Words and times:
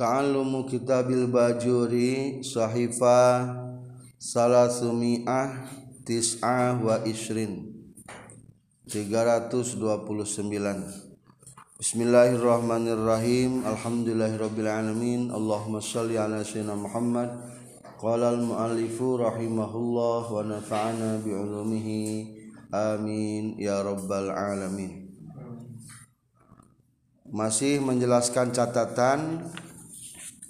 Ta'allumu 0.00 0.64
kitabil 0.64 1.28
bajuri 1.28 2.40
sahifa 2.40 3.52
salasumi'ah 4.16 5.68
tis'ah 6.08 6.80
wa 6.80 7.04
isrin 7.04 7.68
329 8.88 9.60
Bismillahirrahmanirrahim. 11.76 13.60
Alhamdulillahirrabbilalamin. 13.68 15.28
Allahumma 15.36 15.84
salli 15.84 16.16
ala 16.16 16.40
sayyidina 16.40 16.80
Muhammad. 16.80 17.36
Qala 18.00 18.32
al-muallifu 18.32 19.20
rahimahullah 19.20 20.32
wa 20.32 20.40
nafa'ana 20.48 21.20
bi'ulumihi. 21.20 22.40
Amin. 22.72 23.60
Ya 23.60 23.84
rabbal 23.84 24.32
alamin. 24.32 25.12
Masih 27.28 27.84
menjelaskan 27.84 28.56
catatan 28.56 29.44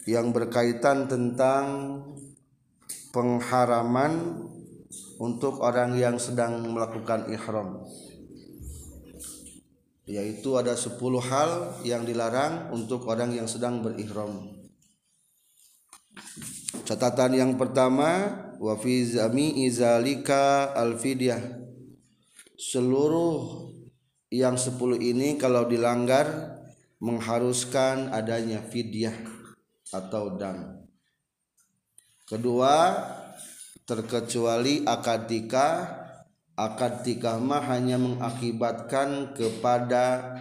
yang 0.08 0.32
berkaitan 0.32 1.04
tentang 1.10 1.64
pengharaman 3.10 4.46
untuk 5.20 5.60
orang 5.60 5.98
yang 5.98 6.16
sedang 6.16 6.64
melakukan 6.64 7.28
ihram. 7.28 7.84
Yaitu 10.08 10.58
ada 10.58 10.74
10 10.74 10.96
hal 11.22 11.50
yang 11.86 12.02
dilarang 12.02 12.72
untuk 12.74 13.06
orang 13.06 13.30
yang 13.36 13.46
sedang 13.46 13.84
berihram. 13.84 14.58
Catatan 16.82 17.38
yang 17.38 17.52
pertama 17.54 18.34
wa 18.58 18.74
fi 18.74 19.06
izalika 19.62 20.74
alfidyah. 20.74 21.62
Seluruh 22.58 23.70
yang 24.34 24.58
10 24.58 24.74
ini 24.98 25.38
kalau 25.38 25.70
dilanggar 25.70 26.58
mengharuskan 26.98 28.10
adanya 28.10 28.60
fidyah 28.66 29.39
atau 29.90 30.38
dam. 30.38 30.86
Kedua 32.26 32.94
terkecuali 33.82 34.86
akad 34.86 35.26
nikah 35.26 35.74
akad 36.54 37.02
nikah 37.02 37.42
mah 37.42 37.64
hanya 37.66 37.98
mengakibatkan 37.98 39.34
kepada 39.34 40.38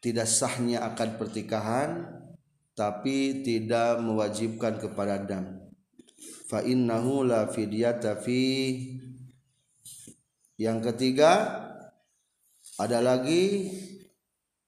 tidak 0.00 0.28
sahnya 0.28 0.84
akad 0.84 1.20
pertikahan 1.20 2.08
tapi 2.72 3.44
tidak 3.44 4.00
mewajibkan 4.00 4.80
kepada 4.80 5.20
dam. 5.22 5.64
Fa 6.48 6.60
innahu 6.64 7.24
la 7.24 7.48
fidyata 7.48 8.18
fi. 8.18 8.42
Yang 10.54 10.78
ketiga 10.92 11.32
ada 12.78 12.98
lagi 13.02 13.70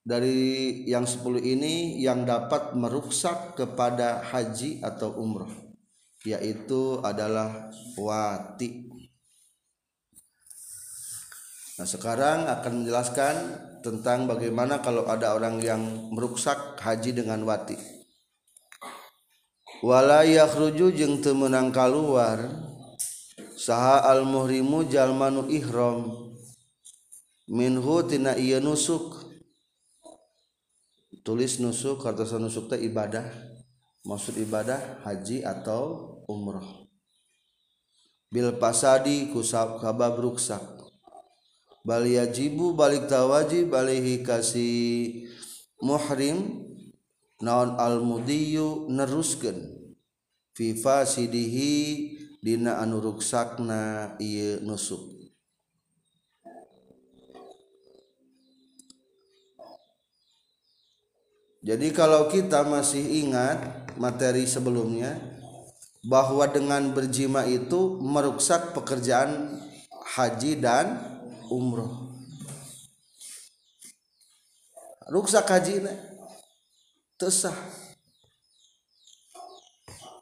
dari 0.07 0.87
yang 0.87 1.03
10 1.03 1.43
ini 1.43 1.99
yang 1.99 2.23
dapat 2.23 2.79
meruksak 2.79 3.59
kepada 3.59 4.23
haji 4.23 4.79
atau 4.79 5.11
umroh 5.19 5.51
yaitu 6.23 7.03
adalah 7.03 7.75
wati 7.99 8.87
Nah 11.77 11.84
sekarang 11.84 12.49
akan 12.49 12.73
menjelaskan 12.81 13.34
tentang 13.84 14.25
bagaimana 14.25 14.81
kalau 14.81 15.05
ada 15.05 15.37
orang 15.37 15.61
yang 15.61 16.09
meruksak 16.09 16.81
haji 16.81 17.12
dengan 17.12 17.45
wati. 17.45 17.77
Wala 19.84 20.25
yakhruju 20.25 20.89
jeung 20.97 21.21
teu 21.21 21.37
meunang 21.37 21.69
kaluar 21.69 22.49
saha 23.61 24.09
al 24.09 24.25
muhrimu 24.25 24.89
jalmanu 24.89 25.53
ihram 25.53 26.33
minhu 27.45 28.01
tina 28.09 28.33
ieu 28.41 28.57
nusuk 28.57 29.26
tulis 31.27 31.59
nusuk 31.59 32.07
kartosan 32.07 32.47
nusuk 32.47 32.71
teh 32.71 32.79
ibadah. 32.79 33.27
Maksud 34.06 34.39
ibadah 34.39 35.03
haji 35.03 35.43
atau 35.43 36.23
umroh 36.31 36.87
bil 38.31 38.55
pasadi 38.61 39.33
kusab 39.33 39.81
kabab 39.81 40.21
ruksak. 40.21 40.62
Bal 41.87 42.05
yajibu 42.05 42.75
balik 42.75 43.09
tawaji 43.09 43.65
balihi 43.65 44.21
kasih 44.21 45.25
muhrim. 45.81 46.67
Naon 47.37 47.77
al 47.77 48.00
mudiyu 48.00 48.89
neruskeun. 48.93 49.61
Fi 50.56 50.73
fasidihi 50.73 51.73
dina 52.41 52.81
anu 52.81 53.00
ruksakna 53.00 54.17
ieu 54.21 54.61
nusuk. 54.65 55.16
Jadi 61.66 61.91
kalau 61.91 62.31
kita 62.31 62.62
masih 62.62 63.27
ingat 63.27 63.91
materi 63.99 64.47
sebelumnya 64.47 65.19
bahwa 66.06 66.47
dengan 66.47 66.94
berjima 66.94 67.43
itu 67.43 67.99
meruksak 67.99 68.71
pekerjaan 68.71 69.59
haji 70.15 70.62
dan 70.62 70.94
umroh. 71.50 72.06
Ruksak 75.10 75.50
haji 75.50 75.82
ini 75.82 75.94
tesah. 77.19 77.59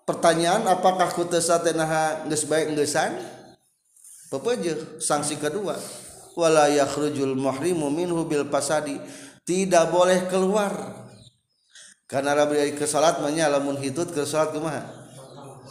Pertanyaan 0.08 0.64
apakah 0.64 1.12
ku 1.12 1.28
tesah 1.28 1.60
tenaha 1.60 2.24
geus 2.24 2.48
baik? 2.48 2.72
Pepeje 4.32 4.96
sanksi 4.96 5.36
kedua 5.36 5.76
wala 6.34 6.72
yakhrujul 6.72 7.36
muhrimu 7.36 7.92
minhu 7.92 8.24
bil 8.24 8.48
pasadi 8.48 8.96
tidak 9.44 9.92
boleh 9.92 10.24
keluar 10.26 11.03
karena 12.04 12.36
Rabi 12.36 12.76
ke 12.76 12.84
salat 12.84 13.16
nya 13.32 13.48
lamun 13.48 13.80
hitut 13.80 14.12
ke 14.12 14.28
salat 14.28 14.52
kumaha? 14.52 14.84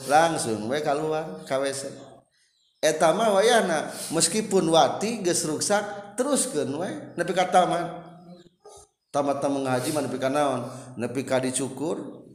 Langsung 0.10 0.66
we 0.68 0.82
keluar 0.82 1.46
KWC 1.46 2.14
etama 2.84 3.32
wayana 3.32 3.88
meskipun 4.12 4.68
wati 4.68 5.24
geus 5.24 5.48
ruksak 5.48 6.14
teruskeun 6.20 6.68
we 6.76 6.92
nepi 7.16 7.32
ka 7.32 7.48
tamat 7.48 8.04
tamat 9.08 9.40
ngaji 9.40 9.90
mah 9.96 10.04
nepi 10.04 10.20
ka 10.20 10.28
naon? 10.28 10.68
Nepi 11.00 11.24
ka 11.24 11.40
dicukur 11.40 12.28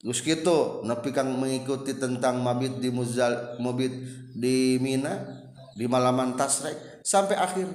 geus 0.00 0.24
kitu. 0.24 0.80
Nepi 0.88 1.12
kang 1.12 1.36
mengikuti 1.36 1.92
tentang 1.92 2.40
mabit 2.40 2.80
di 2.80 2.88
muzal 2.88 3.60
mabit 3.60 3.92
di 4.32 4.80
Mina 4.80 5.20
di 5.76 5.84
malaman 5.84 6.32
tasrek 6.32 7.04
sampai 7.04 7.36
akhir. 7.36 7.68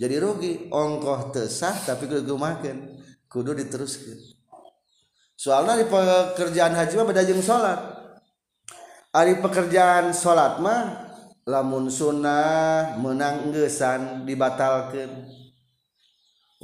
Jadi 0.00 0.14
rugi 0.18 0.52
ongkoh 0.72 1.30
tesah 1.30 1.76
tapi 1.86 2.10
kudu 2.10 2.34
makan 2.34 2.98
kudu 3.30 3.54
diteruskan 3.54 4.33
soalnya 5.34 5.82
di 5.82 5.86
pekerjaan 5.90 6.74
haji 6.74 6.94
mah 6.98 7.06
beda 7.06 7.22
jeung 7.26 7.42
salat 7.42 7.78
ari 9.14 9.38
pekerjaan 9.38 10.14
salat 10.14 10.58
mah 10.62 11.04
lamun 11.44 11.92
sunnah 11.92 12.96
menang 12.96 13.52
gesan 13.52 14.24
dibatalkan 14.24 15.28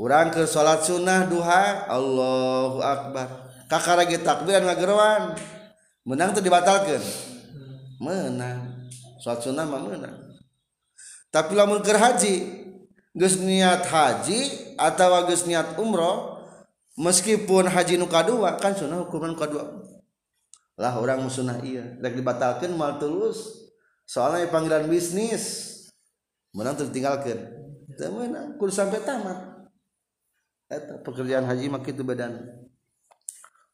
orang 0.01 0.33
ke 0.33 0.49
salat 0.49 0.81
sunnah 0.81 1.29
duha 1.29 1.85
Allahu 1.93 2.81
akbar. 2.81 3.29
Kakaragi 3.69 4.25
takbir 4.25 4.65
ngageruan. 4.65 5.37
Menang 6.09 6.33
tuh 6.33 6.41
dibatalkan 6.41 6.99
menang. 8.01 8.89
Salat 9.21 9.45
sunnah 9.45 9.69
mah 9.69 9.85
menang. 9.85 10.17
Tapi 11.29 11.53
lamun 11.55 11.85
ke 11.85 11.93
haji 11.95 12.37
geus 13.15 13.39
niat 13.39 13.85
haji 13.87 14.75
atau 14.81 15.29
geus 15.29 15.45
niat 15.45 15.77
umroh 15.77 16.40
meskipun 17.01 17.65
haji 17.73 17.97
nuka 17.97 18.21
dua 18.29 18.61
kan 18.61 18.77
sunnah 18.77 19.01
hukuman 19.09 19.33
kadua. 19.33 19.81
Lah 20.77 20.97
orang 21.01 21.25
musunah 21.25 21.61
iya. 21.65 21.97
Rek 21.97 22.21
dibatalkan 22.21 22.77
mal 22.77 23.01
tulus. 23.01 23.73
Soalnya 24.05 24.53
panggilan 24.53 24.85
bisnis 24.91 25.69
menang 26.53 26.77
tertinggalkan 26.77 27.57
temen 27.97 28.59
kudu 28.61 28.73
sampai 28.75 29.01
tamat. 29.01 29.71
Eta 30.69 31.01
pekerjaan 31.01 31.49
haji 31.49 31.73
mah 31.73 31.83
kitu 31.83 32.05
badan 32.07 32.61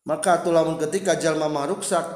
maka 0.07 0.39
tulamun 0.39 0.79
ketika 0.79 1.19
jalma 1.19 1.51
mah 1.51 1.67
ruksak 1.67 2.07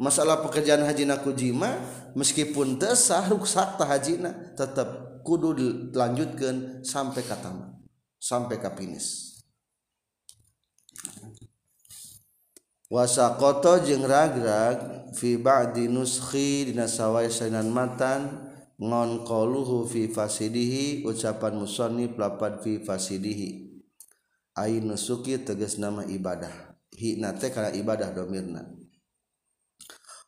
masalah 0.00 0.40
pekerjaan 0.40 0.82
haji 0.88 1.04
naku 1.04 1.36
jima 1.36 1.68
meskipun 2.16 2.80
desah 2.80 3.28
ruksak 3.28 3.76
tah 3.76 3.84
hajina 3.84 4.56
tetap 4.56 5.20
kudu 5.20 5.52
dilanjutkan 5.52 6.80
sampai 6.80 7.20
ke 7.20 7.36
tamat 7.36 7.76
sampai 8.16 8.56
ke 8.56 8.70
finish. 8.72 9.25
wasakoto 12.92 13.82
jeung 13.82 14.06
ragrag 14.06 15.10
fiba'di 15.14 15.90
nuskhi 15.90 16.70
dina 16.70 16.86
sawai 16.86 17.30
sainan 17.30 17.70
matan 17.70 18.50
ngon 18.76 19.24
qaluhu 19.24 19.88
fi 19.88 20.10
fasidihi 20.12 21.02
ucapan 21.06 21.56
musannif 21.56 22.14
lapad 22.20 22.60
fi 22.60 22.82
fasidihi. 22.82 23.66
Ai 24.56 24.80
nusuki 24.80 25.36
tegas 25.44 25.76
nama 25.76 26.00
ibadah. 26.08 26.76
Hina 26.96 27.36
nate 27.36 27.52
kana 27.52 27.68
ibadah 27.76 28.08
domirna 28.08 28.64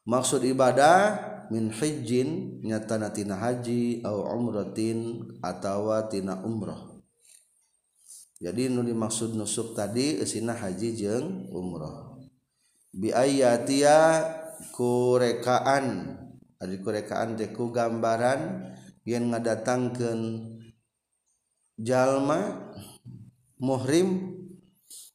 maksud 0.09 0.41
ibadah 0.49 1.21
min 1.53 1.69
hijjin 1.69 2.61
nyatana 2.65 3.13
tina 3.13 3.37
haji 3.37 4.01
au 4.05 4.25
umratin 4.25 5.29
atawa 5.45 6.09
tina 6.09 6.41
umrah. 6.41 6.97
Jadi 8.39 8.71
nu 8.71 8.87
dimaksud 8.87 9.35
nusuk 9.35 9.75
tadi 9.75 10.23
esina 10.23 10.55
haji 10.55 10.95
jeung 10.95 11.51
umrah. 11.53 12.18
biayatia 12.99 14.27
kurekaan. 14.75 16.19
Ari 16.59 16.83
kurekaan 16.83 17.39
teh 17.39 17.55
ku 17.55 17.71
gambaran 17.71 18.75
yen 19.07 19.31
ngadatangkeun 19.31 20.23
jalma 21.79 22.75
muhrim. 23.63 24.35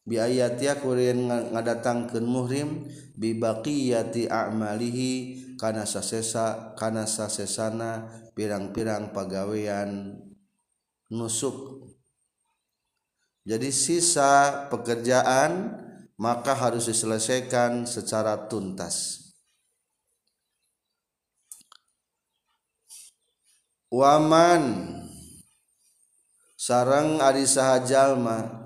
Biayatia 0.04 0.84
kurean 0.84 1.28
ngadatangkeun 1.28 2.28
muhrim 2.28 2.88
bibaqiyati 3.16 4.28
a'malihi 4.28 5.12
kana 5.56 5.88
sasesa 5.88 6.76
kana 6.76 7.08
sasesana 7.08 8.12
pirang-pirang 8.36 9.16
pagawean 9.16 10.20
nusuk. 11.08 11.88
Jadi 13.44 13.72
sisa 13.76 14.68
pekerjaan 14.72 15.83
maka 16.18 16.54
harus 16.54 16.86
diselesaikan 16.86 17.90
secara 17.90 18.46
tuntas. 18.46 19.22
Waman 23.94 24.64
sarang 26.58 27.22
ari 27.22 27.46
sahajalma. 27.46 28.62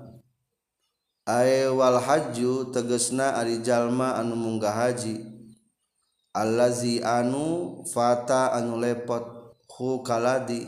Ae 1.28 1.68
wal 1.68 2.00
haju 2.00 2.72
tegesna 2.72 3.36
ari 3.36 3.60
jalma 3.60 4.16
anu 4.16 4.32
munggah 4.32 4.72
haji. 4.72 5.20
Allazi 6.32 7.04
anu 7.04 7.84
fata 7.84 8.56
anu 8.56 8.80
lepot 8.80 9.52
hu 9.68 10.00
kaladi. 10.00 10.64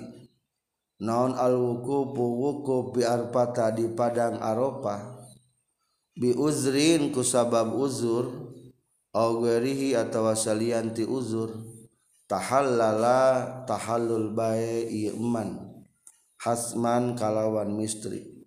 Naon 1.00 1.32
al 1.32 1.56
wukufu 1.56 2.20
wukuf 2.20 2.92
bi 2.92 3.00
arpata 3.08 3.72
di 3.72 3.88
padang 3.88 4.36
arafah 4.36 5.19
biuzrin 6.18 7.14
ku 7.14 7.22
sabab 7.26 7.74
uzur 7.74 8.54
awgerihi 9.14 9.98
atau 9.98 10.30
salianti 10.32 11.06
uzur. 11.06 11.50
Tahallala 12.30 13.66
tahallul 13.66 14.30
bae 14.30 14.86
iman 15.10 15.82
hasman 16.38 17.18
kalawan 17.18 17.74
mistri 17.74 18.40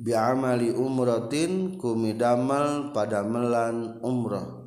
bi'amali 0.00 0.72
umratin 0.72 1.76
kumidamal 1.76 2.92
pada 2.96 3.20
melan 3.20 4.00
umrah. 4.00 4.60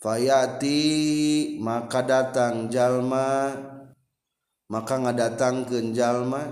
Fayati 0.00 0.80
maka 1.62 2.02
datang 2.02 2.72
jalma. 2.72 3.54
Maka 4.72 4.96
ngadatangkeun 4.98 5.92
jalma. 5.92 6.42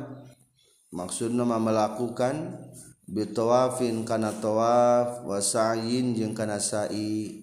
Maksudna 0.92 1.42
melakukan. 1.48 2.60
Bitawafin 3.10 4.06
kana 4.06 4.30
tawaf 4.38 5.26
wa 5.26 5.42
sa'yin 5.42 6.14
jeung 6.14 6.32
kana 6.32 6.62
sa'i. 6.62 7.42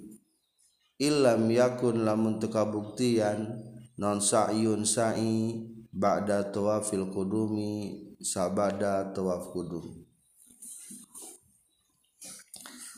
Illam 0.98 1.46
yakun 1.54 2.08
lamun 2.08 2.42
teu 2.42 2.50
kabuktian 2.50 3.54
non 4.02 4.18
sa'yun 4.18 4.81
sa'i 4.81 5.62
ba'da 5.94 6.50
tawafil 6.50 7.14
qudumi 7.14 8.08
sabada 8.18 9.14
tawaf 9.14 9.54
qudum 9.54 9.86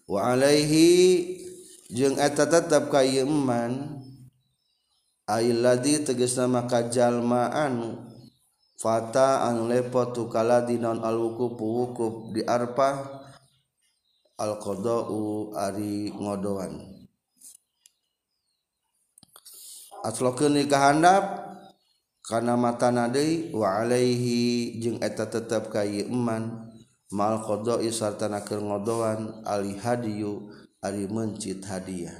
wa 0.08 0.32
alaihi 0.32 0.88
jeung 1.92 2.16
eta 2.16 2.48
tetep 2.48 2.88
ka 2.88 3.04
iman 3.04 4.00
teges 6.08 6.40
nama 6.40 6.66
kajallma 6.66 7.52
anu 7.52 8.00
Fata 8.80 9.44
anu 9.44 9.68
lepot 9.68 10.16
tukala 10.16 10.64
di 10.64 10.80
non 10.80 11.04
alwukup 11.04 11.60
wukuf 11.60 12.32
di 12.32 12.40
arpah 12.48 12.96
alqadau 14.40 15.52
ari 15.52 16.16
ngodoan. 16.16 16.80
Aslokeun 20.00 20.56
nikahandap 20.56 21.44
kana 22.24 22.56
matana 22.56 23.12
deui 23.12 23.52
wa 23.52 23.84
alaihi 23.84 24.80
jeung 24.80 25.04
eta 25.04 25.28
tetep 25.28 25.68
ka 25.68 25.84
ieu 25.84 26.08
eman 26.08 26.72
mal 27.12 27.44
qada'i 27.44 27.92
sarta 27.92 28.32
keur 28.48 28.64
ngodoan 28.64 29.44
ali 29.44 29.76
hadiyu 29.76 30.48
ari 30.80 31.04
mencit 31.04 31.68
hadiah. 31.68 32.16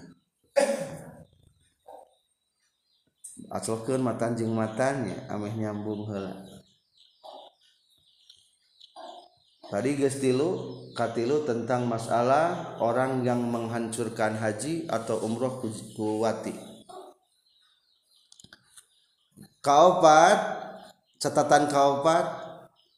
Aslokeun 3.48 4.04
matan 4.04 4.36
jeung 4.36 4.52
matanya 4.52 5.24
ameh 5.32 5.56
nyambung 5.56 6.04
heula. 6.04 6.49
Tadi 9.70 9.96
gestilu 9.96 10.76
katilu 10.98 11.46
tentang 11.46 11.86
masalah 11.86 12.76
orang 12.84 13.24
yang 13.24 13.40
menghancurkan 13.40 14.36
haji 14.36 14.90
atau 14.90 15.22
umroh 15.24 15.62
kuwati 15.96 16.58
kaopat 19.62 20.38
catatan 21.22 21.70
kaopat 21.70 22.26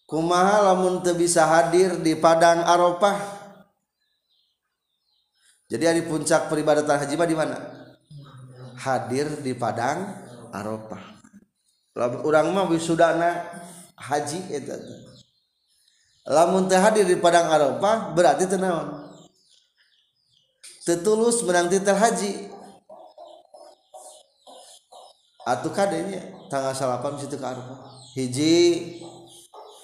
kumaha 0.08 0.72
lamun 0.72 1.04
teu 1.04 1.16
bisa 1.16 1.48
hadir 1.48 2.00
di 2.00 2.16
padang 2.16 2.64
arafah? 2.64 3.42
Jadi 5.72 5.88
hari 5.88 6.04
puncak 6.04 6.52
peribadatan 6.52 7.00
haji 7.00 7.16
di 7.16 7.32
mana? 7.32 7.56
Hadir 8.76 9.40
di 9.40 9.56
padang 9.56 10.04
Arafah. 10.52 11.00
Orang 12.28 12.52
mah 12.52 12.68
wisudana 12.68 13.40
haji 13.96 14.52
eta 14.52 14.76
lamun 16.32 16.72
teh 16.72 16.80
hadir 16.80 17.04
di 17.04 17.20
padang 17.20 17.52
Arafah 17.52 18.16
berarti 18.16 18.48
teu 18.48 18.56
naon? 18.56 19.12
Tetulus 20.88 21.44
menang 21.44 21.68
titel 21.68 21.94
haji. 21.94 22.48
Atuh 25.44 25.74
kadenya 25.76 26.24
tanggal 26.48 26.72
salapan 26.72 27.20
situ 27.20 27.36
ke 27.36 27.44
Arafah. 27.44 28.00
Hiji 28.16 28.56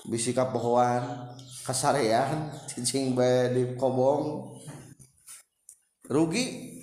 bisi 0.08 0.32
kapohoan 0.32 1.36
kasarean 1.68 2.48
cicing 2.72 3.12
bae 3.12 3.52
di 3.52 3.64
kobong. 3.76 4.56
Rugi. 6.08 6.80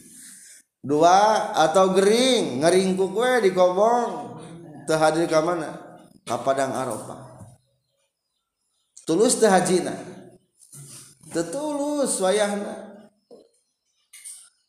Dua 0.84 1.48
atau 1.56 1.96
gering 1.96 2.60
ngeringkuk 2.60 3.16
gue 3.16 3.48
di 3.48 3.50
kobong. 3.56 4.36
Terhadir 4.84 5.24
ke 5.24 5.40
mana? 5.40 5.80
Ke 6.28 6.36
padang 6.44 6.76
Arafah 6.76 7.33
tulus 9.04 9.36
teh 9.36 9.48
hajina. 9.48 9.92
Tetulus 11.30 12.20
wayahna. 12.20 13.04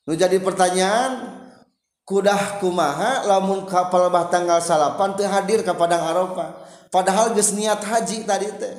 Nu 0.06 0.14
jadi 0.14 0.38
pertanyaan 0.38 1.42
kudah 2.06 2.62
kumaha 2.62 3.26
lamun 3.26 3.66
kapal 3.66 4.14
bah 4.14 4.30
tanggal 4.30 4.62
salapan 4.62 5.18
teu 5.18 5.26
hadir 5.26 5.66
ke 5.66 5.74
padang 5.74 6.06
Arafah 6.06 6.54
padahal 6.94 7.34
geus 7.34 7.58
niat 7.58 7.82
haji 7.82 8.28
tadi 8.30 8.50
teh. 8.62 8.76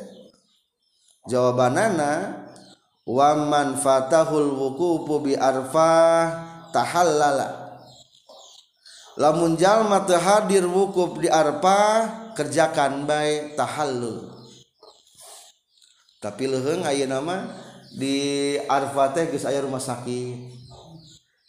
Jawabanana 1.27 2.47
wa 3.03 3.31
man 3.35 3.75
fatahul 3.75 4.55
wuqufu 4.55 5.27
bi 5.27 5.35
arfah 5.35 6.47
tahallala. 6.71 7.67
Lamun 9.19 9.59
jalma 9.59 10.05
teu 10.07 10.21
hadir 10.21 10.69
wukuf 10.69 11.19
di 11.19 11.27
arpa 11.27 12.05
kerjakan 12.37 13.09
baik 13.09 13.57
tahallul 13.57 14.36
tapi 16.21 16.49
leheng 16.49 16.83
aya 16.83 17.05
nama 17.05 17.53
di 17.93 18.57
Arfa 18.69 19.13
teh 19.13 19.29
geus 19.29 19.45
aya 19.45 19.61
rumah 19.65 19.81
sakit. 19.81 20.57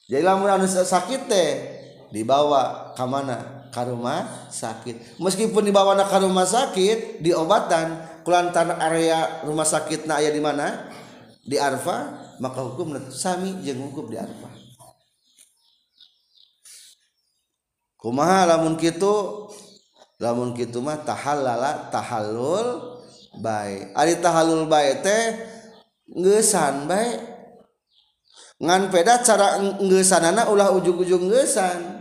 Jadi 0.08 0.24
lamun 0.24 0.48
anu 0.48 0.68
sakit 0.68 1.28
teh 1.28 1.52
dibawa 2.12 2.96
ka 2.96 3.04
mana? 3.04 3.68
Ka 3.72 3.84
rumah 3.84 4.48
sakit. 4.48 5.20
Meskipun 5.20 5.68
dibawa 5.68 5.96
ka 6.08 6.18
rumah 6.20 6.48
sakit 6.48 7.20
diobatan 7.20 8.00
kulantan 8.24 8.76
area 8.80 9.44
rumah 9.44 9.68
sakitna 9.68 10.20
aya 10.20 10.32
di 10.32 10.40
mana? 10.40 10.88
Di 11.48 11.56
Arfa 11.56 12.28
maka 12.44 12.60
hukum 12.64 12.96
sami 13.12 13.64
jeung 13.64 13.88
hukum 13.88 14.12
di 14.12 14.20
Arfa. 14.20 14.52
Kumaha 17.98 18.56
lamun 18.56 18.80
kitu? 18.80 19.48
Lamun 20.18 20.58
kitu 20.58 20.82
mah 20.82 20.98
tahallala 21.06 21.94
tahallul 21.94 22.97
baik 23.40 23.94
ari 23.94 24.18
tahalul 24.20 24.66
bae 24.66 25.00
teh 25.02 25.24
ngeusan 26.12 26.90
baik 26.90 27.20
ngan 28.58 28.90
peda 28.90 29.22
cara 29.22 29.62
gesanana 29.82 30.50
ulah 30.50 30.74
ujung-ujung 30.74 31.30
gesan 31.30 31.98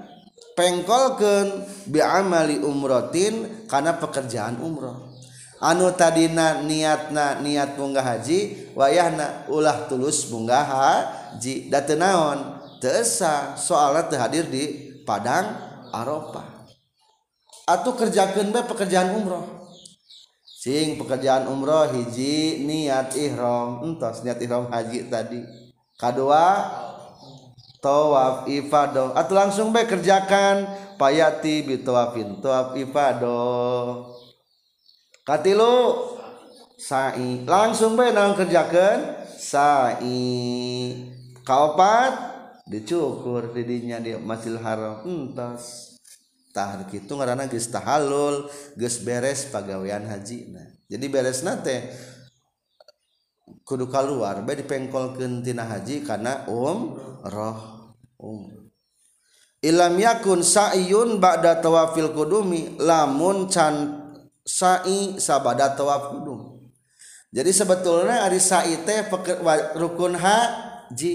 pengkolkan 0.57 1.69
biamali 1.87 2.59
umrotin 2.65 3.69
karena 3.69 3.95
pekerjaan 4.01 4.59
umroh. 4.59 5.13
Anu 5.57 5.89
tadina 5.97 6.65
niatna 6.65 7.41
niat 7.41 7.81
munggah 7.81 8.05
haji 8.05 8.73
wayahna 8.77 9.49
ulah 9.53 9.89
tulus 9.89 10.29
munggah 10.33 10.65
haji. 10.65 11.69
Da 11.69 11.85
naon? 11.97 12.57
Tesa 12.77 13.57
soalnya 13.57 14.05
terhadir 14.05 14.53
di 14.53 14.93
padang 15.09 15.49
Arafah 15.89 16.45
atau 17.65 17.97
kerjakan 17.97 18.53
bae 18.53 18.65
pekerjaan 18.69 19.17
umroh. 19.17 19.56
Sing 20.67 20.99
pekerjaan 20.99 21.47
umroh 21.47 21.87
hiji 21.95 22.67
niat 22.67 23.15
ihram. 23.15 23.87
Entos 23.87 24.27
niat 24.27 24.43
ihram 24.43 24.67
haji 24.67 25.07
tadi. 25.07 25.39
Kedua 25.95 26.67
tawaf 27.79 28.51
ifadah. 28.51 29.15
Atau 29.15 29.39
langsung 29.39 29.71
baik 29.71 29.95
kerjakan. 29.95 30.67
Payati 30.99 31.63
bitawafin 31.63 32.43
tawaf 32.43 32.75
ifadah. 32.75 34.11
Katilu 35.23 36.03
sa'i. 36.75 37.47
Langsung 37.47 37.95
baik 37.95 38.11
nang 38.11 38.35
kerjakan 38.35 39.23
sa'i. 39.39 40.35
Kaopat 41.47 42.11
dicukur 42.67 43.55
didinya 43.55 44.03
dia 44.03 44.19
masjidil 44.19 44.59
haram. 44.59 45.07
Entos 45.07 45.96
tah 46.57 46.89
gitu 46.89 47.21
ngaranna 47.21 47.45
geus 47.53 47.69
tahalul 47.69 48.49
geus 48.73 49.05
beres 49.05 49.45
pagawean 49.53 50.09
hajina 50.09 50.65
jadi 50.89 51.05
beresna 51.13 51.61
teh 51.61 51.93
kudu 53.69 53.93
keluar 53.93 54.41
bae 54.41 54.57
dipengkolkeun 54.57 55.45
tina 55.45 55.69
haji 55.69 56.01
karena 56.01 56.49
um 56.49 56.97
roh 57.29 57.93
um. 58.17 58.49
Ilam 59.61 59.99
yakun 59.99 60.47
sa'yun 60.47 61.19
ba'da 61.19 61.59
tawafil 61.59 62.15
kudumi 62.15 62.79
lamun 62.79 63.51
can 63.51 63.99
sa'i 64.47 65.19
sabada 65.19 65.75
tawaf 65.75 66.15
kudum 66.15 66.71
jadi 67.35 67.51
sebetulnya 67.51 68.25
ari 68.25 68.39
sa'i 68.39 68.81
teh 68.87 69.05
rukun 69.75 70.15
haji 70.15 71.13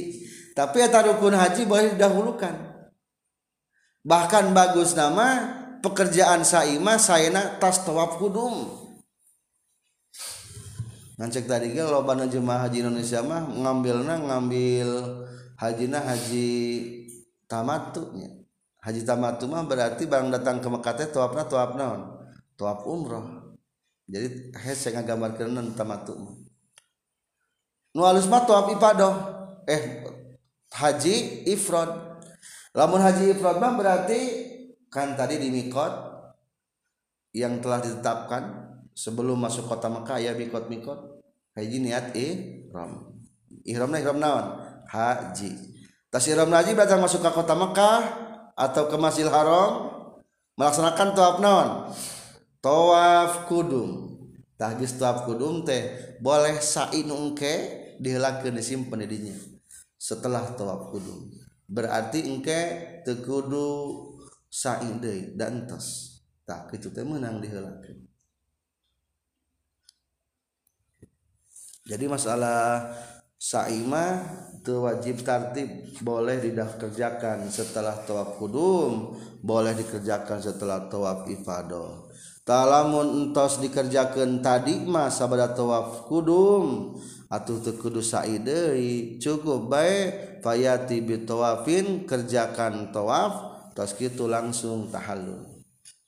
tapi 0.52 0.78
eta 0.84 1.00
rukun 1.08 1.32
haji 1.32 1.64
boleh 1.64 1.96
didahulukan. 1.96 2.71
Bahkan 4.02 4.50
bagus 4.54 4.98
nama 4.98 5.58
pekerjaan 5.82 6.42
sa'i 6.46 6.78
mah 6.78 6.98
sayana 6.98 7.58
tas 7.58 7.82
tawaf 7.86 8.18
kudum. 8.22 8.82
Ngancek 11.18 11.46
tadi 11.46 11.78
ge 11.78 11.86
loba 11.86 12.18
jemaah 12.26 12.66
haji 12.66 12.82
Indonesia 12.82 13.22
mah 13.22 13.46
ngambilna 13.46 14.26
ngambil 14.26 14.90
hajina 15.54 16.02
haji 16.02 16.50
tamatunya 17.46 18.42
haji 18.82 19.06
tamatu 19.06 19.46
mah 19.46 19.62
berarti 19.70 20.10
barang 20.10 20.34
datang 20.34 20.58
ke 20.58 20.68
Mekah 20.70 20.94
teh 20.98 21.08
tawafna 21.14 21.46
tawaf 21.46 21.78
naon? 21.78 22.02
Tawaf 22.58 22.86
umroh 22.90 23.54
jadi 24.10 24.50
hese 24.66 24.92
ngagambarkeun 24.98 25.78
tamatu 25.78 26.18
nu 27.94 28.02
alus 28.02 28.26
mah 28.26 28.42
tawaf 28.50 28.74
ifadah. 28.74 29.14
Eh 29.70 30.02
haji 30.74 31.46
ifrad 31.54 32.11
lamun 32.72 33.04
haji 33.04 33.36
ifrad 33.36 33.60
mah 33.60 33.76
berarti 33.76 34.20
kan 34.92 35.16
tadi 35.16 35.40
di 35.40 35.52
mikot 35.52 35.92
yang 37.32 37.64
telah 37.64 37.80
ditetapkan 37.80 38.44
sebelum 38.92 39.40
masuk 39.40 39.68
kota 39.68 39.88
Mekah 39.88 40.20
ya 40.20 40.36
mikot 40.36 40.68
mikot 40.68 41.00
haji 41.56 41.78
niat 41.84 42.16
ihram. 42.16 43.12
Ihramna 43.68 44.00
ihram 44.00 44.20
naon? 44.20 44.46
Haji. 44.88 45.52
Tasyiram 46.12 46.52
haji 46.52 46.76
berarti 46.76 47.00
masuk 47.00 47.24
ke 47.24 47.32
kota 47.32 47.56
Mekah 47.56 48.00
atau 48.56 48.92
ke 48.92 48.96
Masjidil 49.00 49.32
Haram 49.32 49.92
melaksanakan 50.60 51.10
tawaf 51.16 51.38
naon? 51.40 51.70
Tawaf 52.60 53.48
kudum. 53.48 54.20
Tahgis 54.60 55.00
tawaf 55.00 55.24
kudum 55.24 55.64
teh 55.64 56.16
boleh 56.20 56.60
sa'i 56.60 57.08
nungke 57.08 57.82
dihelakeun 57.98 58.58
disimpen 58.58 59.02
dinya 59.06 59.34
setelah 59.98 60.54
tawaf 60.58 60.90
kudum 60.94 61.41
berarti 61.72 62.28
engke 62.28 62.62
teu 63.08 63.24
kudu 63.24 63.70
sa'i 64.52 65.00
deui 65.00 65.32
dan 65.40 65.64
tos 65.64 66.20
tak 66.44 66.68
kitu 66.68 66.92
teh 66.92 67.08
meunang 67.08 67.40
dihelakeun. 67.40 68.04
Jadi 71.88 72.06
masalah 72.12 72.92
saima 73.40 74.22
itu 74.62 74.78
wajib 74.86 75.26
tartib 75.26 75.98
boleh 76.06 76.38
didaftarkan 76.38 77.50
setelah 77.50 78.06
tawaf 78.06 78.38
kudum 78.38 79.18
boleh 79.42 79.74
dikerjakan 79.74 80.38
setelah 80.38 80.86
tawaf 80.86 81.26
ifadah. 81.26 82.12
Talamun 82.46 83.32
entos 83.32 83.58
dikerjakan 83.64 84.46
tadi 84.46 84.86
mah 84.86 85.10
sabada 85.10 85.50
tawaf 85.56 86.06
kudum 86.06 86.94
atau 87.32 87.64
tekudus 87.64 88.12
saidei. 88.12 89.16
Cukup 89.18 89.72
baik 89.72 90.44
fayati 90.44 91.00
bitawafin 91.00 92.04
kerjakan 92.04 92.92
tawaf 92.92 93.34
tos 93.72 93.96
kitu 93.96 94.28
langsung 94.28 94.92
tahallul. 94.92 95.48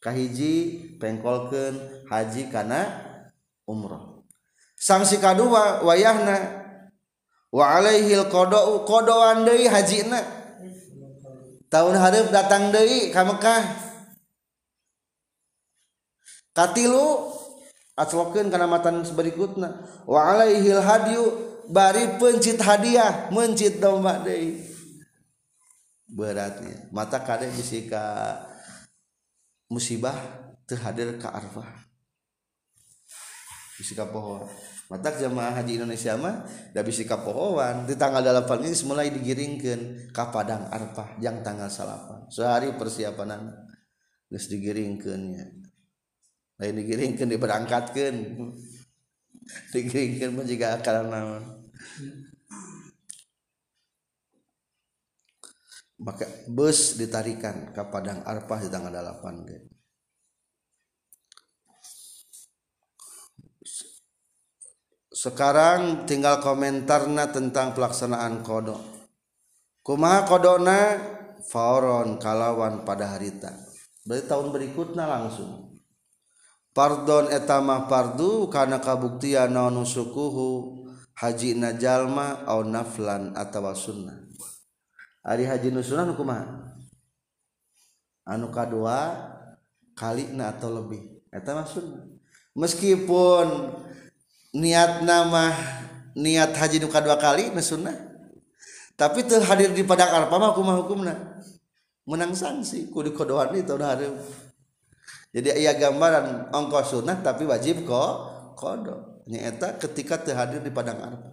Kahiji 0.03 0.84
pengkolkeun 1.00 2.06
haji 2.12 2.51
kana 2.51 2.84
umroh 3.63 4.13
sanksi 4.84 5.24
kadua 5.24 5.80
wayahna 5.80 6.60
wa 7.56 7.80
alaihil 7.80 8.27
qada'u 8.27 8.84
qada'an 8.84 9.48
deui 9.48 9.72
hajina. 9.72 10.20
Tahun 11.72 11.96
hareup 11.98 12.30
datang 12.30 12.70
deui 12.70 13.10
ka 13.10 13.24
Mekah. 13.25 13.63
Katilu 16.53 17.34
aclokeun 17.93 18.50
kana 18.50 18.65
matan 18.65 19.05
berikutna 19.13 19.85
wa 20.09 20.19
alaihil 20.33 20.81
hadyu 20.81 21.23
bari 21.69 22.17
pencit 22.17 22.59
hadiah 22.59 23.29
mencit 23.29 23.79
domba 23.79 24.19
deui. 24.21 24.59
Beratnya. 26.13 26.93
Mata 26.93 27.25
kade 27.25 27.50
bisi 27.50 27.89
ka 27.89 28.38
musibah 29.65 30.13
teu 30.69 30.77
hadir 30.77 31.17
ka 31.17 31.33
arfah. 31.33 31.65
Bisi 33.81 33.97
pohon. 33.97 34.45
Mata 34.93 35.09
jamaah 35.09 35.57
haji 35.57 35.81
Indonesia 35.81 36.13
mah 36.13 36.45
da 36.69 36.85
bisi 36.85 37.09
ka 37.09 37.17
di 37.89 37.97
tanggal 37.97 38.21
8 38.45 38.62
ini 38.62 38.77
mulai 38.85 39.09
digiringkeun 39.09 40.13
ka 40.13 40.29
padang 40.29 40.69
arfah 40.69 41.17
yang 41.17 41.41
tanggal 41.41 41.65
salapan. 41.65 42.29
Sehari 42.29 42.77
persiapan 42.77 43.50
geus 44.29 44.45
digiringkeun 44.53 45.21
nya 45.33 45.45
lain 46.62 46.75
digiringkeun 46.77 47.29
diberangkatkeun 47.33 48.15
digiringkeun 49.74 50.31
mah 50.38 50.45
jiga 50.45 50.77
akal 50.77 51.07
naon 51.07 51.63
maka 56.03 56.27
bus 56.51 57.00
ditarikan 57.00 57.72
ke 57.72 57.81
padang 57.88 58.22
arfah 58.27 58.60
di 58.60 58.67
tanggal 58.67 58.91
8 58.91 59.48
ge. 59.48 59.60
Sekarang 65.13 66.03
tinggal 66.03 66.43
komentarna 66.43 67.31
tentang 67.31 67.72
pelaksanaan 67.72 68.43
kodok. 68.43 68.81
Kumaha 69.79 70.27
kodokna? 70.27 70.79
Fauron 71.43 72.19
kalawan 72.19 72.83
pada 72.83 73.15
harita. 73.15 73.51
Berarti 74.03 74.27
tahun 74.27 74.51
berikutnya 74.51 75.07
langsung 75.07 75.62
pardon 76.74 77.30
etamah 77.30 77.86
pardu 77.86 78.50
karena 78.50 78.82
kabuktian 78.82 79.53
non 79.53 79.86
sukuhu 79.86 80.82
haji 81.13 81.56
najalma 81.56 82.44
au 82.50 82.65
naflan 82.65 83.32
atawa 83.38 83.77
sunnah. 83.77 84.25
Ari 85.24 85.48
haji 85.48 85.72
nusunan 85.72 86.12
kumaha? 86.18 86.75
Anu 88.27 88.51
kadua 88.51 89.15
kali 89.96 90.34
na 90.36 90.51
atau 90.51 90.74
lebih. 90.74 91.24
Eta 91.32 91.56
mah 91.56 91.70
sunnah. 91.70 92.03
Meskipun 92.58 93.72
niat 94.51 95.06
nama 95.08 95.53
niat 96.18 96.51
haji 96.58 96.84
nu 96.84 96.92
kadua 96.92 97.15
kali 97.15 97.53
na 97.56 97.63
sunnah. 97.63 97.96
Tapi 98.94 99.25
teu 99.25 99.42
hadir 99.42 99.72
di 99.72 99.82
padang 99.88 100.12
arpa 100.12 100.36
mah 100.36 100.51
kumaha 100.51 100.84
hukumna? 100.84 101.15
Menang 102.03 102.36
sanksi 102.36 102.92
kudu 102.92 103.15
kodoan 103.15 103.56
itu 103.56 103.72
udah 103.80 103.96
ada 103.96 104.12
jadi 105.33 105.49
ia 105.57 105.73
gambaran 105.73 106.53
ongkos 106.53 106.93
sunnah 106.93 107.19
tapi 107.25 107.49
wajib 107.49 107.83
kok 107.83 108.13
kodo 108.55 109.25
nyata 109.25 109.81
ketika 109.81 110.21
terhadir 110.21 110.61
di 110.61 110.69
padang 110.69 111.01
arfa 111.01 111.31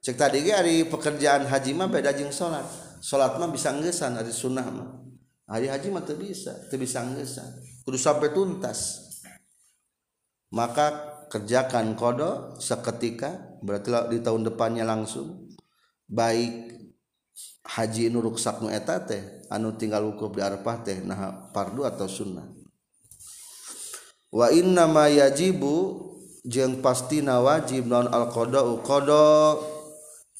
cek 0.00 0.16
tadi 0.16 0.42
ge 0.42 0.52
hari 0.56 0.76
pekerjaan 0.88 1.44
haji 1.44 1.76
mah 1.76 1.92
beda 1.92 2.16
jeung 2.16 2.32
salat 2.32 2.90
salat 3.00 3.40
mah 3.40 3.48
bisa 3.48 3.72
ngeusan 3.72 4.20
hari 4.20 4.30
sunnah 4.30 4.68
mah. 4.68 4.88
Hari 5.50 5.66
haji 5.66 5.88
mah 5.90 6.04
teu 6.04 6.14
bisa 6.14 6.54
teu 6.70 6.78
bisa 6.78 7.02
ngeusan. 7.02 7.48
Kudu 7.82 7.98
sampai 7.98 8.30
tuntas. 8.30 9.10
Maka 10.54 11.16
kerjakan 11.32 11.96
kodo 11.96 12.54
seketika 12.60 13.58
berarti 13.64 13.90
di 14.14 14.18
tahun 14.22 14.46
depannya 14.46 14.84
langsung 14.86 15.50
baik 16.10 16.74
haji 17.66 18.10
nuruk 18.10 18.34
saknu 18.34 18.66
eta 18.66 18.98
teh 19.06 19.46
anu 19.46 19.78
tinggal 19.78 20.10
wukuf 20.10 20.34
di 20.34 20.42
arfah 20.42 20.82
teh 20.82 21.02
nah 21.02 21.50
pardu 21.50 21.82
atau 21.82 22.06
sunnah. 22.06 22.59
wa 24.30 24.46
inna 24.54 24.86
ma 24.86 25.10
yajibu 25.10 26.06
jeung 26.46 26.78
pastina 26.80 27.42
wajib 27.42 27.90
non 27.90 28.06
al 28.08 28.30
qada 28.30 29.58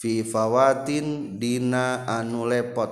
fi 0.00 0.24
fawatin 0.24 1.36
dina 1.36 2.08
anu 2.08 2.48
lepot. 2.48 2.88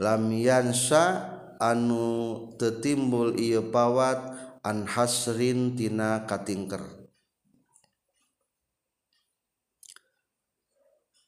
Lam 0.00 0.32
yansa 0.32 1.36
anu 1.60 2.48
tetimbul 2.56 3.36
ieu 3.36 3.68
pawat 3.68 4.18
an 4.64 4.88
hasrin 4.88 5.76
tina 5.76 6.24
katingker. 6.24 6.80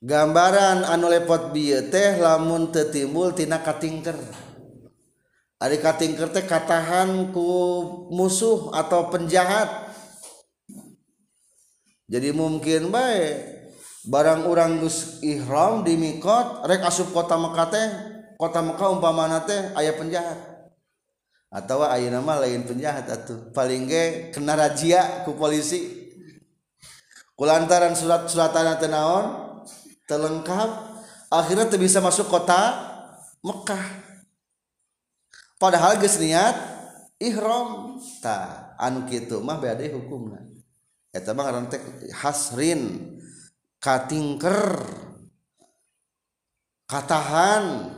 Gambaran 0.00 0.88
anu 0.88 1.12
lepot 1.12 1.52
bi 1.52 1.76
teh 1.92 2.16
lamun 2.16 2.72
tetimbul 2.72 3.36
tina 3.36 3.60
katingker. 3.60 4.16
Ari 5.62 5.78
katingker 5.78 6.34
teh 6.34 6.44
katahan 6.44 7.30
ku 7.30 7.48
musuh 8.10 8.74
atau 8.74 9.08
penjahat. 9.08 9.94
Jadi 12.10 12.34
mungkin 12.34 12.90
baik 12.92 13.54
barang 14.04 14.44
orang 14.44 14.84
geus 14.84 15.24
ihram 15.24 15.80
di 15.80 15.96
mikot 15.96 16.68
rek 16.68 16.84
asup 16.84 17.16
kota 17.16 17.40
Mekah 17.40 17.68
teh 17.72 17.88
kota 18.36 18.60
Mekah 18.60 18.88
umpamana 18.92 19.40
teh 19.46 19.72
aya 19.78 19.96
penjahat. 19.96 20.54
Atau 21.54 21.86
ayah 21.86 22.18
nama 22.18 22.42
lain 22.42 22.66
penjahat 22.66 23.06
atuh. 23.06 23.54
Paling 23.54 23.86
ge 23.86 24.34
kena 24.34 24.58
razia 24.58 25.22
ku 25.22 25.38
polisi. 25.38 26.02
Kulantaran 27.34 27.94
surat-suratana 27.98 28.78
teu 28.78 28.90
naon, 28.90 29.26
telengkap 30.06 30.70
akhirnya 31.30 31.66
bisa 31.78 31.98
masuk 31.98 32.30
kota 32.30 32.74
Mekah. 33.42 34.13
Padahal 35.64 35.96
geus 35.96 36.20
niat 36.20 36.52
ihram. 37.16 37.96
Ta 38.20 38.76
anu 38.76 39.08
kitu 39.08 39.40
mah 39.40 39.56
beda 39.56 39.80
hukumna. 39.96 40.44
Eta 41.08 41.32
mah 41.32 41.48
ngaran 41.48 41.72
hasrin 42.12 43.16
katingker 43.80 44.84
katahan 46.84 47.88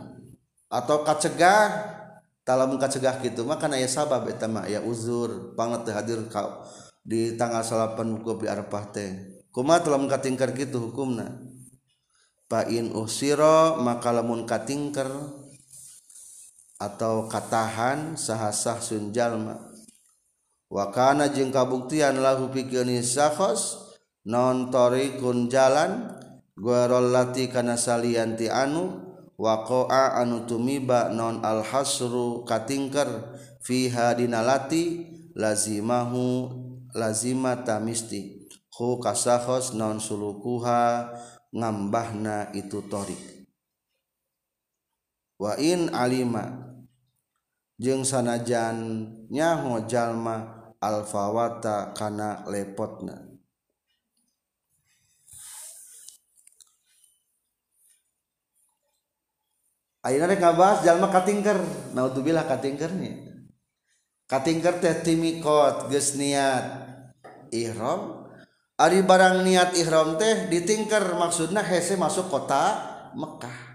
atau 0.71 1.03
kacegah. 1.03 1.99
Dalam 2.47 2.79
kacegah 2.79 3.19
gitu 3.27 3.43
maka 3.43 3.67
ya 3.75 3.91
sabab 3.91 4.31
eta 4.31 4.47
mah 4.47 4.71
ya 4.71 4.79
uzur. 4.79 5.59
Banget 5.59 5.91
hadir 5.91 6.23
kau 6.31 6.63
di 7.03 7.35
tanggal 7.35 7.67
salapan 7.67 8.23
buku 8.23 8.47
di 8.47 8.47
arafah 8.47 8.87
teh. 8.95 9.11
Kumaha 9.51 9.83
telah 9.83 9.99
katingker 10.07 10.55
gitu 10.55 10.79
hukumna? 10.79 11.43
Pa 12.47 12.63
in 12.71 12.95
usiro 12.95 13.83
maka 13.83 14.15
lamun 14.15 14.47
katingker 14.47 15.11
atau 16.77 17.29
katahan 17.29 18.17
sahasah 18.17 18.81
sunjallma 18.81 19.57
wakana 20.69 21.33
jeung 21.33 21.53
kabuktian 21.53 22.21
lahu 22.21 22.53
pikirnikhos 22.53 23.95
nontorikun 24.27 25.49
jalan 25.49 26.13
guarolati 26.57 27.53
kana 27.53 27.77
salianti 27.77 28.49
anu 28.49 29.05
waqa'a 29.37 30.21
anu 30.21 30.49
tumiba 30.49 31.13
non 31.13 31.45
alhasru 31.45 32.45
katingker 32.49 33.37
fiha 33.61 34.17
dinalati 34.17 35.05
lazimahu 35.37 36.49
lazimata 36.97 37.77
misti. 37.77 38.49
Hu 38.77 39.01
kasahos 39.01 39.73
non 39.73 40.01
sulukuha 40.01 41.13
ngambahna 41.53 42.53
itu 42.53 42.85
torik. 42.89 43.36
Wa 45.37 45.53
in 45.61 45.93
alima 45.93 46.77
jeung 47.77 48.05
sanajan 48.05 49.09
nyaho 49.29 49.85
jalma 49.85 50.73
alfawata 50.81 51.93
kana 51.93 52.45
lepotna 52.49 53.27
Ayeuna 60.07 60.31
rek 60.31 60.39
ngabahas 60.39 60.87
jalma 60.87 61.11
katingker. 61.11 61.59
Naudzubillah 61.91 62.47
katingkernya. 62.47 63.27
Katingker 64.31 64.79
teh 64.79 65.03
timikot 65.03 65.91
geus 65.91 66.15
niat 66.15 66.63
ihram. 67.51 68.31
Ari 68.79 69.03
barang 69.03 69.43
niat 69.43 69.75
ihram 69.75 70.15
teh 70.15 70.47
ditingker 70.47 71.19
maksudna 71.19 71.59
hese 71.59 71.99
masuk 71.99 72.31
kota 72.31 72.95
Mekah. 73.19 73.66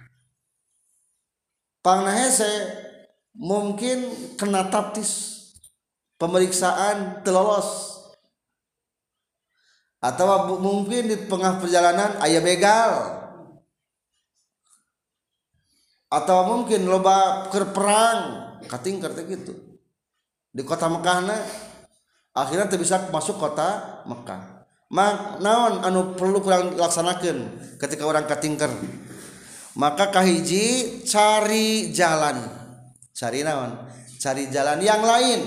pangnahese 1.82 2.50
mungkin 3.38 4.10
kena 4.38 4.70
taptis 4.70 5.42
pemeriksaan 6.22 7.26
telolos 7.26 7.92
atau 10.02 10.58
mungkin 10.58 11.14
di 11.14 11.18
tengah 11.30 11.62
perjalanan 11.62 12.18
ayah 12.26 12.42
begal. 12.42 12.94
Atau 16.12 16.44
mungkin 16.44 16.90
loba 16.90 17.48
kerperang 17.54 18.20
kating 18.68 19.00
teh 19.00 19.26
gitu. 19.30 19.54
Di 20.52 20.66
kota 20.68 20.92
Mekah 20.92 21.18
na 21.24 21.38
akhirnya 22.36 22.68
bisa 22.76 23.08
masuk 23.14 23.40
kota 23.40 24.04
Mekah. 24.10 24.68
Mak 24.92 25.40
naon 25.40 25.80
anu 25.88 26.20
perlu 26.20 26.44
kurang 26.44 26.76
laksanakan 26.76 27.56
ketika 27.80 28.04
orang 28.04 28.28
katingker? 28.28 28.68
maka 29.78 30.12
kahiji 30.12 31.00
cari 31.06 31.92
jalan. 31.96 32.42
Cari 33.12 33.46
naon? 33.46 33.78
Cari 34.18 34.50
jalan 34.50 34.80
yang 34.82 35.04
lain. 35.04 35.42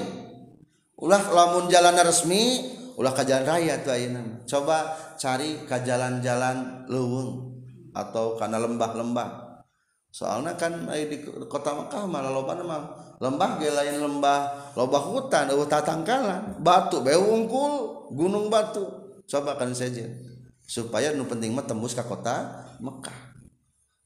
Ulah 0.94 1.20
lamun 1.32 1.66
jalan 1.68 1.98
resmi 2.00 2.74
ulah 2.94 3.10
ke 3.10 3.26
jalan 3.26 3.42
raya 3.42 3.82
tuh 3.82 3.90
ayeuna 3.90 4.22
coba 4.46 4.94
cari 5.18 5.66
ke 5.66 5.76
jalan-jalan 5.82 6.87
leuweung 6.87 7.58
atau 7.90 8.38
karena 8.38 8.62
lembah-lembah. 8.62 9.42
Soalnya 10.14 10.54
kan 10.54 10.87
di 10.87 11.26
kota 11.50 11.74
Mekah 11.74 12.06
malah 12.06 12.30
loba 12.30 12.54
mah 12.62 12.82
lembah 13.18 13.58
ge 13.58 13.66
lain 13.74 13.98
lembah 13.98 14.70
loba 14.78 14.98
hutan 15.02 15.50
eueuh 15.50 15.66
tatangkalan. 15.66 16.62
Batu 16.62 17.02
bae 17.02 17.18
gunung 18.14 18.46
batu. 18.46 18.87
Coba 19.26 19.58
kan 19.58 19.74
saja 19.74 20.06
supaya 20.62 21.10
nu 21.10 21.26
penting 21.26 21.50
mah 21.50 21.66
tembus 21.66 21.98
ke 21.98 22.02
kota 22.06 22.62
Mekah. 22.78 23.34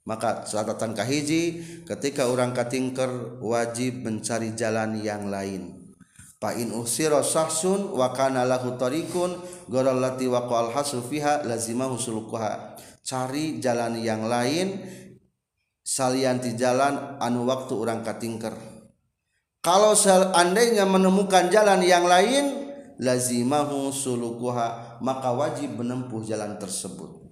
Maka 0.09 0.41
catatan 0.49 0.97
kahiji 0.97 1.61
ketika 1.85 2.33
orang 2.33 2.57
katingker 2.57 3.37
wajib 3.45 4.09
mencari 4.09 4.57
jalan 4.57 4.97
yang 5.05 5.29
lain. 5.29 5.93
Fa 6.41 6.57
in 6.57 6.73
usira 6.73 7.21
sahsun 7.21 7.93
wa 7.93 8.09
kana 8.17 8.49
lahu 8.49 8.81
tariqun 8.81 9.37
gharallati 9.69 10.25
waqal 10.25 10.73
hasu 10.73 11.05
fiha 11.05 11.45
lazimahu 11.45 12.01
sulukuha 12.01 12.81
cari 13.05 13.61
jalan 13.61 14.01
yang 14.01 14.25
lain 14.25 14.81
salianti 15.85 16.57
jalan 16.57 17.21
anu 17.21 17.45
waktu 17.45 17.77
orang 17.77 18.01
katingker. 18.01 18.57
Kalau 19.61 19.93
seandainya 19.93 20.89
menemukan 20.89 21.53
jalan 21.53 21.85
yang 21.85 22.09
lain 22.09 22.73
lazimahu 22.97 23.93
sulukuha 23.93 24.97
maka 25.05 25.37
wajib 25.37 25.77
menempuh 25.77 26.25
jalan 26.25 26.57
tersebut 26.57 27.28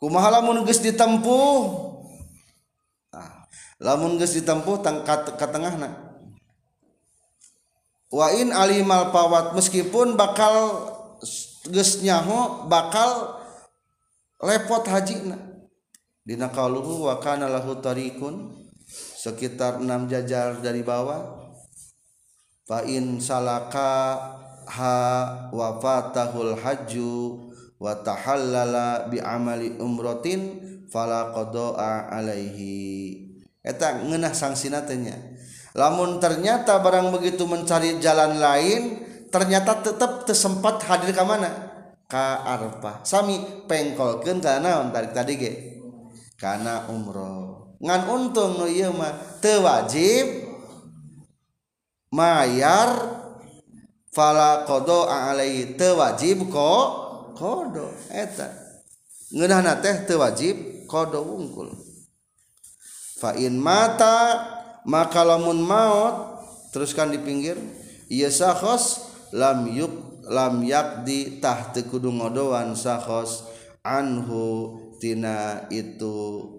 kumaha 0.00 0.40
lamun 0.40 0.64
geus 0.66 0.82
ditempuh? 0.82 1.58
Nah, 3.12 3.46
lamun 3.80 4.16
geus 4.20 4.36
ditempuh 4.36 4.80
tangkat 4.84 5.36
ke 5.36 5.46
tengahna. 5.48 6.06
Wa 8.12 8.30
in 8.32 8.54
alimal 8.54 9.10
pawat 9.10 9.52
meskipun 9.58 10.14
bakal 10.14 10.88
geus 11.66 12.00
nyaho 12.00 12.66
bakal 12.70 13.40
lepot 14.42 14.86
hajina. 14.86 15.36
Dina 16.26 16.50
qauluhu 16.50 17.06
wa 17.06 17.22
kana 17.22 17.46
lahu 17.46 17.78
tariqun 17.78 18.66
sekitar 19.16 19.78
enam 19.78 20.10
jajar 20.10 20.58
dari 20.58 20.82
bawah. 20.82 21.50
Fa 22.66 22.82
in 22.82 23.22
salaka 23.22 24.18
ha 24.66 24.98
wa 25.54 25.78
fatahul 25.78 26.58
hajju 26.58 27.45
wa 27.76 27.92
tahallala 28.00 29.08
bi 29.12 29.20
amali 29.20 29.76
umratin 29.76 30.60
fala 30.88 31.32
qadaa 31.32 32.08
alaihi. 32.12 33.26
Eta 33.66 33.98
ngeunah 33.98 34.30
sangsina 34.30 34.86
tanya 34.86 35.18
lamun 35.76 36.22
ternyata 36.22 36.78
barang 36.80 37.10
begitu 37.12 37.44
mencari 37.44 37.98
jalan 37.98 38.38
lain 38.38 39.02
ternyata 39.28 39.82
tetap 39.82 40.24
tersempat 40.24 40.80
hadir 40.88 41.12
ke 41.12 41.24
mana? 41.26 41.50
Ka 42.06 42.46
arfah 42.46 43.02
sami 43.02 43.66
pengkolkeun 43.66 44.38
kana 44.38 44.62
naon 44.62 44.94
tarik 44.94 45.10
tadi 45.10 45.34
ge? 45.34 45.52
Kana 46.38 46.86
umroh. 46.86 47.76
Ngan 47.82 48.02
untung 48.08 48.56
nu 48.56 48.64
ieu 48.70 48.88
mah 48.94 49.12
teu 49.42 49.60
wajib 49.60 50.48
mayar 52.14 52.88
fala 54.08 54.64
qada 54.64 55.28
alai 55.28 55.76
teu 55.76 56.00
wajib 56.00 56.48
ko 56.48 57.04
kodo 57.36 57.92
eta. 58.08 58.48
Ngeunahna 59.30 59.84
teh 59.84 60.08
teu 60.08 60.22
wajib 60.22 60.88
kodo 60.88 61.20
wungkul 61.20 61.86
fa 63.16 63.32
in 63.32 63.56
mata 63.56 64.44
maka 64.84 65.24
lamun 65.24 65.60
maot 65.60 66.40
teruskan 66.70 67.12
di 67.12 67.18
pinggir. 67.20 67.58
Ieu 68.06 68.30
sakhos 68.30 69.02
lam 69.34 69.66
yuk 69.66 70.22
lam 70.30 70.62
yakdi 70.62 71.42
tah 71.42 71.74
teu 71.74 71.84
kudu 71.90 72.12
ngodoan 72.12 72.78
sahos 72.78 73.42
anhu 73.82 74.78
tina 75.02 75.66
itu. 75.74 76.54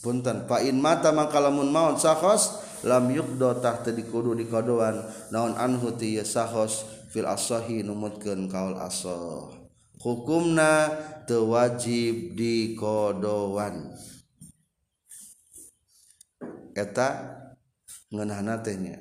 Punten 0.00 0.48
fa 0.48 0.64
in 0.64 0.80
mata 0.80 1.12
maka 1.12 1.42
lamun 1.42 1.68
maut 1.68 2.00
sahos 2.00 2.62
lam 2.86 3.10
yukdo 3.12 3.58
tah 3.60 3.84
teu 3.84 3.92
dikudu 3.92 4.32
dikodoan 4.32 5.02
naon 5.28 5.58
anhu 5.60 5.92
ti 5.98 6.16
sahos 6.24 6.95
fil 7.16 7.24
asahi 7.24 7.80
numutkeun 7.80 8.44
kaul 8.44 8.76
asah. 8.76 9.48
Hukumna 9.96 10.92
teu 11.24 11.48
wajib 11.56 12.36
dikodoan 12.36 13.96
eta 16.76 17.08
ngeunahna 18.12 18.60
teh 18.60 18.76
nya. 18.76 19.00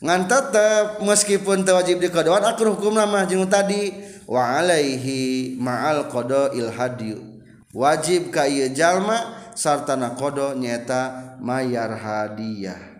Ngan 0.00 0.24
tetep 0.32 1.04
meskipun 1.04 1.68
teu 1.68 1.76
wajib 1.76 2.00
dikodoan 2.00 2.40
akur 2.40 2.72
hukum 2.72 2.96
mah 2.96 3.28
jeung 3.28 3.44
tadi 3.52 3.92
wa 4.24 4.56
alaihi 4.56 5.60
ma'al 5.60 6.08
qada 6.08 6.56
il 6.56 6.72
hadyu. 6.72 7.20
Wajib 7.76 8.32
ka 8.32 8.48
ieu 8.48 8.72
jalma 8.72 9.36
sartana 9.52 10.16
kodo 10.16 10.56
nyata 10.56 11.36
mayar 11.36 11.92
hadiah 12.00 12.91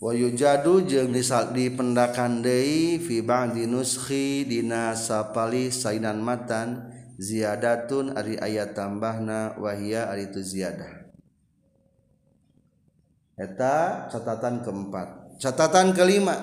wa 0.00 0.16
yujadu 0.16 0.80
jeung 0.88 1.12
di 1.12 1.66
pendakan 1.68 2.40
deui 2.40 2.96
fi 2.96 3.20
ba'di 3.20 3.68
nuskhi 3.68 4.48
dina 4.48 4.96
sapali 4.96 5.68
sainan 5.68 6.24
matan 6.24 6.88
ziyadatun 7.20 8.16
ari 8.16 8.40
ayat 8.40 8.72
tambahna 8.72 9.60
wahia 9.60 10.08
ari 10.08 10.32
itu 10.32 10.40
ziyadah. 10.40 11.12
Eta 13.36 14.08
catatan 14.08 14.64
keempat. 14.64 15.36
Catatan 15.40 15.92
kelima. 15.92 16.36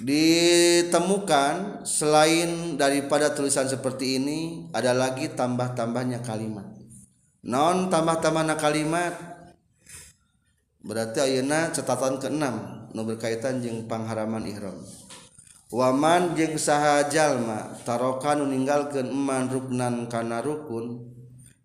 Ditemukan 0.00 1.84
selain 1.84 2.80
daripada 2.80 3.36
tulisan 3.36 3.68
seperti 3.68 4.16
ini 4.16 4.72
ada 4.72 4.96
lagi 4.96 5.28
tambah-tambahnya 5.28 6.24
kalimat. 6.24 6.64
Non 7.44 7.92
tambah-tambahnya 7.92 8.56
kalimat 8.56 9.29
berarti 10.80 11.20
ayeuna 11.20 11.72
catatan 11.72 12.20
keenam 12.20 12.88
nu 12.90 13.04
berkaitan 13.06 13.60
jeung 13.60 13.86
pangharaman 13.86 14.44
ihram. 14.48 14.76
Waman 15.70 16.34
jeung 16.34 16.58
saha 16.58 17.06
jalma 17.06 17.78
tarokan 17.86 18.42
nu 18.42 18.50
ninggalkeun 18.50 19.06
eman 19.06 19.46
ruknan 19.46 20.10
kana 20.10 20.42
rukun 20.42 20.98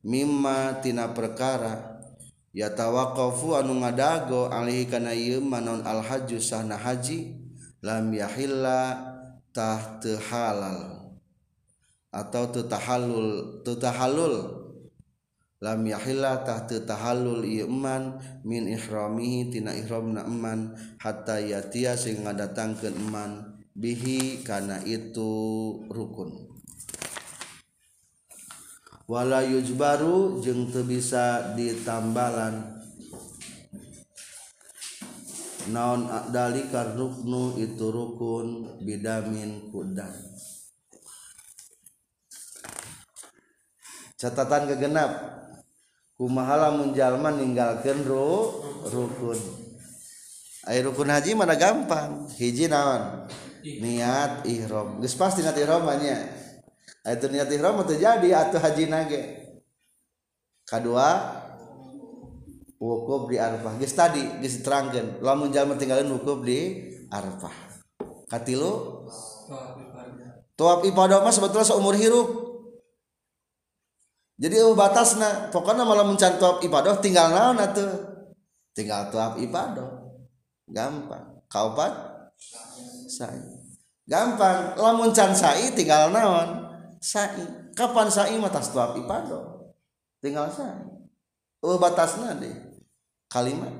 mimma 0.05 0.77
tina 0.85 1.09
perkara 1.09 2.05
ya 2.53 2.69
tawaqafu 2.69 3.57
anu 3.57 3.81
ngadago 3.81 4.53
alih 4.53 4.85
kana 4.85 5.11
ieu 5.17 5.41
manon 5.41 5.81
al 5.81 6.05
hajju 6.05 6.37
sahna 6.37 6.77
haji 6.77 7.33
lam 7.81 8.13
yahilla 8.13 8.93
tah 9.49 9.97
halal 10.29 11.09
atau 12.13 12.47
tahallul 12.63 13.59
tahallul 13.65 14.64
lam 15.65 15.81
yahilla 15.81 16.45
tah 16.45 16.61
tahallul 16.69 17.41
iman 17.41 18.21
min 18.45 18.69
ihramihi 18.69 19.49
tina 19.49 19.73
ihramna 19.73 20.21
eman 20.21 20.77
hatta 21.01 21.41
yatia 21.41 21.97
sing 21.97 22.21
ngadatangkeun 22.21 22.93
eman 22.93 23.31
bihi 23.73 24.45
kana 24.45 24.85
itu 24.85 25.33
rukun. 25.89 26.53
Wala 29.09 29.41
yujbaru 29.41 30.45
jeung 30.45 30.69
teu 30.69 30.85
bisa 30.85 31.57
ditambalan. 31.57 32.77
Naon 35.65 36.05
dalika 36.29 36.93
ruknu 36.93 37.57
itu 37.57 37.89
rukun 37.89 38.81
bidamin 38.85 39.73
kudan. 39.73 40.13
Catatan 44.15 44.69
kegenap 44.69 45.11
kumahala 46.15 46.71
menjalma 46.75 47.31
ninggalkan 47.35 48.03
ru 48.07 48.63
rukun. 48.87 49.39
Air 50.65 50.87
rukun 50.87 51.11
haji 51.11 51.37
mana 51.37 51.53
gampang. 51.59 52.25
Hiji 52.39 52.71
naon? 52.71 53.29
Niat 53.61 54.47
ihram. 54.49 54.97
Geus 55.03 55.13
pasti 55.13 55.45
niat 55.45 55.57
ihram 55.59 55.85
nya. 56.01 56.25
Itu 57.05 57.29
niat 57.29 57.51
ihram 57.51 57.77
terjadi 57.85 58.29
atau 58.33 58.57
haji 58.57 58.83
nage. 58.89 59.21
Kedua 60.65 61.07
wukuf 62.81 63.29
di 63.29 63.37
Arafah. 63.37 63.77
Geus 63.77 63.93
tadi 63.93 64.23
diterangkeun. 64.41 65.21
Lamun 65.21 65.53
jalma 65.53 65.77
tinggalin 65.77 66.09
wukuf 66.09 66.41
di 66.41 66.89
Arafah. 67.13 67.53
Katilu? 68.25 69.05
Tuap 70.57 70.81
ibadah. 70.87 71.21
Mah 71.21 71.29
sebetulnya 71.35 71.67
seumur 71.67 71.93
hidup 71.93 72.54
jadi 74.35 74.67
oh 74.67 74.75
batasna 74.75 75.47
pokoknya 75.47 75.87
malah 75.87 76.03
mencan 76.03 76.35
tuap 76.35 76.59
ibadah 76.59 76.99
tinggal 76.99 77.31
naon 77.31 77.55
atuh? 77.55 77.87
Tinggal 78.75 79.07
tuap 79.07 79.39
ibadah. 79.39 80.11
Gampang. 80.67 81.39
Kaupat 81.47 81.93
sai. 83.07 83.39
Gampang. 84.03 84.75
Lamun 84.75 85.15
can 85.15 85.31
sai 85.31 85.71
tinggal 85.71 86.11
naon? 86.11 86.67
Sai. 86.99 87.31
Kapan 87.71 88.11
sai 88.11 88.35
mah 88.35 88.51
tas 88.51 88.75
tuap 88.75 88.99
ibadah? 88.99 89.71
Tinggal 90.19 90.51
sai. 90.51 90.83
Oh 91.63 91.79
batasna 91.79 92.35
deh. 92.35 92.51
Kalimat? 93.31 93.71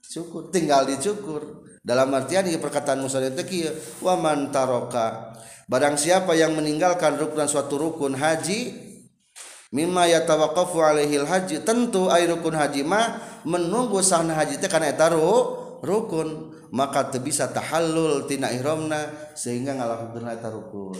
Cukur. 0.00 0.48
Tinggal 0.48 0.88
dicukur. 0.88 1.60
Dalam 1.84 2.08
artian 2.16 2.48
ini 2.48 2.56
perkataan 2.56 3.04
Musa 3.04 3.20
itu 3.20 3.68
wa 4.00 4.16
man 4.16 4.48
taroka. 4.48 5.36
Barang 5.68 6.00
siapa 6.00 6.32
yang 6.32 6.56
meninggalkan 6.56 7.20
rukun 7.20 7.44
suatu 7.44 7.76
rukun 7.76 8.16
haji 8.16 8.83
mimma 9.74 10.06
yatawaqqafu 10.06 10.78
alaihi 10.78 11.18
haji 11.18 11.66
tentu 11.66 12.06
ai 12.06 12.30
rukun 12.30 12.54
haji 12.54 12.86
mah 12.86 13.18
menunggu 13.42 13.98
sahna 13.98 14.38
haji 14.38 14.62
teh 14.62 14.70
kana 14.70 14.94
eta 14.94 15.10
rukun. 15.82 16.54
Maka 16.74 17.06
teu 17.06 17.22
bisa 17.22 17.46
tahallul 17.54 18.26
tina 18.26 18.50
ihramna 18.50 19.30
sehingga 19.38 19.78
ngalakukeun 19.78 20.26
eta 20.26 20.50
rukun. 20.50 20.98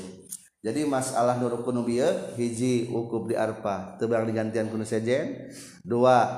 Jadi 0.62 0.86
masalah 0.86 1.34
nu 1.42 1.50
rukun 1.50 1.82
bieu 1.82 2.06
hiji 2.38 2.90
wukuf 2.94 3.26
di 3.26 3.34
arpa 3.34 3.98
teu 3.98 4.06
digantian 4.06 4.70
kuno 4.70 4.86
sejen. 4.86 5.50
Dua 5.82 6.30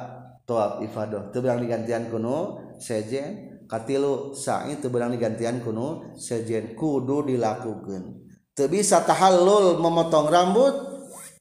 toab 0.48 0.80
ifadah. 0.88 1.28
Teu 1.36 1.44
berang 1.44 1.60
digantian 1.60 2.08
kuno 2.08 2.64
sejen. 2.80 3.60
Katilu 3.68 4.32
sa'i 4.32 4.80
teu 4.80 4.88
berang 4.88 5.12
digantian 5.12 5.60
kuno 5.60 6.16
sejen. 6.16 6.72
Kudu 6.72 7.28
dilakukan 7.28 8.24
teu 8.56 8.72
bisa 8.72 9.04
tahallul 9.04 9.76
memotong 9.84 10.32
rambut 10.32 10.74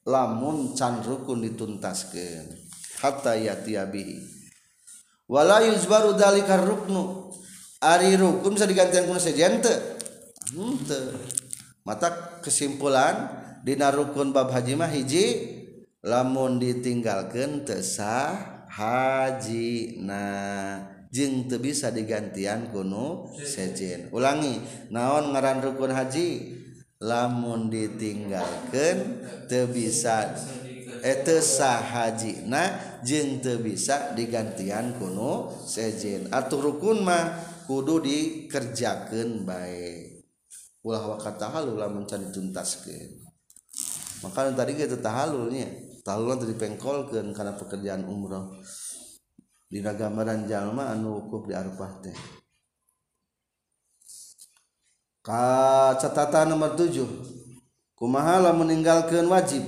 lamun 0.06 0.72
can 0.78 1.02
rukun 1.02 1.42
dituntaskan 1.42 2.46
hatta 3.02 3.34
yatiabihi 3.34 4.22
wala 5.26 5.62
yuzbaru 5.66 6.14
dalika 6.14 6.56
ruknu. 6.56 7.26
Ari 7.76 8.16
rukun 8.16 8.56
bisa 8.56 8.64
digantian 8.64 9.04
kuna 9.04 9.20
sejen 9.20 9.60
henteu 9.60 9.76
hmm, 10.56 10.80
mata 11.84 12.40
kesimpulan 12.40 13.28
dina 13.60 13.92
rukun 13.92 14.32
bab 14.32 14.48
haji 14.48 14.72
mah 14.80 14.88
hiji 14.88 15.24
lamun 16.00 16.56
ditinggalkan 16.56 17.68
tesah 17.68 18.64
haji. 18.72 20.00
Nah 20.00 20.88
jeng 21.12 21.52
teu 21.52 21.60
bisa 21.60 21.92
digantian 21.92 22.72
kuno 22.72 23.28
sejen 23.44 24.08
ulangi 24.08 24.56
naon 24.88 25.36
ngaran 25.36 25.60
rukun 25.60 25.92
haji? 25.92 26.55
lamun 27.02 27.68
ditinggalkan 27.68 28.96
te 29.46 29.68
bisa 29.68 30.32
eh, 31.04 31.20
etesa 31.20 31.76
Hajina 31.80 32.98
jeng 33.04 33.44
te 33.44 33.60
bisa 33.60 34.16
digantian 34.16 34.96
kuno 34.96 35.52
sejen. 35.64 36.32
Atau 36.32 36.64
rukun 36.64 37.04
mah 37.04 37.36
kudu 37.68 38.00
dikerjakan 38.00 39.44
baik 39.44 40.16
ulah 40.86 41.18
wakat 41.18 41.42
halul 41.42 41.82
lamun 41.82 42.06
can 42.06 42.22
dituntaskeun. 42.30 43.26
Maka 44.22 44.54
tadi 44.54 44.78
kita 44.78 45.02
tahalulnya 45.02 45.66
tahalulan 46.06 46.38
tadi 46.38 46.54
pengkolkan 46.54 47.34
karena 47.34 47.58
pekerjaan 47.58 48.06
umroh 48.06 48.54
dina 49.66 49.98
gambaran 49.98 50.46
jalma 50.46 50.94
anu 50.94 51.20
wukuf 51.20 51.50
di 51.50 51.54
Arafah 51.58 51.92
teh. 52.00 52.45
Ka 55.26 55.90
catatan 55.98 56.54
nomor 56.54 56.78
7 56.78 57.02
kumahala 57.98 58.54
meninggalkan 58.54 59.26
wajib? 59.26 59.66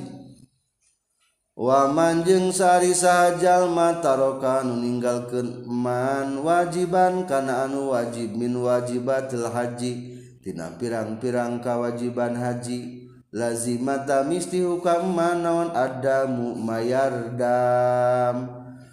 Wa 1.58 1.90
manjeng 1.90 2.54
sari 2.54 2.94
sahajal 2.94 3.66
mataroka 3.66 4.62
nu 4.62 4.78
ninggalkeun 4.78 5.66
man 5.66 6.46
wajiban 6.46 7.26
kana 7.26 7.66
anu 7.66 7.90
wajib 7.90 8.38
min 8.38 8.54
wajibatil 8.54 9.50
haji. 9.50 10.22
Tina 10.46 10.78
pirang-pirang 10.78 11.58
kawajiban 11.58 12.38
haji. 12.38 13.10
Lazimata 13.34 14.22
misti 14.22 14.62
hukam 14.62 15.10
manaon 15.10 15.74
adamu 15.74 16.54
mayardam 16.54 18.46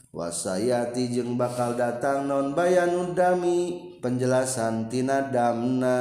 wasayati 0.10 1.14
jeung 1.14 1.38
bakal 1.38 1.78
datang 1.78 2.26
non 2.26 2.58
bayanudami. 2.58 3.14
dami 3.14 3.95
penjelasan 4.00 4.88
tina 4.92 5.30
damna. 5.30 6.00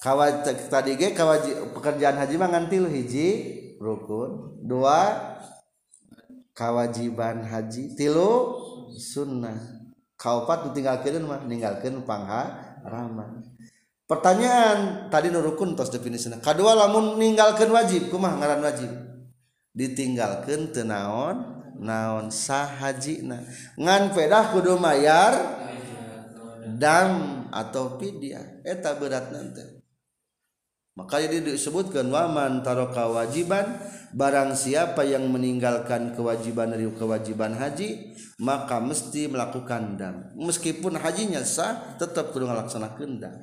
Kawa 0.00 0.46
tadi 0.46 0.94
ge 0.94 1.16
kawaji 1.16 1.74
pekerjaan 1.74 2.20
haji 2.20 2.34
mah 2.38 2.50
ganti 2.52 2.78
hiji 2.78 3.28
rukun. 3.82 4.62
Dua 4.62 5.18
kewajiban 6.54 7.42
haji. 7.42 7.98
Tilu 7.98 8.54
sunnah. 8.94 9.56
Kaupat 10.16 10.70
ditinggalkan 10.70 11.20
mah 11.26 11.44
ninggalkan 11.44 12.00
pangharaman 12.08 13.56
pertanyaan 14.06 15.10
tadi 15.10 15.34
nurukun 15.34 15.74
tos 15.74 15.90
definisina 15.90 16.38
kedua 16.38 16.78
lamun 16.78 17.18
ninggalkan 17.18 17.68
wajib 17.74 18.08
kumah 18.08 18.38
ngaran 18.38 18.62
wajib? 18.62 18.90
Ditinggalkan 19.76 20.72
tenaon 20.72 21.65
naon 21.80 22.32
sah 22.32 22.78
na 23.24 23.38
ngan 23.76 24.12
pedah 24.12 24.52
kudu 24.52 24.76
mayar 24.80 25.34
dam 26.76 27.44
atau 27.52 27.96
pidyah 28.00 28.64
eta 28.66 28.96
berat 28.98 29.30
nanti. 29.30 29.64
Makanya 30.96 31.44
disebutkan 31.44 32.08
waman 32.08 32.64
taroka 32.64 33.04
wajiban 33.12 33.68
barang 34.16 34.56
siapa 34.56 35.04
yang 35.04 35.28
meninggalkan 35.28 36.16
kewajiban 36.16 36.72
dari 36.72 36.88
kewajiban 36.88 37.52
haji 37.52 38.16
maka 38.40 38.80
mesti 38.80 39.28
melakukan 39.28 40.00
dam. 40.00 40.32
Meskipun 40.40 40.96
hajinya 40.96 41.44
sah 41.44 42.00
tetap 42.00 42.32
kudu 42.32 42.48
ngalaksanakeun 42.48 43.20
dam. 43.20 43.36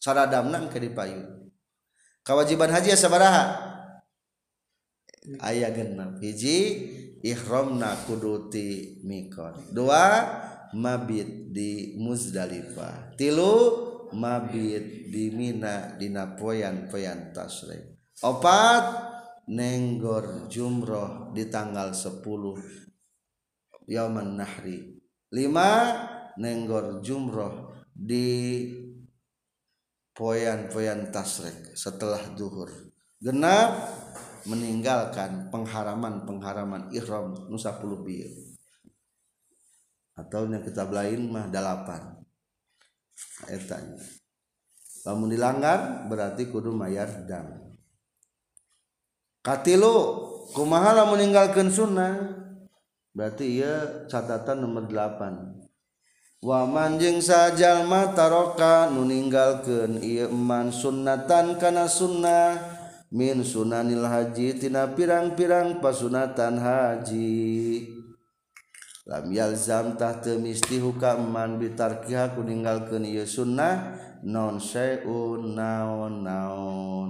Saradamna 0.00 0.64
ke 0.72 0.80
dipayu 0.80 1.44
kewajiban 2.24 2.72
haji 2.72 2.96
sabaraha 2.96 3.73
ayah 5.40 5.72
genap 5.72 6.20
hiji 6.20 6.58
ihramna 7.24 7.96
kuduti 8.04 9.00
mikot 9.04 9.72
dua 9.72 10.28
mabit 10.74 11.54
di 11.54 11.94
muzdalifah. 11.96 13.14
Tilu 13.14 13.54
mabit 14.14 15.10
di 15.10 15.30
Mina 15.34 15.94
dina 15.98 16.34
poyan 16.38 16.86
poyan 16.90 17.34
tasrik 17.34 17.94
opat 18.22 18.84
nenggor 19.50 20.48
jumroh 20.48 21.34
di 21.36 21.48
tanggal 21.52 21.92
10 21.92 22.84
Yaman 23.84 24.40
Nahri. 24.40 24.96
Lima 25.34 25.70
nenggor 26.40 27.04
jumroh 27.04 27.84
di 27.92 28.70
poyan-poyan 30.14 31.10
tasrik 31.10 31.74
setelah 31.76 32.32
duhur. 32.32 32.70
Genap 33.20 33.72
meninggalkan 34.44 35.48
pengharaman-pengharaman 35.48 36.92
ihram 36.92 37.48
nusa 37.48 37.76
puluh 37.80 38.04
bir 38.04 38.28
atau 40.14 40.46
yang 40.46 40.62
kita 40.62 40.86
lain 40.86 41.26
mah 41.28 41.50
dalapan. 41.50 42.22
Etanya 43.50 44.00
lamun 45.04 45.28
dilanggar 45.28 46.08
berarti 46.08 46.48
kudu 46.48 46.72
mayar 46.72 47.28
dam. 47.28 47.60
Katilu 49.44 49.92
kumaha 50.56 50.96
lamun 50.96 51.20
meninggalkan 51.20 51.68
sunnah? 51.68 52.40
Berarti 53.14 53.62
ia 53.62 54.06
catatan 54.10 54.64
nomor 54.64 54.90
8 54.90 55.64
wa 56.44 56.68
manjing 56.68 57.24
sajal 57.24 57.88
mataroka 57.88 58.92
nu 58.92 59.08
ninggalkeun 59.08 59.96
ieu 60.04 60.28
man 60.28 60.68
sunnatan 60.68 61.56
kana 61.56 61.88
sunnah. 61.88 62.73
min 63.14 63.46
sunanil 63.46 64.02
haji 64.02 64.58
tina 64.58 64.90
pirang-pirang 64.90 65.78
pasunatan 65.78 66.58
haji. 66.58 67.86
Lam 69.06 69.30
yalzam 69.30 69.94
tah 69.94 70.18
teu 70.18 70.42
misti 70.42 70.82
hukaman 70.82 71.62
bitarkiha 71.62 72.34
ku 72.34 72.42
ninggalkeun 72.42 73.06
ieu 73.06 73.22
sunnah 73.22 73.94
non 74.26 74.58
syai'un 74.58 75.54
naon 75.54 76.26
naon. 76.26 77.08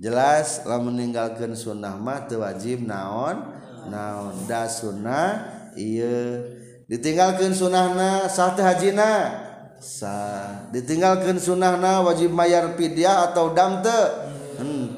Jelas 0.00 0.66
lamun 0.66 0.98
ninggalkeun 0.98 1.54
sunnah 1.54 1.94
mah 1.94 2.26
teu 2.26 2.42
wajib 2.42 2.82
naon 2.82 3.46
naon. 3.86 4.34
Da 4.50 4.66
sunnah 4.66 5.46
ieu. 5.78 6.58
Ditinggalkeun 6.90 7.54
sunnahna 7.54 8.26
sah 8.26 8.58
teh 8.58 8.66
hajina 8.66 9.38
sah. 9.78 10.66
Ditinggalkeun 10.74 11.38
sunnahna 11.38 12.02
wajib 12.02 12.34
mayar 12.34 12.74
fidyah 12.74 13.30
atau 13.30 13.54
dam 13.54 13.78
teu? 13.78 14.29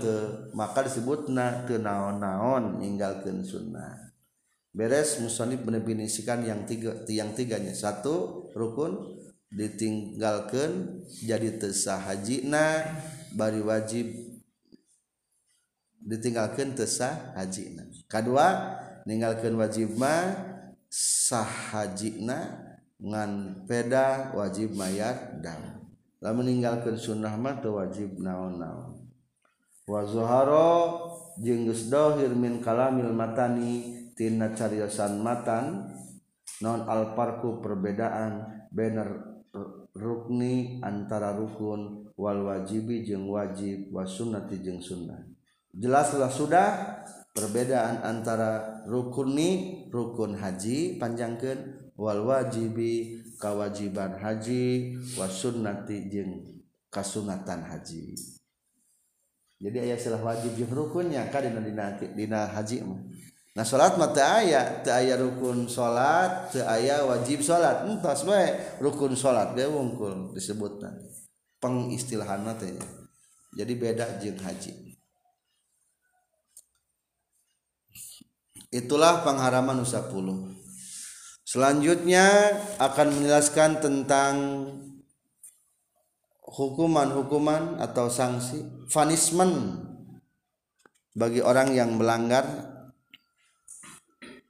ke 0.03 0.15
maka 0.59 0.83
disebutna 0.83 1.63
teu 1.63 1.79
naon-naon 1.79 2.83
ninggalkeun 2.83 3.47
sunnah. 3.47 4.11
Beres 4.75 5.23
musonib 5.23 5.63
mendefinisikan 5.63 6.43
yang 6.43 6.67
tiga 6.67 7.07
tiang 7.07 7.31
tiganya. 7.39 7.71
Satu 7.71 8.51
rukun 8.51 9.23
ditinggalkan 9.53 11.05
jadi 11.23 11.55
tesah 11.61 12.03
hajina 12.03 12.83
bari 13.37 13.63
wajib 13.63 14.11
ditinggalkan 16.03 16.75
tesah 16.75 17.37
hajina 17.39 17.87
kedua 18.11 18.75
ninggalkan 19.05 19.55
wajib 19.55 19.95
ma 19.95 20.35
sah 20.89 21.47
hajina 21.47 22.73
ngan 23.03 23.65
peda 23.67 24.31
wajib 24.37 24.73
mayat 24.79 25.43
dam. 25.43 25.83
Lah 26.23 26.31
meninggalkan 26.31 26.95
sunnah 26.95 27.35
mah 27.35 27.59
wajib 27.59 28.15
naon-naon. 28.23 28.92
wazoharo 29.89 31.11
jenggus 31.43 31.91
dohir 31.91 32.31
min 32.33 32.63
kalamil 32.63 33.11
matani 33.11 34.03
tina 34.15 34.53
cariyosan 34.53 35.19
matan 35.25 35.91
non 36.63 36.87
alparku 36.87 37.59
perbedaan 37.59 38.47
bener 38.71 39.33
rukni 39.93 40.81
antara 40.81 41.37
rukun 41.37 42.09
wal 42.17 42.49
wajibi 42.49 43.05
jeng 43.05 43.29
wajib 43.29 43.93
was 43.93 44.15
sunnati 44.17 44.63
jeng 44.63 44.81
sunnah. 44.81 45.21
Jelaslah 45.73 46.29
sudah 46.29 46.69
perbedaan 47.33 48.05
antara 48.05 48.85
rukunni 48.85 49.85
rukun 49.89 50.37
haji 50.37 51.01
panjangkan 51.01 51.93
wal 51.97 52.29
wajibi 52.29 53.25
kawajiban 53.41 54.21
haji 54.21 54.97
was 55.17 55.33
sunnati 55.41 56.09
jeng 56.13 56.61
kasunatan 56.93 57.65
haji. 57.65 58.17
Jadi 59.63 59.79
ayat 59.87 60.03
salah 60.03 60.19
wajib 60.27 60.59
jeung 60.59 60.75
rukunnya 60.75 61.31
ka 61.31 61.39
dina 61.39 61.63
dina 61.95 62.51
haji 62.51 62.83
mah. 62.83 62.99
Nah 63.53 63.69
salat 63.69 64.01
mata 64.01 64.43
aya 64.43 64.81
teu 64.83 64.91
aya 64.91 65.15
rukun 65.21 65.71
salat 65.71 66.51
teu 66.51 66.67
aya 66.67 67.05
wajib 67.07 67.45
salat 67.45 67.87
entos 67.87 68.27
bae 68.27 68.59
rukun 68.83 69.15
salat 69.15 69.55
ge 69.55 69.71
wungkul 69.71 70.35
disebutna. 70.35 70.91
Pengistilahanna 71.63 72.59
teh. 72.59 72.75
Jadi 73.55 73.73
beda 73.79 74.19
jeung 74.19 74.41
haji. 74.41 74.99
Itulah 78.73 79.21
pengharaman 79.21 79.85
nusa 79.85 80.11
puluh. 80.11 80.59
Selanjutnya 81.45 82.57
akan 82.81 83.21
menjelaskan 83.21 83.85
tentang 83.85 84.35
hukuman-hukuman 86.53 87.81
atau 87.81 88.13
sanksi 88.13 88.61
punishment 88.93 89.81
bagi 91.17 91.41
orang 91.41 91.73
yang 91.73 91.97
melanggar 91.97 92.45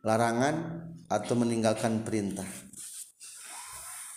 larangan 0.03 0.87
atau 1.07 1.35
meninggalkan 1.39 2.03
perintah. 2.03 2.47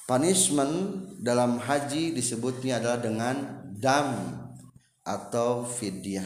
Punishment 0.05 0.73
dalam 1.21 1.57
haji 1.57 2.13
disebutnya 2.13 2.77
adalah 2.77 3.01
dengan 3.01 3.35
dam 3.73 4.09
atau 5.01 5.65
fidyah. 5.65 6.25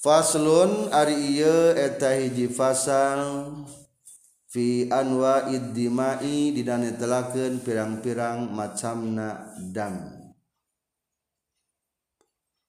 Faslun 0.00 0.88
ari 0.88 1.36
ieu 1.36 1.76
eta 1.76 2.16
fasal 2.48 3.20
fi 4.50 4.90
anwa'id 4.90 5.70
dimai 5.70 6.50
didanetelakeun 6.50 7.62
pirang-pirang 7.62 8.50
macamna 8.50 9.54
dam. 9.70 10.18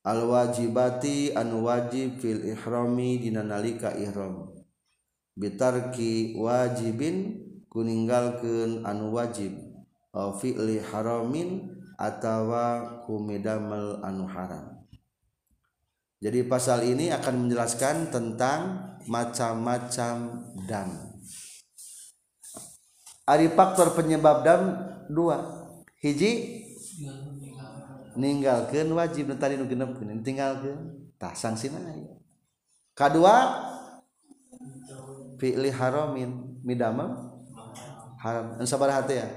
Al 0.05 0.29
wajibati 0.29 1.33
anu 1.33 1.65
wajib 1.65 2.21
fil 2.21 2.45
ihrami 2.45 3.17
dina 3.17 3.41
nalika 3.41 3.97
ihram. 3.97 4.53
Bitarki 5.33 6.37
wajibin 6.37 7.49
kuninggalkeun 7.69 8.85
anu 8.85 9.13
wajib 9.13 9.57
au 10.13 10.37
fi'li 10.37 10.81
haramin 10.85 11.81
atawa 11.97 13.01
kumidamel 13.09 14.01
anu 14.05 14.29
haram. 14.29 14.85
Jadi 16.21 16.45
pasal 16.45 16.85
ini 16.85 17.09
akan 17.09 17.45
menjelaskan 17.45 18.13
tentang 18.13 18.61
macam-macam 19.09 20.45
dam 20.69 21.10
Ari 23.31 23.47
faktor 23.55 23.95
penyebab 23.95 24.43
dam 24.43 24.75
dua. 25.07 25.39
Hiji? 26.03 26.59
Meninggalkan 28.19 28.91
wajib. 28.91 29.31
Tadi 29.39 29.55
nu 29.55 29.63
genep 29.71 29.95
tinggalkan 30.19 31.07
tah 31.15 31.31
sanksi 31.31 31.71
kedua 32.91 33.35
fi'li 35.39 35.71
haramin. 35.71 36.59
Midama 36.67 37.31
haram. 38.19 38.59
Sabar 38.67 38.91
hati 38.91 39.23
ya? 39.23 39.27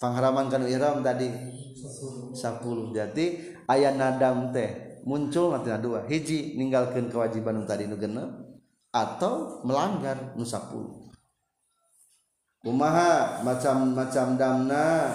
Pengharaman 0.00 0.48
kan 0.48 0.64
ihram 0.64 1.04
tadi. 1.04 1.28
10 1.76 2.96
jadi 2.96 3.26
ayat 3.68 3.94
nadam 3.94 4.50
teh 4.50 5.00
muncul 5.04 5.52
nanti 5.52 5.70
dua. 5.76 6.08
Hiji 6.08 6.56
ninggalkan 6.56 7.12
kewajiban 7.12 7.68
tadi 7.68 7.84
nu 7.84 8.00
genep 8.00 8.32
atau 8.90 9.60
melanggar 9.62 10.32
nu 10.34 10.42
10 10.42 11.05
Umaha 12.66 13.46
macam-macam 13.46 14.34
damna. 14.34 15.14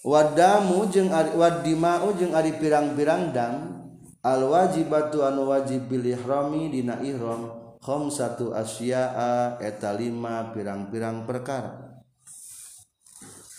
Wadamu 0.00 0.88
jeung 0.88 1.12
wadimau 1.12 2.16
jeung 2.16 2.32
ari 2.32 2.56
pirang-pirang 2.56 3.36
dam. 3.36 3.76
Al 4.24 4.40
wajibatu 4.48 5.20
anu 5.20 5.52
wajib 5.52 5.92
bil 5.92 6.08
ihrami 6.08 6.72
dina 6.72 6.96
ihram. 7.04 7.76
Khamsatu 7.84 8.56
asya'a 8.56 9.60
eta 9.60 9.92
lima 9.92 10.48
pirang-pirang 10.56 11.28
perkara. 11.28 12.00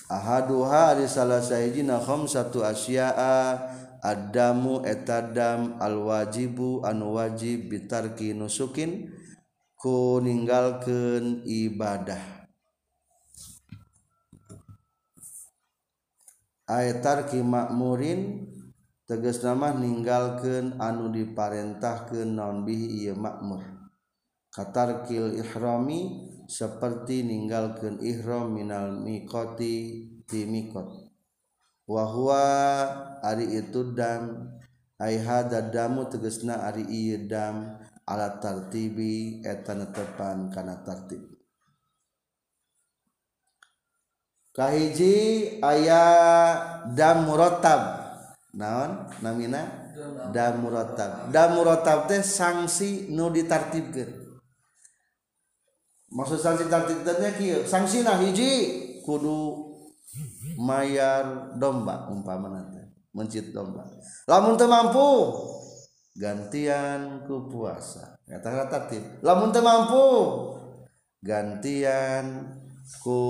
Ahaduha 0.09 0.97
ari 0.97 1.05
salah 1.05 1.45
sahijina 1.45 2.01
khamsatu 2.01 2.65
asya'a. 2.65 3.61
Adamu 4.01 4.81
etadam 4.89 5.77
al 5.77 6.01
wajibu 6.01 6.81
anu 6.81 7.13
wajib 7.13 7.69
bitarki 7.69 8.33
nusukin. 8.33 9.13
ku 9.77 10.17
ninggalkeun 10.25 11.45
ibadah. 11.45 12.49
Ayatar 16.65 17.29
ki 17.29 17.45
makmurin 17.45 18.49
tegas 19.05 19.45
nama 19.45 19.71
ninggalkan 19.77 20.81
anu 20.81 21.13
diparentahkan 21.13 22.25
non 22.25 22.65
bihi 22.65 23.05
iya 23.05 23.13
makmur. 23.13 23.61
Katarkil 24.49 25.37
ihrami 25.37 26.25
seperti 26.49 27.21
ninggalkan 27.21 28.01
ihram 28.01 28.57
minal 28.57 28.97
mikoti 28.97 30.09
ti 30.25 30.49
mikot 30.49 31.07
wahwa 31.87 32.43
ari 33.23 33.63
itu 33.63 33.95
dam 33.95 34.51
ai 34.99 35.21
hada 35.21 35.63
damu 35.63 36.09
tegesna 36.09 36.65
ari 36.65 36.83
ieu 36.89 37.29
dam. 37.29 37.76
Ala 38.07 38.39
tartibi 38.39 39.43
eta 39.43 39.75
netepan 39.75 40.47
kana 40.47 40.79
tartib. 40.79 41.27
Kahiji 44.55 45.15
aya 45.61 46.03
dam 46.95 47.27
murattab. 47.29 48.09
Naon? 48.57 49.05
Namina? 49.21 49.93
Dam 50.33 50.65
murattab. 50.65 51.29
Dam 51.29 51.59
murattab 51.59 52.09
teh 52.09 52.25
sanksi 52.25 53.11
nu 53.13 53.29
ditartibkeun. 53.29 54.41
Maksud 56.09 56.39
sanksi 56.41 56.65
tartib 56.71 57.05
teh 57.05 57.31
kieu. 57.37 57.61
Sanksi 57.69 58.01
nah 58.01 58.17
hiji 58.17 58.49
kudu 59.05 59.67
mayar 60.57 61.53
domba 61.61 62.09
umpamana 62.09 62.65
teh 62.73 62.87
mencit 63.13 63.53
domba. 63.53 63.85
Lamun 64.25 64.57
teu 64.57 64.65
mampu 64.65 65.05
gantian 66.17 67.23
ku 67.29 67.45
puasa. 67.45 68.17
Nyata 68.25 68.67
tertib. 68.67 69.21
Lamun 69.21 69.53
teu 69.53 69.61
mampu 69.61 70.05
gantian 71.21 72.57
ku 72.99 73.21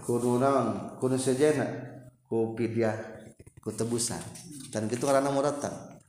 kudu 0.00 0.40
naon? 0.40 0.96
Kudu 0.96 1.20
sejena 1.20 1.68
ku 2.24 2.56
pidyah 2.56 2.96
ku 3.60 3.68
tebusan. 3.70 4.24
Dan 4.72 4.88
gitu 4.88 5.04
karena 5.04 5.28
muratab 5.28 6.00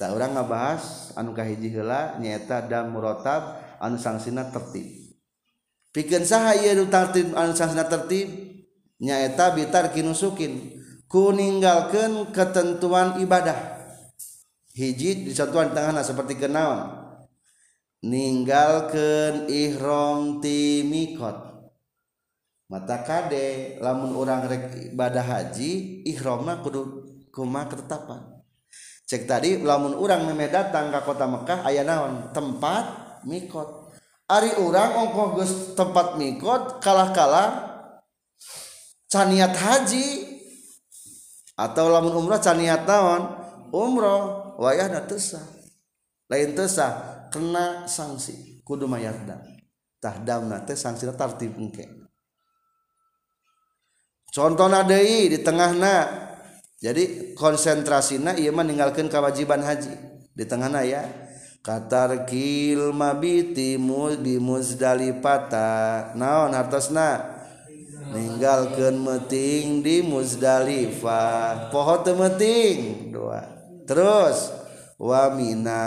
tak 0.00 0.16
orang 0.16 0.32
ngabahas 0.32 1.12
anu 1.12 1.36
kahiji 1.36 1.68
heula 1.76 2.16
nyaeta 2.16 2.64
dam 2.64 2.88
muratab 2.88 3.60
anu 3.84 4.00
sangsina 4.00 4.48
tertib. 4.48 4.88
Pikeun 5.92 6.24
saha 6.24 6.56
ieu 6.56 6.72
anu 6.72 6.88
tertib 6.88 7.36
anu 7.36 7.52
sangsina 7.52 7.84
tertib? 7.84 8.32
Nyaeta 8.96 9.52
bitar 9.52 9.92
kinusukin. 9.92 10.79
Ku 11.10 11.34
ninggalkeun 11.34 12.30
ketentuan 12.30 13.18
ibadah. 13.18 13.82
Hiji 14.70 15.26
disatuan 15.26 15.74
di 15.74 15.74
tengahna 15.74 16.06
seperti 16.06 16.38
kenaon. 16.38 16.86
Ninggalkeun 18.06 19.50
ihram 19.50 20.38
ti 20.38 20.86
mikot. 20.86 21.50
Mata 22.70 23.02
kade 23.02 23.76
lamun 23.82 24.14
orang 24.14 24.46
rek 24.46 24.94
ibadah 24.94 25.26
haji 25.26 26.06
ihramna 26.06 26.62
kudu 26.62 27.02
kumaha 27.34 27.66
ketetapan. 27.66 28.38
Cek 29.10 29.26
tadi 29.26 29.58
lamun 29.58 29.98
orang 29.98 30.30
meme 30.30 30.46
datang 30.46 30.94
ke 30.94 31.02
kota 31.02 31.26
Mekah 31.26 31.66
aya 31.66 31.82
naon? 31.82 32.30
Tempat 32.30 33.18
mikot. 33.26 33.90
Ari 34.30 34.54
orang 34.62 34.94
ongkoh 34.94 35.42
tempat 35.74 36.14
mikot 36.14 36.78
kalah-kalah 36.78 37.66
caniat 39.10 39.58
haji 39.58 40.29
atau 41.60 41.92
lamun 41.92 42.16
umrah 42.16 42.40
caniat 42.40 42.88
naon? 42.88 43.36
Umroh 43.70 44.56
wayahna 44.56 45.04
teu 45.04 45.20
lain 46.32 46.56
teu 46.56 46.66
kena 47.30 47.86
sanksi 47.86 48.64
kudu 48.66 48.88
mayar 48.88 49.14
dam 49.28 49.38
tah 50.00 50.16
damna 50.18 50.64
teh 50.64 50.74
sanksina 50.74 51.12
tartib 51.12 51.54
engke. 51.54 52.00
Contohna 54.30 54.86
deui 54.86 55.26
di 55.26 55.38
tengahna. 55.42 56.26
Jadi 56.80 57.36
konsentrasina 57.36 58.32
ieu 58.40 58.54
mah 58.54 58.64
ninggalkeun 58.64 59.10
kewajiban 59.10 59.60
haji. 59.60 59.92
Di 60.32 60.48
tengahna 60.48 60.86
ya. 60.86 61.04
Katarkil 61.60 62.94
mabiti 62.96 63.76
bi 63.76 64.34
muzdalifata. 64.40 66.14
Naon 66.16 66.56
hartosna 66.56 67.39
ninggalkeun 68.10 68.96
meting 68.98 69.82
di 69.82 70.02
Muzdalifah. 70.02 71.70
Poho 71.70 71.94
teu 72.02 72.18
meting 72.18 73.10
dua. 73.14 73.46
Terus 73.86 74.50
wa 74.98 75.30
mina. 75.34 75.86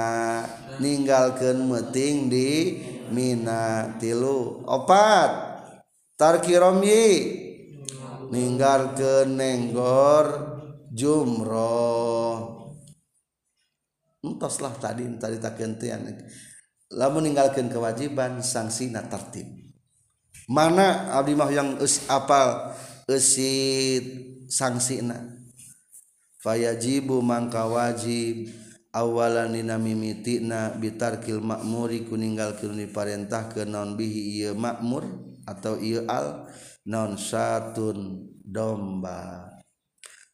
Ninggalkeun 0.81 1.69
meting 1.69 2.31
di 2.31 2.51
Mina. 3.13 3.95
Tilu. 4.01 4.65
Opat. 4.65 5.53
Tarki 6.17 6.57
romyi 6.57 7.05
ninggalkeun 8.31 9.37
nenggor 9.37 10.25
jumroh. 10.89 12.63
Entoslah 14.23 14.71
tadi 14.79 15.03
tadi 15.19 15.35
tak 15.35 15.59
kentian 15.59 16.07
lamun 16.93 17.25
ninggalkeun 17.25 17.67
kewajiban 17.67 18.39
sanksina 18.45 19.03
tertib 19.09 19.62
mana 20.49 21.13
Abdimah 21.15 21.49
yang 21.51 21.69
us 21.79 22.03
apal 22.11 22.75
usid 23.07 24.03
sangsina 24.51 25.33
fayajibu 26.43 27.23
mangka 27.23 27.67
wajib 27.67 28.51
awalan 28.93 29.55
nina 29.57 29.81
mimitina 29.81 30.75
bitarkil 30.77 31.41
makmuri 31.41 32.05
kuninggal 32.05 32.59
kiruni 32.59 32.85
parentah 32.85 33.49
ke 33.49 33.65
non 33.65 33.97
bihi 33.97 34.37
iya 34.37 34.51
makmur 34.53 35.07
atau 35.49 35.81
iya 35.81 36.05
al 36.07 36.47
non 36.85 37.15
satun 37.15 38.27
domba. 38.43 39.49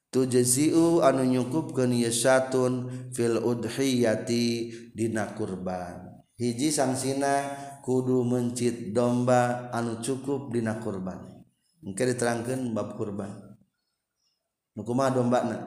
Tujzi'u 0.10 1.06
anu 1.06 1.22
nyukupkeun 1.22 1.94
ieu 1.94 2.10
satun 2.10 2.90
fil 3.14 3.38
udhiyati 3.38 4.74
dina 4.98 5.38
kurban. 5.38 6.26
Hiji 6.34 6.74
sangsina 6.74 7.54
kudu 7.82 8.24
mencit 8.28 8.92
domba 8.94 9.72
anu 9.74 10.00
cukup 10.04 10.52
dina 10.54 10.78
kurban. 10.80 11.20
Mungkin 11.80 12.06
diterangkan 12.16 12.76
bab 12.76 13.00
kurban. 13.00 13.32
Nukuma 14.76 15.12
domba 15.12 15.40
na 15.44 15.58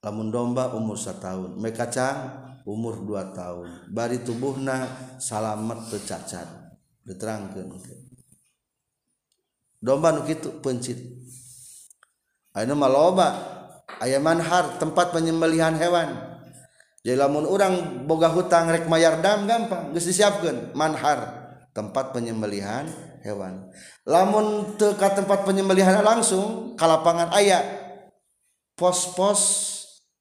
lamun 0.00 0.32
domba 0.32 0.72
umur 0.72 0.96
setahun 0.96 1.60
mereka 1.60 1.88
kacang 1.88 2.18
umur 2.64 3.02
dua 3.04 3.32
tahun. 3.32 3.92
Bari 3.92 4.24
tubuhna 4.24 4.88
salamet 5.20 5.90
tercacat 5.92 6.48
diterangkan 7.04 7.66
domba 9.80 10.12
nu 10.12 10.22
kitu 10.28 10.60
pencit. 10.60 11.00
Ayeuna 12.54 12.74
mah 12.76 12.90
loba. 12.90 13.28
Aya 14.00 14.22
manhar 14.22 14.78
tempat 14.78 15.12
penyembelihan 15.12 15.74
hewan. 15.76 16.29
jadi 17.00 17.16
lamun 17.16 17.48
orang 17.48 18.04
boga 18.04 18.28
hutang 18.28 18.68
rek 18.68 18.84
mayar 18.84 19.24
dam 19.24 19.48
gampang. 19.48 19.96
Geus 19.96 20.12
disiapkeun 20.12 20.76
manhar. 20.76 21.48
Tempat 21.72 22.12
penyembelihan 22.12 22.84
hewan. 23.24 23.72
Lamun 24.04 24.76
teu 24.76 24.92
ka 24.98 25.16
tempat 25.16 25.48
penyembelihan 25.48 26.02
langsung 26.04 26.74
ka 26.76 26.84
lapangan 26.84 27.32
aya 27.32 27.62
pos-pos 28.76 29.40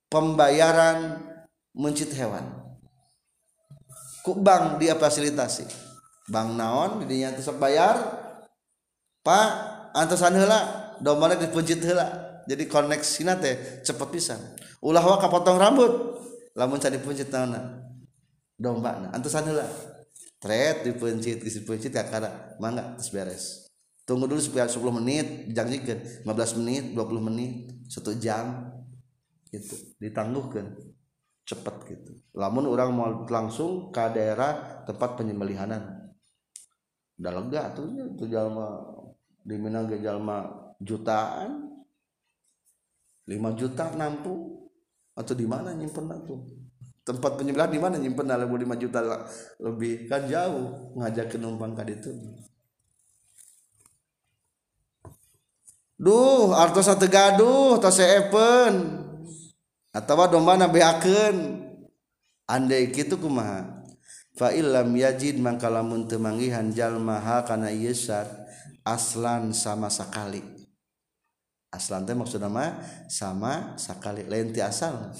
pembayaran 0.07 1.19
mencit 1.75 2.15
hewan. 2.15 2.47
Ku 4.23 4.39
bank 4.39 4.79
dia 4.79 4.95
fasilitasi. 4.95 5.67
Bank 6.31 6.55
naon 6.55 7.03
didinya 7.03 7.35
teu 7.35 7.43
sok 7.43 7.59
bayar 7.59 7.97
Pak 9.19 9.49
antosan 9.99 10.37
heula 10.37 10.95
domana 11.03 11.35
dipencit 11.35 11.83
heula. 11.83 12.07
Jadi 12.47 12.71
koneksina 12.71 13.35
teh 13.35 13.83
cepet 13.83 14.07
pisan. 14.15 14.39
Ulah 14.79 15.03
wa 15.03 15.19
kapotong 15.19 15.59
rambut. 15.59 16.18
Lamun 16.59 16.83
cari 16.83 16.99
puncit 16.99 17.31
naona 17.31 17.87
domba 18.59 18.99
na 18.99 19.07
antusan 19.15 19.47
heula 19.47 19.63
thread 20.43 20.83
dipencit 20.83 21.91
ya 21.91 22.03
karena 22.07 22.55
mangga 22.59 22.99
terus 22.99 23.11
beres. 23.11 23.43
Tunggu 24.07 24.25
dulu 24.25 24.41
supaya 24.41 24.65
10 24.65 24.81
menit 24.89 25.53
janjikan 25.53 26.01
15 26.25 26.59
menit 26.63 26.83
20 26.97 27.27
menit 27.29 27.51
satu 27.85 28.17
jam. 28.17 28.73
Gitu. 29.53 29.95
Ditangguhkan 30.01 30.73
cepet 31.45 31.75
gitu. 31.93 32.11
Lamun 32.33 32.65
orang 32.69 32.89
mau 32.89 33.09
langsung 33.29 33.93
ke 33.93 34.01
daerah 34.13 34.81
tempat 34.89 35.13
penyembelihanan. 35.13 36.09
Udah 37.21 37.31
lega 37.37 37.63
tuh 37.77 37.85
itu 37.85 38.25
jalma 38.25 38.81
di 39.45 39.55
Minang 39.61 39.91
jalma 40.01 40.49
jutaan. 40.81 41.69
5 43.29 43.61
juta 43.61 43.93
nampung 43.93 44.58
atau 45.19 45.35
di 45.35 45.43
mana 45.43 45.75
nyimpen 45.75 46.07
tuh. 46.23 46.39
Tempat 47.03 47.35
penyembelihan 47.35 47.73
di 47.73 47.81
mana 47.81 47.95
nyimpen 47.99 48.23
lebih 48.23 48.63
lima 48.63 48.79
juta 48.79 49.03
lebih 49.59 50.07
kan 50.07 50.23
jauh 50.29 50.95
ngajak 50.95 51.35
ke 51.35 51.37
numpang 51.41 51.75
kadi 51.75 51.97
itu 51.97 52.11
duh 55.99 56.55
artos 56.55 56.87
satu 56.87 57.11
gaduh 57.11 57.75
tos 57.83 57.99
even 57.99 59.03
atau 59.91 60.23
domba 60.31 60.55
nabeakeun 60.55 61.65
andai 62.47 62.93
kitu 62.93 63.19
kumaha. 63.19 63.83
Fa 64.39 64.55
illam 64.55 64.95
yajid 64.95 65.35
mangka 65.43 65.67
lamun 65.67 66.07
teu 66.07 66.15
manggihan 66.15 66.71
jalma 66.71 67.19
ha 67.19 67.43
kana 67.43 67.67
aslan 68.87 69.51
sama 69.51 69.91
sekali 69.91 70.58
aslan 71.69 72.05
teh 72.05 72.17
maksudna 72.17 72.49
mah 72.49 72.81
sama 73.09 73.77
sekali 73.77 74.25
lain 74.25 74.53
ti 74.53 74.61
asal. 74.61 75.13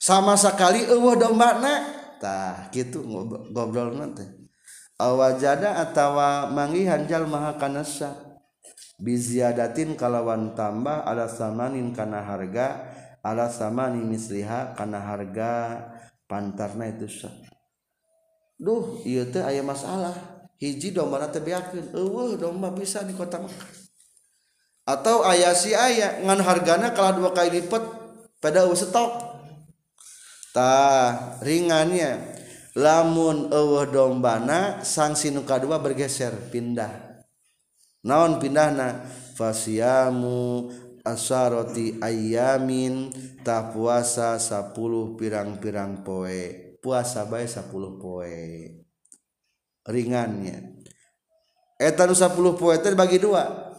Sama 0.00 0.34
sekali 0.34 0.86
eueuh 0.86 1.16
dombana. 1.18 1.98
Tah 2.20 2.68
kitu 2.68 3.00
ngobrol 3.54 3.96
nanti 3.96 4.28
awajada 5.00 5.80
atawa 5.80 6.52
mangi 6.52 6.84
jalma 7.08 7.56
kana 7.56 7.82
kanasa. 7.82 8.10
Biziadatin 9.00 9.96
kalawan 9.96 10.52
tambah 10.52 11.08
ala 11.08 11.24
samanin 11.24 11.96
kana 11.96 12.20
harga 12.20 12.92
ala 13.24 13.48
samani 13.48 14.04
misliha 14.04 14.76
kana 14.76 15.00
harga 15.00 15.80
pantarna 16.28 16.84
itu 16.84 17.08
sah 17.08 17.32
duh 18.60 19.00
ieu 19.08 19.24
teh 19.32 19.40
aya 19.40 19.64
masalah. 19.64 20.12
Hiji 20.60 20.92
domba 20.92 21.24
teh 21.32 21.40
beakeun. 21.40 21.96
Eueuh 21.96 22.36
domba 22.36 22.68
bisa 22.68 23.00
di 23.00 23.16
kota 23.16 23.40
Mekah. 23.40 23.79
Atau 24.84 25.22
aya 25.22 25.52
si 25.56 25.76
aya 25.76 26.20
ngan 26.24 26.40
hargana 26.42 26.92
kalah 26.92 27.16
dua 27.16 27.30
kali 27.32 27.62
lipat 27.62 27.82
pada 28.40 28.66
stok. 28.72 29.30
Tah 30.50 31.38
ringannya 31.46 32.18
lamun 32.74 33.54
eueuh 33.54 33.86
dombana 33.86 34.82
sanksi 34.82 35.30
nu 35.30 35.46
kadua 35.46 35.78
bergeser 35.78 36.34
pindah. 36.50 37.22
Naon 38.02 38.42
pindahna? 38.42 39.06
Fasiyamu 39.40 40.68
asaroti 41.00 41.96
ayamin 42.02 43.08
tak 43.40 43.72
puasa 43.72 44.36
10 44.36 44.76
pirang-pirang 45.16 46.04
poe. 46.04 46.76
Puasa 46.82 47.24
bae 47.24 47.48
10 47.48 47.70
poe. 47.96 48.40
Ringannya 49.86 50.80
eta 51.80 52.04
nu 52.04 52.12
10 52.12 52.60
poe 52.60 52.76
teh 52.76 52.92
bagi 52.92 53.16
dua 53.16 53.69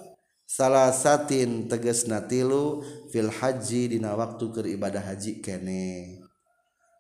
salah 0.51 0.91
satin 0.91 1.71
teges 1.71 2.11
natilu 2.11 2.83
fil 3.07 3.31
haji 3.31 3.95
dina 3.95 4.11
waktu 4.19 4.51
ke 4.51 4.59
ibadah 4.75 4.99
haji 4.99 5.39
kene. 5.39 6.19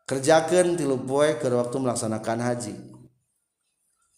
Kerjakan 0.07 0.79
tilu 0.79 1.03
poe 1.03 1.35
ke 1.35 1.51
waktu 1.51 1.75
melaksanakan 1.75 2.39
haji. 2.39 2.75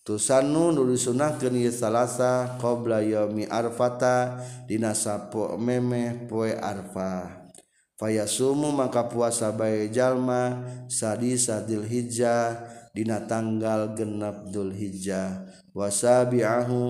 Tusanu 0.06 0.70
nuri 0.76 1.00
sunnah 1.00 1.40
ke 1.40 1.50
salasa 1.72 2.60
qabla 2.62 3.02
yomi 3.02 3.50
arfata 3.50 4.38
dina 4.70 4.94
sapo 4.94 5.56
meme 5.58 6.28
poe 6.28 6.52
arfah 6.54 7.48
fayasumu 7.96 8.76
maka 8.76 9.08
puasa 9.08 9.56
bae 9.56 9.88
jalma 9.88 10.60
sadisa 10.92 11.64
dilhijjah 11.64 12.68
dina 12.92 13.24
tanggal 13.24 13.96
genep 13.96 14.52
dulhijjah 14.52 15.63
wasabi'ahu 15.74 16.82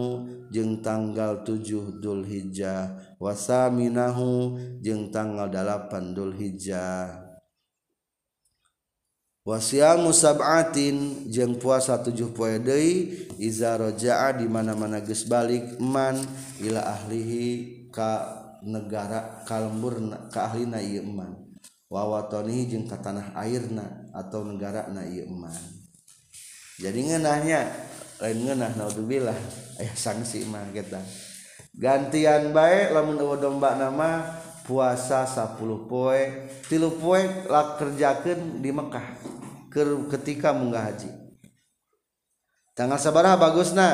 jeung 0.52 0.84
tanggal 0.84 1.42
tujuh 1.48 2.04
dul 2.04 2.28
hijjah 2.28 3.16
wasaminahu 3.18 4.60
jeung 4.84 5.10
tanggal 5.10 5.48
dalapan 5.48 6.12
dul 6.12 6.36
hijjah 6.36 7.24
wasia 9.44 10.00
musabatin 10.00 11.28
jeng 11.28 11.60
puasa 11.60 12.00
tujuh 12.00 12.32
poe 12.32 12.64
deui. 12.64 13.28
Iza 13.44 13.76
rojaa 13.76 14.40
di 14.40 14.48
mana-mana 14.48 15.04
geus 15.04 15.28
balik 15.28 15.76
man 15.82 16.16
ila 16.64 16.80
ahlihi 16.80 17.90
ka 17.92 18.40
negara 18.64 19.44
kalembur 19.44 20.00
ka 20.32 20.48
ahlina 20.48 20.80
ieu 20.80 21.04
eman 21.04 21.36
wa 21.92 22.08
watani 22.08 22.72
jeung 22.72 22.88
ka 22.88 23.04
tanah 23.04 23.36
airna 23.36 24.08
atau 24.16 24.48
negara 24.48 24.88
na 24.88 25.04
ieu 25.04 25.28
eman 25.28 25.52
jadi 26.80 26.96
ngeunahnya 26.96 27.62
lain 28.24 28.48
ngeunah 28.48 28.72
naudzubillah. 28.80 29.36
Aya 29.84 29.92
sanksi 29.92 30.48
mah 30.48 30.72
kita. 30.72 31.04
Gantian 31.76 32.56
bae 32.56 32.88
lamun 32.96 33.20
domba 33.20 33.76
nama 33.76 34.40
puasa 34.64 35.28
10 35.28 35.60
poe. 35.92 36.48
Tilu 36.72 36.96
poe 36.96 37.20
lah 37.52 37.76
kerjakeun 37.76 38.64
di 38.64 38.72
Mekah 38.72 39.20
ketika 40.08 40.56
munggah 40.56 40.88
haji. 40.88 41.12
Tanggal 42.72 42.96
sabaraha 42.96 43.36
bagusna. 43.36 43.90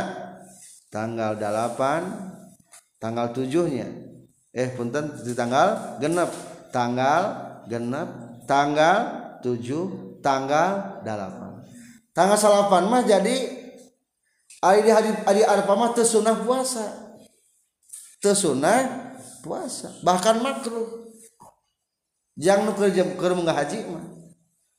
Tanggal 0.93 1.37
8 1.37 3.01
tanggal 3.01 3.29
7-nya 3.29 3.85
eh 4.49 4.69
punten 4.73 5.09
di 5.25 5.33
tanggal 5.33 5.97
genep. 5.97 6.29
Tanggal 6.69 7.21
genep 7.65 8.09
tanggal 8.45 8.97
7 9.41 10.21
tanggal 10.21 11.01
8 11.01 12.13
tanggal 12.17 12.37
salapan 12.37 12.89
mah 12.89 13.05
jadi 13.05 13.58
ari 14.59 14.83
di 14.83 14.91
hari 14.91 15.09
hari 15.23 15.41
Arafah 15.43 15.75
mah 15.75 15.91
teu 15.95 16.03
puasa. 16.43 16.85
Teu 18.19 18.35
sunah 18.35 19.15
puasa. 19.43 19.95
Bahkan 20.03 20.43
makruh. 20.43 21.07
Jangan 22.39 22.71
nu 22.71 22.73
keur 23.19 23.35
munggah 23.35 23.55
haji 23.55 23.83
mah 23.87 24.05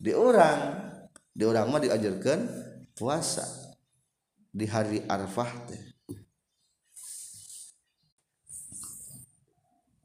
di 0.01 0.13
orang. 0.17 0.89
Di 1.33 1.45
orang 1.45 1.69
mah 1.69 1.81
diajarkan 1.81 2.49
puasa. 2.97 3.45
Di 4.53 4.65
hari 4.69 5.05
Arafah 5.05 5.51
teh. 5.69 5.83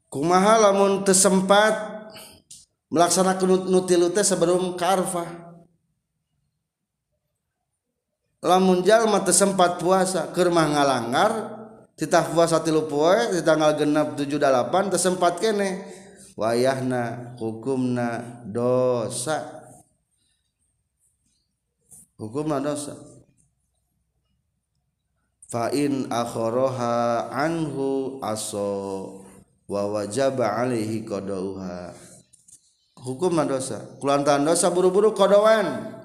Kumaha 0.06 0.70
lamun 0.70 1.04
tersempat 1.04 1.96
melaksanakan 2.88 3.68
nutilu 3.68 4.08
teh 4.12 4.24
sebelum 4.24 4.78
ke 4.78 4.84
Arafah 4.84 5.45
lamun 8.46 8.86
jalma 8.86 9.26
tersempat 9.26 9.82
puasa 9.82 10.30
keur 10.30 10.54
mah 10.54 10.70
ngalanggar 10.70 11.32
titah 11.98 12.22
puasa 12.30 12.62
tilu 12.62 12.86
poe 12.86 13.34
di 13.34 13.42
tanggal 13.42 13.74
genap 13.74 14.14
tujuh 14.14 14.38
delapan 14.38 14.86
tersempat 14.86 15.42
kene. 15.42 15.82
Wayahna 16.36 17.32
hukumna 17.40 18.44
dosa. 18.44 19.40
Hukum 22.20 22.52
dosa. 22.60 22.92
Fa 25.48 25.72
in 25.72 26.12
akharaha 26.12 27.32
anhu 27.32 28.20
aso 28.20 29.24
wa 29.64 29.82
wajaba 29.96 30.60
alaihi 30.60 31.08
qadauha. 31.08 31.96
Hukum 33.00 33.40
dosa. 33.48 33.80
Kulantaran 33.96 34.44
dosa 34.44 34.68
buru-buru 34.68 35.16
kodowan 35.16 35.95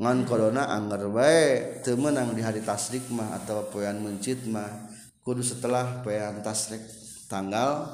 ngan 0.00 0.24
kodona 0.24 0.64
anggar 0.72 1.04
bae 1.12 1.76
teu 1.84 1.92
meunang 2.00 2.32
di 2.32 2.40
hari 2.40 2.64
tasrik 2.64 3.04
mah 3.12 3.36
atau 3.36 3.68
poean 3.68 4.00
mencit 4.00 4.48
mah. 4.48 4.88
Kudu 5.20 5.44
setelah 5.44 6.00
poean 6.00 6.40
tasrik 6.40 6.80
tanggal 7.28 7.84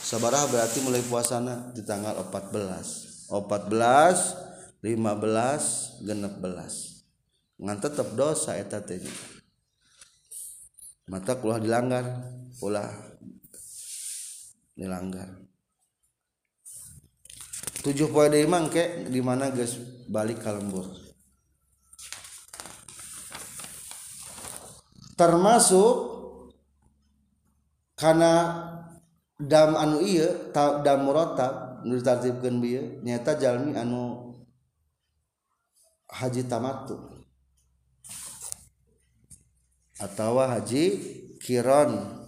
sabaraha 0.00 0.48
berarti 0.48 0.80
mulai 0.80 1.04
puasana 1.04 1.68
di 1.76 1.84
tanggal 1.84 2.16
14 2.32 3.28
14 3.28 4.80
15 4.80 6.08
genep 6.08 6.34
belas. 6.40 7.04
Ngan 7.60 7.76
tetap 7.76 8.16
dosa 8.16 8.56
eta 8.56 8.80
teh 8.80 9.04
mata 11.04 11.36
kulah 11.36 11.60
dilanggar 11.60 12.24
ulah 12.64 12.88
dilanggar. 14.72 15.28
Tujuh 17.84 18.08
poin 18.08 18.32
dari 18.32 18.48
mangke 18.48 19.12
di 19.12 19.20
mana 19.20 19.52
guys 19.52 19.76
balik 20.08 20.40
ke 20.40 20.48
lembur 20.48 21.03
termasuk 25.14 26.14
karena 27.94 28.32
dam 29.38 29.78
anu 29.78 30.02
iya 30.02 30.50
dam 30.54 31.06
murata 31.06 31.80
nu 31.86 31.98
ditartibkeun 31.98 32.58
bieu 32.58 32.84
nyata 33.06 33.38
jalmi 33.38 33.74
anu 33.78 34.34
haji 36.10 36.46
tamatu 36.46 36.98
atau 39.98 40.42
haji 40.42 40.84
kiron. 41.38 42.23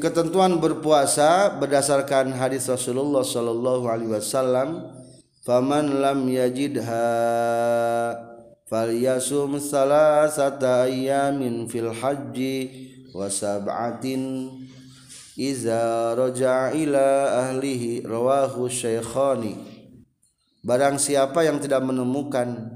Ketentuan 0.00 0.56
berpuasa 0.56 1.52
berdasarkan 1.60 2.32
hadis 2.32 2.64
Rasulullah 2.72 3.20
sallallahu 3.20 3.84
alaihi 3.84 4.16
wasallam 4.16 4.80
faman 5.44 6.00
lam 6.00 6.24
yajidha 6.24 7.04
falyasum 8.64 9.60
salasata 9.60 10.88
ayamin 10.88 11.68
fil 11.68 11.92
haji 11.92 12.56
wa 13.12 13.28
sab'atin 13.28 14.48
iza 15.36 16.16
raja'a 16.16 16.72
ila 16.72 17.06
ahlihi 17.44 18.08
rawahu 18.08 18.72
syaikhani. 18.72 19.60
Barang 20.64 20.96
siapa 20.96 21.44
yang 21.44 21.60
tidak 21.60 21.84
menemukan 21.84 22.72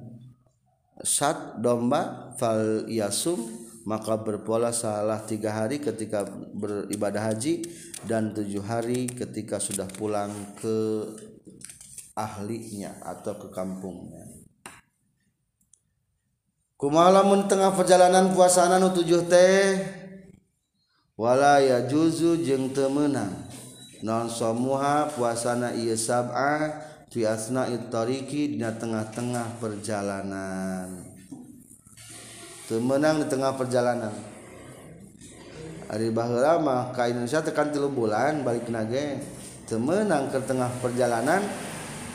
sat 1.00 1.56
domba 1.56 2.36
fal 2.36 2.84
yasum 2.84 3.67
maka 3.88 4.20
berpuasa 4.20 5.00
salah 5.00 5.24
tiga 5.24 5.48
hari 5.48 5.80
ketika 5.80 6.28
beribadah 6.52 7.32
haji 7.32 7.64
dan 8.04 8.36
tujuh 8.36 8.60
hari 8.60 9.08
ketika 9.08 9.56
sudah 9.56 9.88
pulang 9.96 10.28
ke 10.60 11.08
ahlinya 12.12 13.00
atau 13.00 13.32
ke 13.40 13.48
kampungnya. 13.48 14.28
Kumalamun 16.76 17.48
tengah 17.48 17.72
perjalanan 17.72 18.36
puasa 18.36 18.68
nu 18.76 18.92
tujuh 18.92 19.24
teh 19.24 19.80
wala 21.16 21.58
ya 21.64 21.88
juzu 21.88 22.44
jeng 22.44 22.70
temenang 22.70 23.34
non 24.04 24.30
somuha 24.30 25.10
puasana 25.10 25.74
iya 25.74 25.98
sab'a 25.98 26.70
fi 27.10 27.26
asna'i 27.26 27.90
tariki 27.90 28.54
di 28.54 28.62
tengah-tengah 28.62 29.58
perjalanan 29.58 31.07
menang 32.76 33.24
di 33.24 33.26
tengah 33.32 33.56
perjalanan. 33.56 34.12
Hari 35.88 36.12
lama 36.12 36.92
ke 36.92 37.00
Indonesia 37.08 37.40
tekan 37.40 37.72
tilu 37.72 37.88
bulan 37.88 38.44
balik 38.44 38.68
nage 38.68 39.24
temenang 39.68 40.32
ke 40.32 40.40
tengah 40.44 40.72
perjalanan 40.80 41.44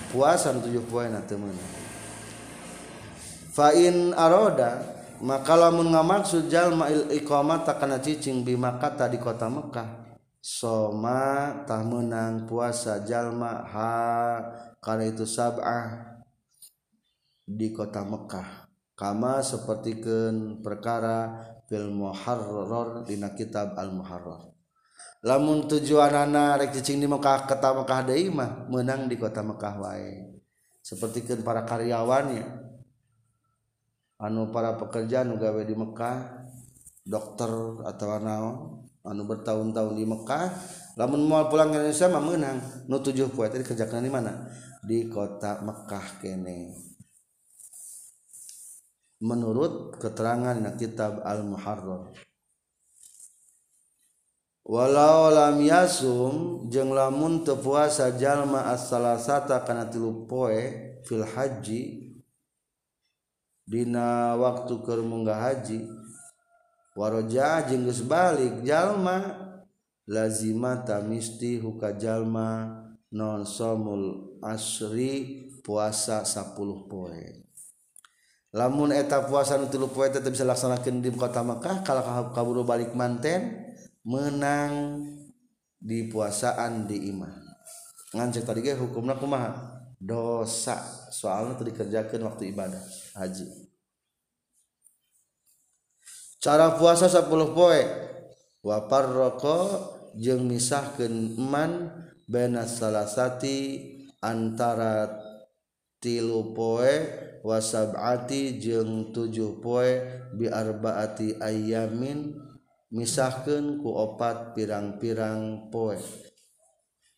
puasa 0.10 0.50
tujuh 0.58 0.82
poin 0.90 1.14
temenang 1.30 1.74
fa'in 3.54 4.14
aroda 4.18 4.82
maka 5.22 5.54
lamun 5.54 5.94
ngamaksud 5.94 6.50
jalma 6.50 6.90
il 6.90 7.10
iqamah 7.22 7.62
takana 7.62 8.02
cicing 8.02 8.42
bi 8.42 8.58
Makkah 8.58 9.10
di 9.10 9.22
kota 9.22 9.50
Mekah 9.50 10.18
soma 10.42 11.62
tah 11.70 11.86
menang 11.86 12.50
puasa 12.50 13.06
jalma 13.06 13.64
ha 13.70 13.94
karena 14.82 15.14
itu 15.14 15.24
sab'ah 15.24 16.18
di 17.46 17.70
kota 17.70 18.02
Mekah 18.02 18.63
kama 18.94 19.42
sepertikan 19.42 20.62
perkara 20.62 21.50
fil 21.66 21.90
muharrar 21.90 23.06
dina 23.06 23.34
kitab 23.34 23.74
al 23.74 23.90
muharrar 23.90 24.54
lamun 25.24 25.66
tujuan 25.72 26.12
anak 26.12 26.60
rek 26.60 26.70
cicing 26.78 27.00
di 27.00 27.08
Mekah 27.08 27.48
kota 27.48 27.72
Mekah 27.72 28.00
deui 28.12 28.28
mah 28.28 28.68
menang 28.68 29.08
di 29.08 29.16
kota 29.16 29.40
Mekah 29.40 29.76
wae. 29.80 30.36
Sepertikan 30.84 31.40
para 31.48 31.64
karyawannya 31.64 32.44
anu 34.20 34.52
para 34.52 34.76
pekerja 34.76 35.24
nu 35.24 35.40
gawe 35.40 35.64
di 35.64 35.76
Mekah 35.76 36.44
dokter 37.08 37.52
atau 37.88 38.08
naon 38.20 38.56
anu 39.04 39.24
bertahun-tahun 39.24 39.96
di 39.96 40.04
Mekah 40.04 40.46
lamun 41.00 41.24
mau 41.24 41.48
pulang 41.48 41.72
ke 41.72 41.80
Indonesia 41.80 42.12
mah 42.12 42.24
menang 42.24 42.58
nu 42.92 43.00
tujuh 43.00 43.32
poe 43.32 43.48
tadi 43.48 43.64
kerjakan 43.64 44.04
di 44.04 44.12
mana? 44.12 44.52
Di 44.84 45.08
kota 45.08 45.64
Mekah 45.64 46.20
kene 46.20 46.93
menurut 49.24 49.96
keterangan 50.04 50.60
kitab 50.76 51.24
Al-Muharrar. 51.24 52.12
Walau 54.64 55.32
lam 55.32 55.60
yasum 55.64 56.68
jeung 56.68 56.92
lamun 56.96 57.44
teu 57.44 57.60
puasa 57.60 58.16
jalma 58.16 58.72
as-salasata 58.72 59.64
kana 59.64 59.88
tilu 59.92 60.24
poe 60.24 60.96
fil 61.04 61.24
haji 61.24 62.16
dina 63.68 64.40
waktu 64.40 64.80
keur 64.88 65.04
munggah 65.04 65.36
haji 65.36 65.84
waroja 66.96 67.68
jeung 67.68 67.84
geus 67.84 68.08
balik 68.08 68.64
jalma 68.64 69.36
lazimata 70.08 71.04
misti 71.04 71.60
huka 71.60 72.00
jalma 72.00 72.72
non 73.12 73.44
somul 73.44 74.40
asri 74.40 75.44
puasa 75.60 76.24
10 76.24 76.56
poe 76.88 77.43
lamun 78.54 78.94
eta 78.94 79.26
puasa 79.26 79.58
nu 79.58 79.66
tilu 79.68 79.90
poe 79.90 80.08
teh 80.14 80.22
bisa 80.22 80.46
laksanakeun 80.46 81.02
di 81.02 81.10
kota 81.10 81.42
Makkah 81.42 81.82
kalau 81.82 82.30
kaburu 82.32 82.62
balik 82.62 82.94
manten 82.94 83.74
menang 84.06 85.02
di 85.82 86.08
puasaan 86.08 86.86
di 86.86 87.10
imah. 87.10 87.34
Ngan 88.14 88.30
cek 88.30 88.46
tadi 88.46 88.62
ge 88.62 88.78
hukumna 88.78 89.18
kumaha? 89.18 89.82
Dosa. 89.98 90.78
Soalnya 91.10 91.58
tadi 91.58 91.74
kerjakan 91.74 92.30
waktu 92.30 92.54
ibadah 92.54 92.84
haji. 93.18 93.48
Cara 96.44 96.76
puasa 96.76 97.08
10 97.10 97.26
poe 97.56 97.82
wapar 98.62 99.10
rokok 99.10 99.68
jeng 100.20 100.46
misahkan 100.46 101.40
eman 101.40 101.88
benas 102.28 102.84
salasati 102.84 103.90
antara 104.20 105.23
tilu 106.04 106.52
poe 106.52 107.08
wasabati 107.48 108.60
jeung 108.60 109.16
tujuh 109.16 109.64
poe 109.64 110.04
biarbaati 110.36 111.40
ayamin 111.40 112.36
misahkan 112.92 113.80
ku 113.80 113.96
opat 113.96 114.52
pirang-pirang 114.52 115.72
poe. 115.72 115.96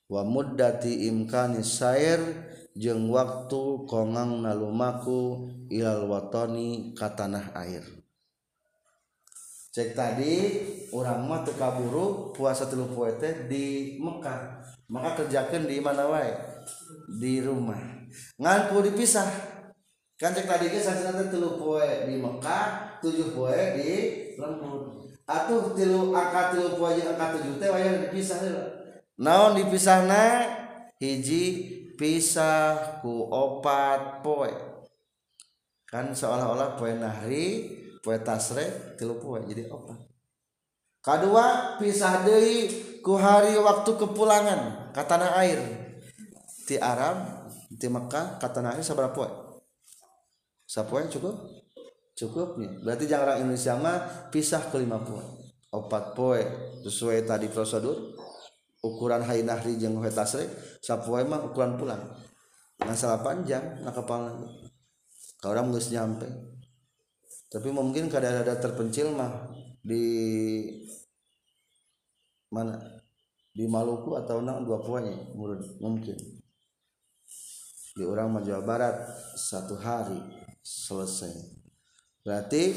Wa 0.06 0.22
muddati 0.22 1.10
imkani 1.10 1.66
sair 1.66 2.22
jeung 2.78 3.10
waktu 3.10 3.90
kongang 3.90 4.46
nalumaku 4.46 5.50
ilal 5.74 6.06
watoni 6.06 6.94
ka 6.94 7.10
tanah 7.18 7.58
air. 7.58 7.82
Cek 9.74 9.92
tadi 9.92 10.34
orang 10.96 11.26
mah 11.28 11.42
teu 11.44 11.58
kaburu 11.58 12.32
puasa 12.32 12.70
tilu 12.70 12.86
poe 12.94 13.12
teh 13.18 13.50
di 13.50 13.98
Mekah. 13.98 14.62
Maka 14.88 15.26
kerjakan 15.26 15.66
di 15.66 15.82
mana 15.82 16.06
wae? 16.06 16.32
Di 17.18 17.42
rumah. 17.42 18.05
Ngan 18.38 18.72
dipisah. 18.72 19.30
Kan 20.16 20.32
cek 20.32 20.48
tadi 20.48 20.72
ke 20.72 20.80
sasana 20.80 21.28
tilu 21.28 21.60
poe 21.60 22.08
di 22.08 22.16
Mekah 22.16 23.00
tujuh 23.04 23.36
poe 23.36 23.60
di 23.76 23.92
lembut 24.40 25.12
atuh 25.28 25.76
tilu 25.76 26.16
angka 26.16 26.56
tilu 26.56 26.80
poe 26.80 26.96
jeung 26.96 27.20
angka 27.20 27.36
tujuh 27.36 27.60
teh 27.60 27.68
wayang 27.68 28.08
dipisah 28.08 28.40
heula 28.40 28.64
naon 29.20 29.60
dipisahna 29.60 30.48
hiji 31.04 31.44
pisah 32.00 33.00
ku 33.04 33.28
opat 33.28 34.24
poe. 34.24 34.52
Kan 35.84 36.16
seolah-olah 36.16 36.80
poe 36.80 36.96
nahri 36.96 37.48
poe 38.00 38.16
tasre 38.24 38.96
tilu 38.96 39.20
poe 39.20 39.44
jadi 39.44 39.68
opat. 39.68 40.00
Kedua 41.04 41.76
pisah 41.76 42.24
deui 42.24 42.72
ku 43.04 43.20
hari 43.20 43.60
waktu 43.60 43.92
kepulangan 44.00 44.92
ke 44.96 45.04
tanah 45.04 45.44
air. 45.44 45.60
Di 46.66 46.80
Arab 46.80 47.35
di 47.76 47.88
Mekah 47.92 48.40
tanah 48.40 48.80
air 48.80 48.84
sabar 48.84 49.12
poe 49.12 49.28
sapoe 50.64 51.04
cukup? 51.12 51.36
Cukup 52.16 52.56
nih. 52.56 52.72
Berarti 52.80 53.12
jangan 53.12 53.24
orang 53.28 53.40
Indonesia 53.44 53.76
mah 53.76 53.98
pisah 54.32 54.72
ke 54.72 54.80
lima 54.80 55.04
poe 55.04 55.20
opat 55.76 56.16
poe 56.16 56.40
sesuai 56.88 57.28
tadi 57.28 57.52
prosedur 57.52 58.16
ukuran 58.80 59.20
hai 59.28 59.44
nahri 59.44 59.76
jeung 59.76 60.00
tasre 60.08 60.48
sapoe 60.80 61.20
mah 61.28 61.44
ukuran 61.52 61.76
pulang. 61.76 62.00
Masalah 62.80 63.20
panjang 63.20 63.84
nak 63.84 63.96
kapal 64.00 64.32
kalau 65.44 65.52
orang 65.52 65.76
geus 65.76 65.92
nyampe. 65.92 66.28
Tapi 67.52 67.72
mungkin 67.72 68.08
kada 68.08 68.44
ada 68.44 68.56
terpencil 68.60 69.12
mah 69.12 69.52
di 69.84 70.04
mana? 72.52 72.80
Di 73.56 73.64
Maluku 73.68 74.16
atau 74.20 74.44
nak 74.44 74.64
dua 74.68 74.84
poenya 74.84 75.16
mungkin 75.80 76.35
di 77.96 78.04
orang 78.04 78.44
Jawa 78.44 78.60
Barat 78.60 78.96
satu 79.40 79.80
hari 79.80 80.20
selesai. 80.60 81.32
Berarti 82.28 82.76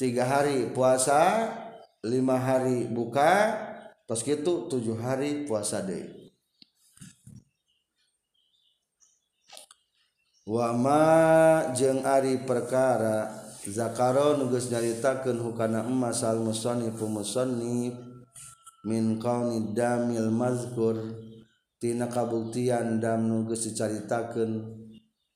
tiga 0.00 0.24
hari 0.24 0.72
puasa 0.72 1.52
lima 2.00 2.40
hari 2.40 2.88
buka 2.88 3.52
terus 4.08 4.24
gitu 4.24 4.64
tujuh 4.72 4.96
hari 4.96 5.44
puasa 5.44 5.84
deh. 5.84 6.08
Wama 10.48 11.04
jeng 11.76 12.00
ari 12.08 12.40
perkara 12.40 13.28
zakaro 13.68 14.40
nugas 14.40 14.72
nyaritakan 14.72 15.36
hukana 15.44 15.84
emas 15.84 16.24
al 16.24 16.40
musonif 16.40 16.96
musannif 17.04 17.92
min 18.88 19.20
kauni 19.20 19.76
damil 19.76 20.32
mazkur. 20.32 20.96
tina 21.78 22.10
kabuktian 22.10 22.98
dam 22.98 23.26
nuges 23.30 23.70
dicaritakeun 23.70 24.66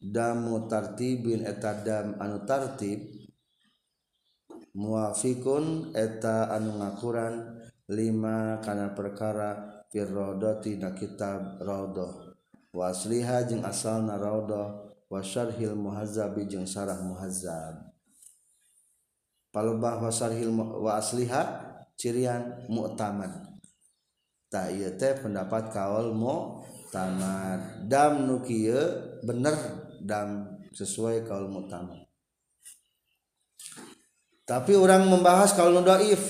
damu 0.03 0.66
tartibin 0.66 1.47
eta 1.47 1.82
dam 1.86 2.18
anu 2.18 2.43
tartib 2.43 3.14
muafikun 4.74 5.95
eta 5.95 6.51
anu 6.51 6.82
ngakuran 6.82 7.62
lima 7.90 8.59
kana 8.62 8.95
perkara 8.95 9.82
fir 9.90 10.11
raudati 10.11 10.78
na 10.78 10.90
kitab 10.95 11.62
raudah 11.62 12.34
wa 12.74 12.90
asliha 12.90 13.47
jeung 13.47 13.62
asalna 13.62 14.18
raudah 14.18 14.93
wa 15.12 15.20
syarhil 15.20 15.76
jeung 16.49 16.64
sarah 16.64 16.97
muhazzab. 17.05 17.93
Palebah 19.53 20.01
wa 20.01 20.09
syarhil 20.09 20.49
wa 20.57 20.97
asliha 20.97 21.43
cirian 22.01 22.64
mu'tamad. 22.72 23.51
pendapat 24.53 25.72
kaol 25.72 26.12
mau 26.12 26.61
tamat 26.92 27.88
dam 27.88 28.28
nu 28.28 28.44
bener 29.24 29.57
dam 30.05 30.61
sesuai 30.76 31.24
kaul 31.24 31.48
mutama 31.48 31.96
tapi 34.44 34.76
orang 34.76 35.09
membahas 35.09 35.57
kaul 35.57 35.80
dhaif 35.80 36.20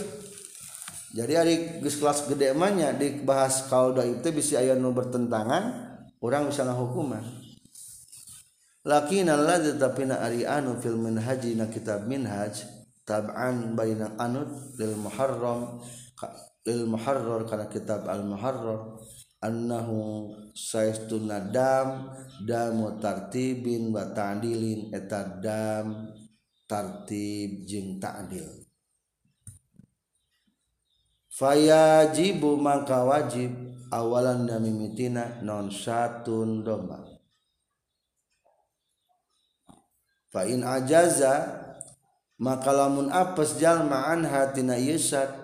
jadi 1.13 1.43
hari 1.43 1.55
gus 1.83 1.99
kelas 1.99 2.31
gede 2.31 2.55
manya 2.55 2.95
dibahas 2.95 3.67
kaul 3.67 3.91
dhaif 3.91 4.23
itu 4.23 4.31
bisa 4.31 4.63
ayat 4.63 4.79
nu 4.79 4.95
bertentangan 4.95 5.99
orang 6.23 6.47
bisa 6.47 6.63
hukuman 6.71 7.27
lakin 8.87 9.35
Allah 9.35 9.59
tetapi 9.59 10.07
na 10.07 10.23
ari 10.23 10.47
anu 10.47 10.79
fil 10.79 10.95
minhaji 10.95 11.59
na 11.59 11.67
kitab 11.67 12.07
minhaj 12.07 12.63
tab'an 13.03 13.75
bayna 13.75 14.15
anut 14.19 14.51
lil 14.79 14.95
muharram. 14.99 15.83
Muharrar 16.67 17.43
kana 17.47 17.67
kitab 17.67 18.07
al 18.07 18.23
muharrar 18.23 18.95
annahu 19.43 20.31
saistuna 20.55 21.51
dam 21.51 22.15
damu 22.47 23.03
tartibin 23.03 23.91
wa 23.91 24.07
ta'dilin 24.15 24.95
eta 24.95 25.43
dam 25.43 26.07
tartib 26.71 27.67
jeung 27.67 27.99
ta'dil. 27.99 28.63
Fayajibu 31.33 32.55
maka 32.61 33.03
wajib 33.03 33.51
awalan 33.91 34.47
dan 34.47 34.63
mimitina 34.63 35.43
non 35.43 35.75
satun 35.75 36.63
domba. 36.63 37.03
Fa 40.31 40.47
in 40.47 40.63
ajaza 40.63 41.61
maka 42.39 42.71
lamun 42.71 43.11
apes 43.11 43.59
jalma 43.59 44.13
anha 44.13 44.55
tina 44.55 44.79
yusat 44.79 45.42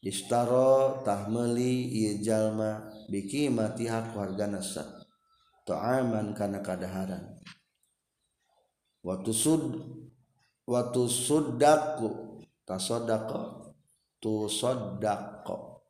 istaro 0.00 1.04
tahmeli 1.04 1.88
ieu 1.92 2.24
jalma 2.24 2.88
biki 3.12 3.52
mati 3.52 3.84
hak 3.84 4.16
warga 4.16 4.48
nasa 4.48 4.84
ta'aman 5.68 6.32
kana 6.32 6.64
kadaharan. 6.64 7.40
Waktu 9.00 9.32
sud 9.32 9.62
waktu 10.68 11.02
sudaku 11.08 12.40
tasodako 12.68 13.72
tu 14.20 14.44
sodako 14.44 15.80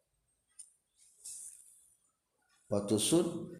waktu 2.71 2.97
sud 2.97 3.59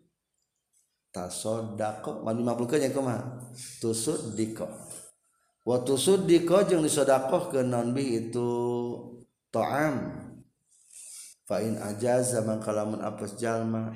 tasodako 1.11 2.23
puluh 2.23 2.71
kenya 2.71 2.95
kumaha 2.95 3.43
tu 3.83 3.91
sudiko 3.91 4.71
waktu 5.67 5.99
sudiko 5.99 6.63
jeung 6.63 6.87
disodakoh 6.87 7.51
ke 7.51 7.67
nonbi 7.67 8.23
itu 8.31 8.49
to'am 9.51 10.30
fain 11.51 11.75
aja 11.83 12.23
zaman 12.23 12.63
kalamun 12.63 13.03
apes 13.03 13.35
jalma 13.35 13.91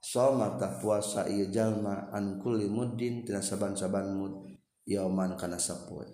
soma 0.00 0.56
tak 0.56 0.80
puasa 0.80 1.28
iya 1.28 1.52
jalma 1.52 2.08
an 2.08 2.40
kulli 2.40 2.64
muddin 2.64 3.28
tina 3.28 3.44
saban-saban 3.44 4.16
mud 4.16 4.48
yauman 4.88 5.36
kana 5.36 5.60
sapoe 5.60 6.08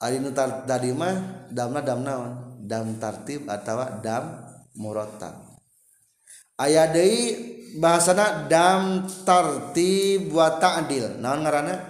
Ari 0.00 0.16
nu 0.16 0.32
tadi 0.32 0.96
mah 0.96 1.44
damna 1.52 1.84
dam 1.84 2.00
naon? 2.00 2.32
Dam 2.64 2.96
tartib 2.96 3.44
atawa 3.44 4.00
dam 4.00 4.48
murattab 4.80 5.50
aya 6.56 6.88
deui 6.88 7.36
bahasana 7.76 8.48
dam 8.48 9.04
tartib 9.28 10.32
wa 10.32 10.56
ta'dil 10.56 11.20
naon 11.20 11.44
ngaranna? 11.44 11.89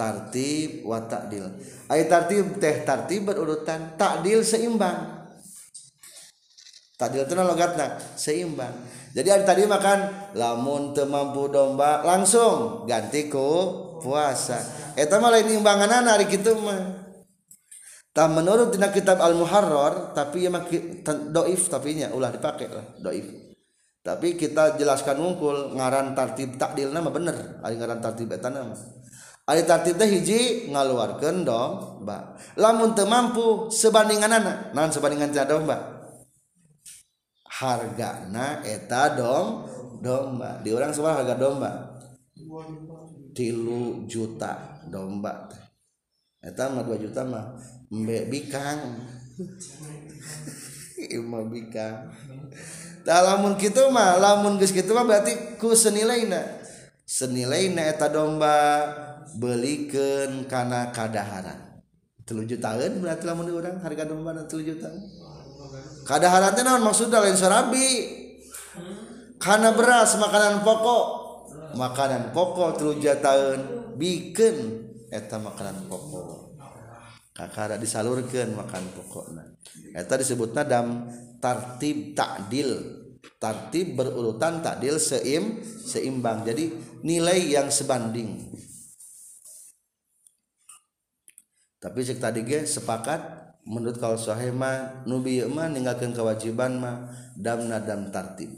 Tartib 0.00 0.88
wa 0.88 1.04
ta'dil. 1.04 1.44
Ay 1.92 2.08
tartib 2.08 2.56
teh 2.56 2.80
tartib 2.88 3.28
berurutan 3.28 4.00
ta'dil 4.00 4.40
seimbang. 4.40 5.28
Ta'dil 6.96 7.28
itu 7.28 7.36
logatna 7.36 8.00
seimbang. 8.16 8.72
Jadi 9.12 9.28
ada 9.28 9.44
tadi 9.44 9.68
makan 9.68 10.32
lamun 10.32 10.96
teu 10.96 11.04
mampu 11.04 11.52
domba 11.52 12.00
langsung 12.00 12.88
ganti 12.88 13.28
ku 13.28 14.00
puasa. 14.00 14.64
Eta 14.96 15.20
mah 15.20 15.28
lain 15.36 15.60
imbangan 15.60 16.08
hari 16.08 16.24
kitu 16.24 16.56
mah. 16.56 17.12
Tak 18.10 18.26
menurut 18.32 18.74
tina 18.74 18.90
kitab 18.90 19.22
al 19.22 19.38
muharrar 19.38 20.16
tapi 20.16 20.48
ya 20.48 20.50
doif 21.30 21.62
tapi 21.70 21.94
nya 21.94 22.10
ulah 22.10 22.32
dipakai 22.32 22.66
lah 22.66 22.86
doif. 22.98 23.28
Tapi 24.00 24.34
kita 24.34 24.80
jelaskan 24.80 25.20
ngungkul 25.20 25.76
ngaran 25.76 26.16
tartib 26.16 26.56
takdil 26.56 26.88
nama 26.88 27.12
bener. 27.12 27.60
Ngaran 27.60 28.00
tartib 28.00 28.32
eta 28.32 28.48
Ari 29.50 29.66
tartib 29.66 29.98
teh 29.98 30.06
hiji 30.06 30.70
ngaluarkeun 30.70 31.42
domba. 31.42 32.38
Lamun 32.54 32.94
teu 32.94 33.10
mampu 33.10 33.66
sebandingan 33.66 34.30
anak, 34.30 34.70
naon 34.70 34.94
sebandingan 34.94 35.34
tina 35.34 35.42
domba? 35.42 36.06
Hargana 37.58 38.62
eta 38.62 39.10
dom 39.18 39.66
domba. 39.98 40.62
Di 40.62 40.70
orang 40.70 40.94
semua 40.94 41.18
harga 41.18 41.34
domba. 41.34 41.98
Tilu 43.34 44.06
juta 44.06 44.78
domba. 44.86 45.50
Eta 46.38 46.70
mah 46.70 46.86
2 46.86 47.04
juta 47.10 47.26
mah 47.26 47.58
mbe 47.90 48.30
bikang. 48.30 49.02
Ima 51.18 51.42
bikang. 51.42 52.06
Tah 53.02 53.20
lamun 53.26 53.58
kitu 53.58 53.82
mah, 53.90 54.14
lamun 54.14 54.62
geus 54.62 54.70
kitu 54.70 54.94
mah 54.94 55.02
berarti 55.02 55.58
ku 55.58 55.74
senilaina. 55.74 56.62
Senilaina 57.02 57.82
eta 57.90 58.06
domba 58.06 58.54
belikan 59.38 60.48
karena 60.48 60.90
kadaharan. 60.90 61.82
Telu 62.24 62.46
jutaan 62.46 63.02
berarti 63.02 63.26
lamun 63.26 63.50
orang 63.50 63.82
harga 63.82 64.06
domba 64.06 64.30
telu 64.46 64.62
juta 64.62 64.86
kadaharan 66.06 66.54
teh 66.54 66.62
naon 66.62 66.82
maksudnya 66.82 67.22
lain 67.22 67.38
sarabi 67.38 67.86
karena 69.38 69.70
beras 69.74 70.18
makanan 70.18 70.62
pokok. 70.66 71.04
Makanan 71.70 72.34
pokok 72.34 72.78
telu 72.78 72.92
jutaan 72.98 73.94
bikin 73.94 74.86
eta 75.10 75.38
makanan 75.38 75.86
pokok. 75.86 76.50
Kakara 77.30 77.78
disalurkan 77.78 78.52
makan 78.52 78.84
pokokna. 78.94 79.42
Eta 79.94 80.18
disebutna 80.18 80.66
dam 80.66 81.08
tartib 81.40 82.12
takdil 82.12 83.00
tartib 83.40 83.96
berurutan 83.96 84.60
takdil 84.60 85.00
seim 85.00 85.62
seimbang. 85.64 86.44
Jadi 86.44 86.74
nilai 87.06 87.54
yang 87.54 87.72
sebanding 87.72 88.50
tapi 91.80 92.04
cek 92.04 92.20
tadi 92.20 92.44
ge 92.44 92.68
sepakat 92.68 93.40
menurut 93.64 93.96
kalau 93.96 94.20
sahema 94.20 95.00
nubi 95.08 95.40
mah 95.48 95.72
ninggalkan 95.72 96.12
kewajiban 96.12 96.76
mah 96.76 97.08
damna 97.32 97.80
dam 97.80 98.12
tartib. 98.12 98.52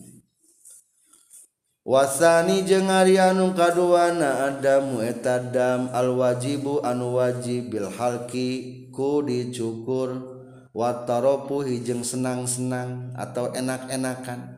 Wasani 1.86 2.66
jeung 2.66 2.90
ari 2.90 3.18
anu 3.22 3.54
kaduana 3.54 4.50
adamu 4.50 5.02
eta 5.02 5.38
dam 5.38 5.90
al 5.94 6.14
wajibu 6.18 6.82
anu 6.82 7.18
wajib 7.18 7.70
bil 7.70 7.86
halki 7.94 8.90
ku 8.90 9.22
dicukur. 9.22 10.34
Wataropu 10.72 11.68
hijeng 11.68 12.00
senang-senang 12.00 13.12
atau 13.12 13.52
enak-enakan. 13.52 14.56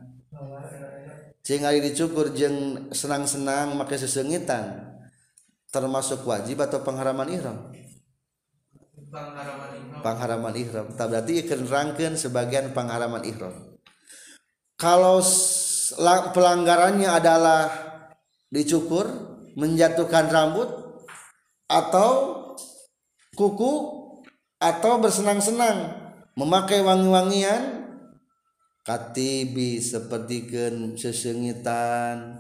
Cing 1.43 1.67
ari 1.67 1.83
dicukur 1.83 2.31
jeung 2.33 2.89
senang-senang 2.95 3.75
make 3.75 3.99
sesengitan 3.99 4.95
termasuk 5.75 6.23
wajib 6.23 6.63
atau 6.63 6.87
pengharaman 6.87 7.35
ihram 7.35 7.59
pengharaman 10.03 10.55
ihram. 10.59 10.87
Tak 10.99 11.07
berarti 11.11 11.33
ikan 11.47 11.63
rangken 11.65 12.13
sebagian 12.19 12.75
pengharaman 12.75 13.23
ihram. 13.25 13.55
Kalau 14.75 15.23
pelanggarannya 16.35 17.09
adalah 17.09 17.71
dicukur 18.51 19.07
menjatuhkan 19.55 20.29
rambut 20.31 20.69
atau 21.71 22.43
kuku 23.39 23.73
atau 24.59 24.93
bersenang-senang 24.99 25.95
memakai 26.35 26.83
wangi-wangian 26.83 27.87
katibi 28.83 29.79
seperti 29.79 30.51
ken 30.51 30.99
sesengitan 30.99 32.37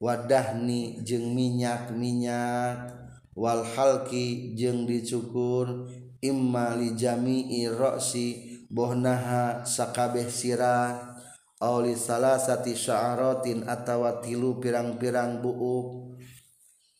wadahni 0.00 1.00
jeng 1.06 1.32
minyak 1.36 1.92
minyak 1.94 3.11
wal 3.32 3.64
halki 3.64 4.56
jeung 4.56 4.84
dicukur 4.84 5.88
imma 6.22 6.76
li 6.76 6.94
jami'i 6.94 7.68
ra'si 7.68 8.60
bohnaha 8.68 9.64
sakabeh 9.64 10.28
sirah 10.28 11.16
aw 11.62 11.74
li 11.80 11.94
salasati 11.94 12.74
sya'aratin 12.74 13.68
atawa 13.68 14.18
tilu 14.20 14.58
pirang-pirang 14.58 15.38
buuk. 15.40 16.18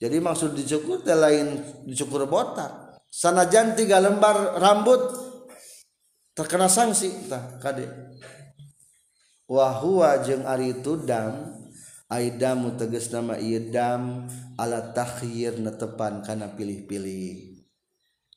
Jadi 0.03 0.18
maksud 0.18 0.59
dicukur 0.59 1.03
teh 1.07 1.14
lain 1.14 1.62
dicukur 1.87 2.26
botak. 2.26 3.03
Sanajan 3.12 3.76
tiga 3.76 4.01
lembar 4.01 4.57
rambut 4.57 4.99
terkena 6.33 6.64
sanksi 6.64 7.28
tah 7.28 7.61
kade 7.61 7.85
wa 9.53 9.68
huwa 9.85 10.16
jeung 10.24 10.49
ari 10.49 10.80
tudam 10.80 11.61
Amu 12.12 12.76
teges 12.76 13.08
nama 13.08 13.40
Idam 13.40 14.28
alatahhir 14.60 15.56
netepan 15.56 16.20
karena 16.20 16.52
pilih-pilih. 16.52 17.64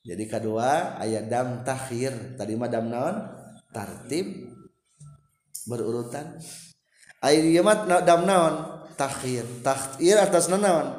Jadi 0.05 0.23
kedua 0.31 0.95
ayat 0.95 1.27
dam 1.27 1.67
takhir. 1.67 2.39
Tadi 2.39 2.55
madam 2.55 2.87
naon? 2.87 3.15
Tartib. 3.75 4.55
Berurutan. 5.67 6.39
Ayat 7.19 8.07
dam 8.07 8.23
naon? 8.23 8.87
Takhir. 8.95 9.43
Takhir 9.59 10.23
atas 10.23 10.47
naon? 10.47 10.95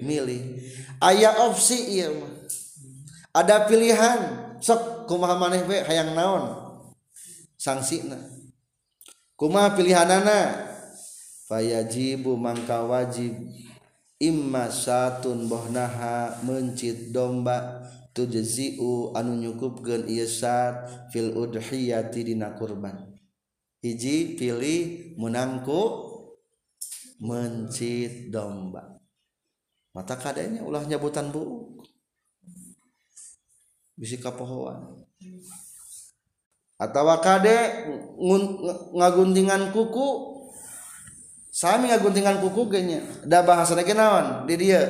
Milih. 0.00 0.64
Ayat 1.04 1.44
opsi 1.44 2.00
iya 2.00 2.08
ada 3.36 3.68
pilihan. 3.68 4.48
Sok 4.64 5.06
kumaha 5.06 5.36
maneh 5.36 5.62
be 5.68 5.84
hayang 5.84 6.16
naon? 6.16 6.56
Sanksina 7.60 8.18
kumaha 9.38 9.78
pilihanana 9.78 10.67
fayajibu 11.48 12.36
mangka 12.36 12.84
wajib. 12.84 13.34
Imma 14.20 14.68
satun 14.68 15.48
bohnaha 15.48 16.44
mencit 16.44 17.10
domba. 17.10 17.88
Tujziu 18.12 19.14
anu 19.14 19.38
nyukupkeun 19.38 20.10
ieu 20.10 20.26
sat 20.26 21.08
fil 21.14 21.32
udhiyati 21.38 22.26
dina 22.26 22.52
kurban. 22.58 23.14
Hiji 23.78 24.34
pilih 24.34 25.14
menangku 25.16 26.10
mencit 27.22 28.34
domba. 28.34 28.98
Mata 29.94 30.18
kadanya 30.18 30.66
ulah 30.66 30.82
nyabutan 30.82 31.30
bu 31.30 31.78
bisi 33.94 34.18
kapohoan. 34.18 34.98
Atau 36.78 37.06
kade 37.22 37.86
ngaguntingan 38.94 39.70
kuku 39.70 40.37
sami 41.58 41.90
ngaguntingan 41.90 42.38
kuku 42.38 42.70
genya 42.70 43.02
da 43.26 43.42
bahasa 43.42 43.74
lagi 43.74 43.90
naon 43.90 44.46
di 44.46 44.54
dia. 44.54 44.82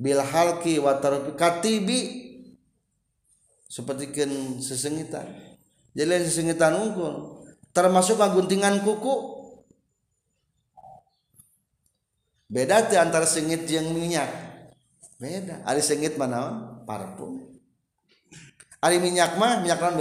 Bil 0.00 0.16
halki 0.16 0.80
katibi. 1.36 2.32
Seperti 3.68 4.08
kan 4.16 4.32
sesengitan. 4.64 5.28
Jadi 5.92 6.24
sesengitan 6.24 6.72
unggul. 6.72 7.44
Termasuk 7.76 8.16
ngaguntingan 8.16 8.80
kuku. 8.80 9.14
Beda 12.48 12.88
tuh 12.88 12.96
antara 12.96 13.28
sengit 13.28 13.68
yang 13.68 13.92
minyak. 13.92 14.26
Beda. 15.20 15.60
Ada 15.68 15.84
sengit 15.84 16.16
mana 16.16 16.48
parfum. 16.88 17.60
Ada 18.80 18.96
minyak 18.96 19.36
mah 19.36 19.60
minyak 19.60 19.84
naon 19.84 20.00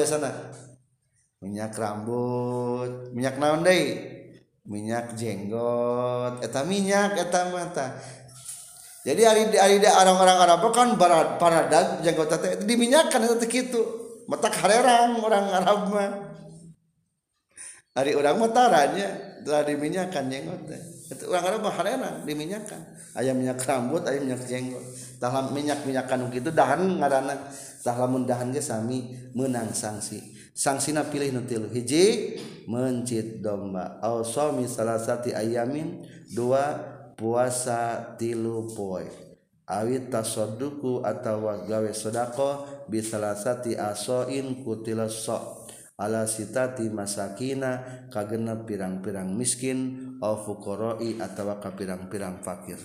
minyak 1.43 1.75
rambut. 1.75 3.11
Minyak 3.11 3.35
naon 3.35 3.67
deh 3.67 4.18
minyak 4.69 5.17
jenggot. 5.17 6.45
Eta 6.45 6.61
minyak 6.63 7.17
eta 7.17 7.49
mata 7.49 7.97
jadi 9.09 9.21
hari 9.23 9.43
hari 9.55 9.79
orang-orang 9.79 10.37
Arab 10.43 10.63
kan 10.75 10.99
barat 10.99 11.39
paradag 11.39 12.03
jenggot 12.03 12.29
teh 12.35 12.59
diminyakan 12.67 13.31
eta 13.31 13.47
kitu. 13.47 13.79
Mata 14.27 14.51
harerang 14.51 15.23
orang 15.23 15.45
Arab 15.49 15.79
mah. 15.89 16.11
Hari 17.95 18.13
orang 18.13 18.37
mataranya 18.37 19.39
telah 19.41 19.63
diminyakan 19.63 20.23
jenggot 20.27 20.61
teh. 20.67 20.81
Orang 21.25 21.47
Arab 21.47 21.59
mah 21.63 21.73
harerang 21.79 22.27
diminyakan. 22.27 22.81
Aya 23.15 23.31
minyak 23.31 23.63
rambut 23.63 24.03
aya 24.03 24.19
minyak 24.19 24.43
jenggot. 24.43 24.83
Dalam 25.17 25.55
minyak 25.55 25.87
minyakan 25.87 26.27
gitu 26.35 26.51
dahan 26.51 26.99
ngaranna. 26.99 27.39
Tah 27.79 27.95
lamun 27.95 28.27
dahan 28.27 28.51
ge 28.51 28.59
sami 28.59 29.15
menang 29.31 29.71
sanksi 29.71 30.38
sangsina 30.59 31.07
pilih 31.07 31.31
nutil 31.31 31.71
hiji 31.71 32.35
mencit 32.67 33.39
domba. 33.39 33.95
Au 34.03 34.27
suami 34.27 34.67
salah 34.67 34.99
satu 34.99 35.31
ayamin 35.31 36.03
dua 36.35 36.75
puasa 37.15 38.15
tilu 38.19 38.67
poe. 38.75 39.07
Awit 39.69 40.11
tasoduku 40.11 41.05
atau 41.05 41.45
gawe 41.63 41.91
sodako 41.93 42.67
bisalah 42.91 43.39
satu 43.39 43.71
asoin 43.79 44.65
kutila 44.67 45.07
sok. 45.07 45.71
Ala 45.99 46.23
sitati 46.27 46.87
masakina 46.87 48.07
kagena 48.07 48.55
pirang-pirang 48.63 49.35
miskin 49.35 49.99
au 50.23 50.39
fukoroi 50.47 51.19
atau 51.19 51.59
ka 51.59 51.75
pirang-pirang 51.75 52.39
fakir. 52.39 52.79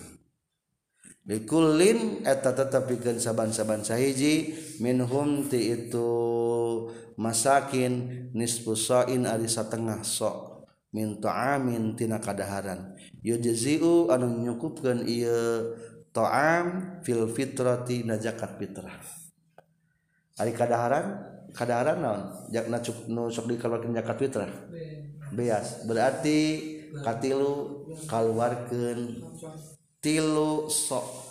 Likulin 1.25 2.21
eta 2.21 2.53
tetap 2.53 2.85
saban-saban 3.17 3.81
sahiji 3.81 4.53
minhum 4.77 5.49
ti 5.49 5.73
itu 5.73 6.11
masakin 7.15 8.27
nisfusoin 8.35 9.27
ari 9.27 9.47
satengah 9.47 10.03
sok 10.03 10.67
minta 10.95 11.55
amin 11.55 11.95
tina 11.99 12.23
kadaharan. 12.23 12.95
Yujziu 13.19 14.07
anu 14.07 14.31
nyukupkeun 14.43 15.03
ieu 15.07 15.75
ta'am 16.15 16.99
fil 17.03 17.27
fitrati 17.31 18.07
na 18.07 18.15
zakat 18.15 18.55
fitrah. 18.55 18.95
Ari 20.39 20.51
kadaharan? 20.55 21.35
Kadaharan 21.55 21.99
naon? 22.03 22.21
Jak 22.51 22.67
na 22.67 22.79
cuk 22.79 23.07
nu 23.11 23.31
sok 23.31 23.51
dikeluarkeun 23.51 23.95
zakat 23.95 24.17
fitrah? 24.19 24.51
Beas. 25.35 25.83
Berarti 25.83 26.39
katilu 27.03 27.83
kaluarkeun 28.07 29.19
tilu 29.99 30.71
sok 30.71 31.24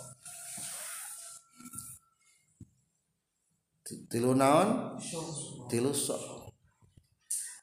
tilu 3.85 4.33
naon? 4.33 4.97
Tilu 5.69 5.93
sok 5.93 6.35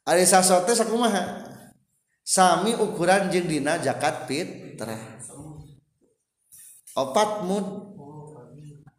ari 0.02 0.26
sasote 0.26 0.74
sakumaha 0.74 1.46
sami 2.22 2.74
ukuran 2.74 3.30
jeung 3.30 3.46
dina 3.46 3.78
zakat 3.78 4.26
fitrah. 4.26 4.98
Opat 6.98 7.46
mud. 7.46 7.66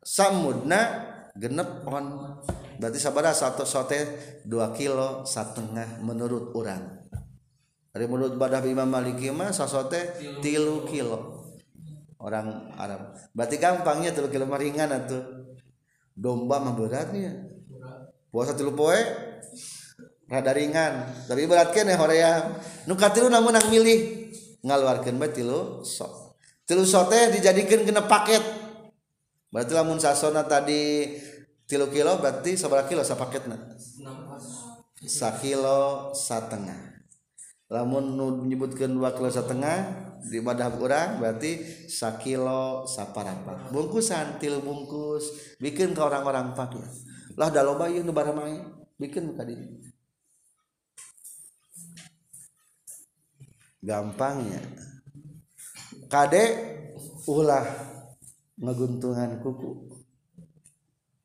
Samudna 0.03 0.99
genep 1.31 1.87
on 1.87 2.35
berarti 2.75 2.99
sabara 2.99 3.31
satu 3.31 3.63
sote 3.63 4.03
dua 4.43 4.75
kilo 4.75 5.23
setengah 5.23 6.03
menurut 6.03 6.51
orang 6.59 7.07
dari 7.87 8.11
menurut 8.11 8.35
badah 8.35 8.59
Imam 8.67 8.91
Maliki 8.91 9.31
mah 9.31 9.55
sasote 9.55 10.19
tilu 10.43 10.83
kilo. 10.91 11.39
Orang 12.19 12.71
Arab. 12.79 13.15
Berarti 13.35 13.59
gampangnya 13.59 14.15
tilu 14.15 14.31
kilo 14.31 14.47
meringan 14.47 14.91
atau 14.91 15.42
domba 16.13 16.61
mah 16.61 16.73
beratnya 16.77 17.49
puasa 18.29 18.53
tilu 18.57 18.73
poe 18.73 18.97
rada 20.29 20.51
ringan. 20.53 21.05
Tapi 21.29 21.45
berat 21.45 21.69
kene 21.73 21.93
hoream 21.93 22.57
nu 22.89 22.93
katilu 22.97 23.29
namun 23.29 23.53
nang 23.53 23.67
milih 23.69 24.29
ngaluarkeun 24.65 25.19
bae 25.21 25.29
tilu 25.29 25.85
sok 25.85 26.37
tilu 26.65 26.85
sok 26.85 27.13
teh 27.13 27.37
dijadikeun 27.37 27.85
kena 27.85 28.05
paket. 28.05 28.41
Berarti 29.53 29.71
lamun 29.77 30.01
sasona 30.01 30.41
tadi 30.49 31.13
tilu 31.69 31.89
kilo 31.89 32.19
berarti 32.19 32.53
sabaraha 32.59 32.89
kilo 32.89 33.01
sapaketna 33.01 33.57
sakilo 35.03 36.11
satengah 36.13 36.92
lamun 37.73 38.13
menyebutkan 38.45 38.93
dua 38.93 39.17
kilo 39.17 39.33
setengah 39.33 40.05
di 40.21 40.37
badah 40.37 40.69
kurang 40.77 41.17
berarti 41.17 41.57
sakilo 41.89 42.85
saparapat 42.85 43.73
bungkusan 43.73 44.37
tilu 44.37 44.61
bungkus. 44.61 45.57
Bikin 45.57 45.97
ke 45.97 46.01
orang-orang 46.05 46.53
fakir 46.53 46.85
lah 47.33 47.49
da 47.49 47.65
loba 47.65 47.89
ieu 47.89 48.05
nu 48.05 48.13
baramai 48.13 48.61
bikin 49.01 49.33
ka 49.33 49.41
dieu 49.41 49.81
gampangnya 53.81 54.61
kade 56.13 56.43
ulah 57.25 57.65
ngaguntungan 58.61 59.41
kuku. 59.41 59.89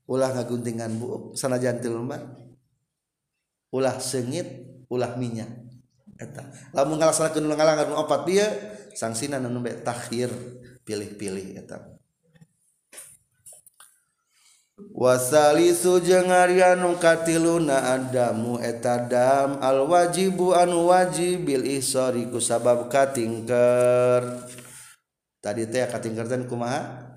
Ulah 0.08 0.32
ngaguntingan 0.32 0.96
bu 0.96 1.36
sanajan 1.36 1.84
ti 1.84 1.92
lomba 1.92 2.16
ulah 3.68 4.00
sengit 4.00 4.64
ulah 4.88 5.20
minyak 5.20 5.52
lamun 6.74 6.98
ngalaksanakeun 6.98 7.46
ngalangan 7.46 7.86
nu 7.90 7.94
opat 7.94 8.26
dia 8.26 8.46
sangsina 8.94 9.38
nu 9.38 9.50
nembe 9.50 9.78
takhir 9.86 10.30
pilih-pilih 10.82 11.54
eta. 11.54 11.98
Wasalisu 14.94 15.98
jeung 16.02 16.30
ari 16.30 16.62
anu 16.62 16.98
katiluna 17.02 17.98
adamu 17.98 18.62
eta 18.62 19.06
dam 19.10 19.58
al 19.58 19.86
wajibu 19.86 20.54
anu 20.54 20.90
wajib 20.90 21.46
bil 21.46 21.66
ihsari 21.66 22.30
ku 22.30 22.38
sabab 22.38 22.86
katingker. 22.86 24.46
Tadi 25.38 25.66
teh 25.70 25.86
katingkertan 25.86 26.46
kumaha? 26.50 27.10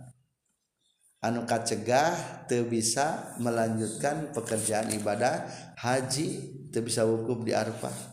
Anu 1.21 1.45
kacegah 1.45 2.45
teu 2.49 2.65
bisa 2.65 3.37
melanjutkan 3.37 4.33
pekerjaan 4.33 4.89
ibadah 4.97 5.45
haji 5.77 6.57
teu 6.73 6.81
bisa 6.81 7.05
wukuf 7.05 7.45
di 7.45 7.53
arfah 7.53 8.10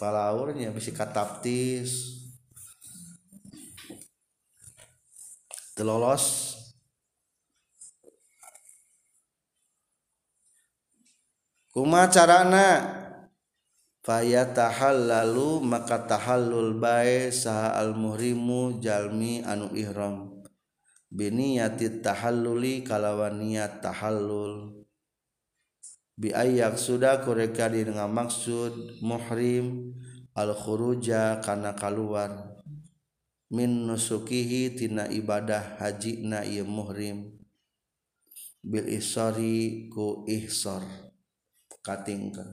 palaurnya 0.00 0.72
bisi 0.72 0.96
kataptis. 0.96 2.16
Telolos 5.76 6.56
kuma 11.76 12.08
carana? 12.08 12.96
Faya 14.00 14.48
tahal 14.48 15.12
lalu 15.12 15.60
maka 15.60 16.00
tahallul 16.08 16.72
bae 16.80 17.28
saha 17.28 17.76
al 17.76 17.92
muhrimu 17.92 18.80
jalmi 18.80 19.44
anu 19.44 19.68
ihram. 19.76 20.40
Biniyati 21.12 22.00
tahalluli 22.00 22.80
kalawan 22.80 23.44
niat 23.44 23.84
tahallul. 23.84 24.79
Bi 26.20 26.36
ayak 26.36 26.76
sudah 26.76 27.24
kureka 27.24 27.72
dengan 27.72 28.12
maksud 28.12 29.00
muhrim 29.00 29.96
al 30.36 30.52
khuruja 30.52 31.40
kana 31.40 31.72
keluar 31.72 32.60
min 33.50 33.88
nusukihi 33.88 34.76
tina 34.76 35.08
ibadah 35.08 35.80
haji 35.80 36.22
na 36.28 36.44
ieu 36.46 36.68
muhrim. 36.68 37.40
Bil 38.60 38.86
isari 38.92 39.88
ku 39.88 40.28
ihsar 40.28 40.84
katingker. 41.80 42.46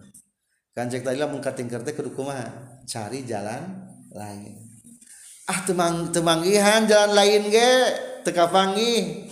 Kan 0.72 0.88
cek 0.88 1.04
tadi 1.04 1.20
lah 1.20 1.28
mun 1.28 1.44
katingker 1.44 1.84
teh 1.84 1.92
kudu 1.92 2.16
kumaha? 2.16 2.80
Cari 2.88 3.28
jalan 3.28 3.84
lain. 4.16 4.56
Ah 5.52 5.60
temang 5.68 6.10
temanggihan 6.16 6.88
jalan 6.88 7.12
lain 7.12 7.52
ge 7.52 7.72
teka 8.24 8.52
panggih 8.52 9.32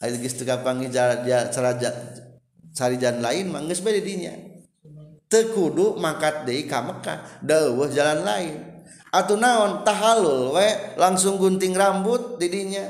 ari 0.00 0.16
geus 0.20 0.36
teka 0.40 0.60
panggih 0.64 0.88
cara 0.88 1.24
cari 1.24 2.23
jalan 2.74 3.22
lain 3.22 3.46
mah 3.54 3.62
geus 3.70 3.80
bae 3.80 4.02
dinya. 4.02 4.34
Teu 5.30 5.54
kudu 5.54 5.96
mangkat 5.96 6.44
deui 6.44 6.66
ka 6.66 6.82
Mekah. 6.82 7.40
Deueuh 7.40 7.88
jalan 7.94 8.26
lain. 8.26 8.58
Atuh 9.14 9.38
naon 9.38 9.86
tahalul 9.86 10.58
we 10.58 10.68
langsung 10.98 11.38
gunting 11.38 11.70
rambut 11.78 12.34
didinya 12.42 12.82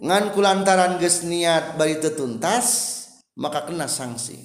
ngan 0.00 0.32
kulantaran 0.32 0.96
geus 1.02 1.26
niat 1.26 1.76
bari 1.76 2.00
teu 2.00 2.14
tuntas 2.14 2.96
maka 3.36 3.68
kena 3.68 3.90
sanksi 3.90 4.38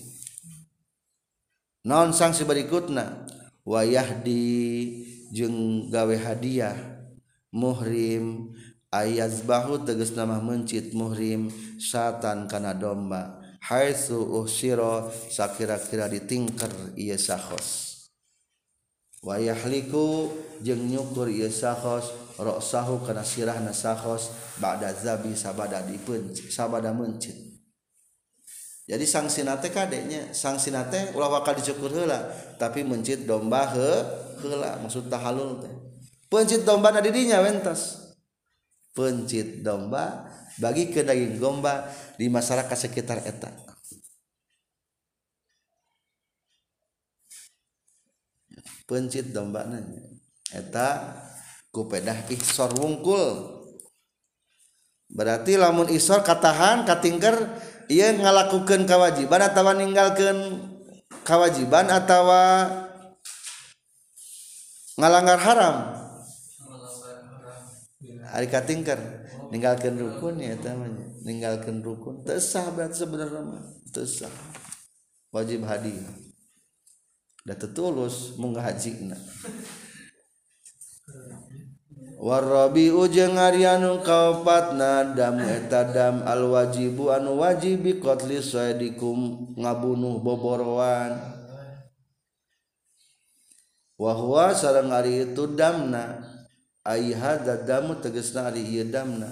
naon 1.86 2.12
sanksi 2.12 2.44
berikutna? 2.44 3.30
Wayah 3.66 4.22
di 4.22 4.42
gawe 5.90 6.16
hadiah. 6.22 6.78
Muhrim 7.50 8.54
ayazbahu 8.92 9.88
tegas 9.88 10.12
nama 10.12 10.44
mencit 10.44 10.92
muhrim 10.92 11.48
satan 11.80 12.52
kana 12.52 12.76
domba 12.76 13.45
haitsu 13.66 14.18
uhsiro 14.42 15.10
sakira-kira 15.30 16.06
ditingker 16.06 16.94
ieu 16.94 17.18
sahos 17.18 17.94
wa 19.26 19.42
yahliku 19.42 20.30
jeung 20.62 20.86
nyukur 20.86 21.28
ieu 21.28 21.50
sahos 21.50 22.14
ra'sahu 22.38 23.02
kana 23.02 23.26
sirahna 23.26 23.74
sahos 23.74 24.30
ba'da 24.62 24.94
zabi 24.94 25.34
sabada 25.34 25.82
dipencit 25.82 26.54
sabada 26.54 26.94
mencit 26.94 27.34
jadi 28.86 29.02
sanksi 29.02 29.42
nate 29.42 29.74
kadeknya 29.74 30.30
sanksi 30.30 30.70
nate 30.70 31.10
ulah 31.18 31.34
bakal 31.34 31.58
dicukur 31.58 31.90
heula 31.90 32.22
tapi 32.62 32.86
mencit 32.86 33.26
domba 33.26 33.66
he 33.74 33.92
heula 34.46 34.78
maksud 34.78 35.10
tahalul 35.10 35.58
teh. 35.58 35.74
Pencit 36.30 36.62
domba 36.62 36.94
na 36.94 37.02
didinya 37.02 37.42
wentas. 37.42 38.14
Pencit 38.94 39.66
domba 39.66 40.30
bagi 40.62 40.94
ke 40.94 41.02
daging 41.02 41.42
domba 41.42 41.90
di 42.16 42.32
masyarakat 42.32 42.78
sekitar 42.78 43.24
eta. 43.24 43.52
Pencit 48.86 49.34
domba 49.34 49.66
nanya 49.66 50.06
eta 50.54 51.20
kupedah 51.74 52.30
ihsor 52.32 52.78
wungkul. 52.78 53.56
Berarti 55.10 55.58
lamun 55.58 55.90
isor 55.90 56.22
katahan 56.22 56.86
katingker 56.86 57.36
ia 57.90 58.14
ngalakukan 58.14 58.86
kewajiban 58.90 59.42
atau 59.42 59.70
ninggalkan 59.74 60.38
kewajiban 61.26 61.90
atau 61.90 62.30
ngalanggar 64.98 65.40
haram? 65.42 65.76
Ari 68.36 68.52
katingker 68.52 69.00
ninggalkan 69.50 69.96
rukun 69.96 70.44
ya 70.44 70.60
tamanya 70.60 71.15
meninggalkan 71.26 71.82
rukun. 71.82 72.22
Tersah 72.22 72.70
berarti 72.70 73.02
sebenarnya 73.02 73.42
mah. 73.42 73.66
Tersah. 73.90 74.30
Wajib 75.34 75.66
hadiah 75.66 76.26
da 77.46 77.54
tetulus 77.54 78.34
munggah 78.42 78.66
hajina 78.66 79.14
warabiu 82.18 83.06
jeung 83.06 83.38
aryanu 83.38 84.02
kaopatna 84.02 85.14
dam 85.14 85.38
eta 85.46 85.86
dam 85.94 86.26
al 86.26 86.50
wajibu 86.50 87.14
anu 87.14 87.38
wajib 87.38 87.86
bi 87.86 88.02
qatli 88.02 88.42
ngabunuh 89.62 90.18
boborowan 90.26 91.14
wa 94.02 94.12
huwa 94.18 94.52
sareng 94.52 94.92
ari 94.92 95.30
itu 95.32 95.46
damna. 95.56 96.34
Ai 96.86 97.18
hada 97.18 97.66
damu 97.66 97.98
tegasna 97.98 98.54
ari 98.54 98.62
ieu 98.62 98.86
damna. 98.86 99.26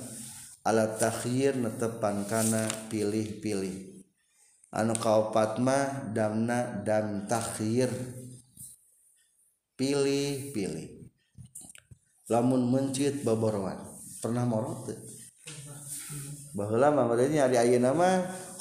ala 0.63 0.95
takhir 0.95 1.59
netepan 1.59 2.23
kana 2.23 2.71
pilih-pilih. 2.87 4.03
Anu 4.73 4.95
kaopatma 4.97 6.09
damna 6.15 6.81
dam 6.81 7.27
takhir. 7.27 7.91
Pilih-pilih. 9.75 11.11
Lamun 12.31 12.71
mencit 12.71 13.21
baborowan 13.21 13.77
pernah 14.23 14.47
morot 14.47 14.87
bahwa 16.53 16.77
lama 16.77 17.03
nya 17.17 17.49
ada 17.49 17.65
ayeuna 17.65 17.91
nama 17.91 18.09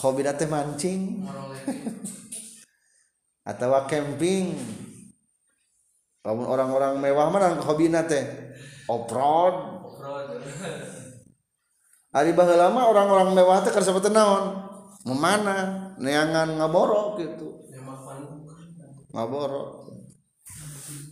hobi 0.01 0.25
teh 0.25 0.49
mancing. 0.49 1.23
Atau 3.51 3.75
camping. 3.87 4.57
Lamun 6.25 6.47
orang-orang 6.49 6.99
mewah 6.99 7.29
mana 7.29 7.61
hobi 7.61 7.93
teh 8.09 8.25
off 8.89 9.07
road. 9.13 9.55
Ari 12.13 12.37
lama 12.37 12.93
orang-orang 12.93 13.33
mewah 13.33 13.65
teh 13.65 13.73
seperti 13.73 14.13
naon? 14.13 14.69
Memana? 15.09 15.91
Neangan 15.97 16.61
ngaborok 16.61 17.19
gitu 17.19 17.53
ngaborok 19.13 19.93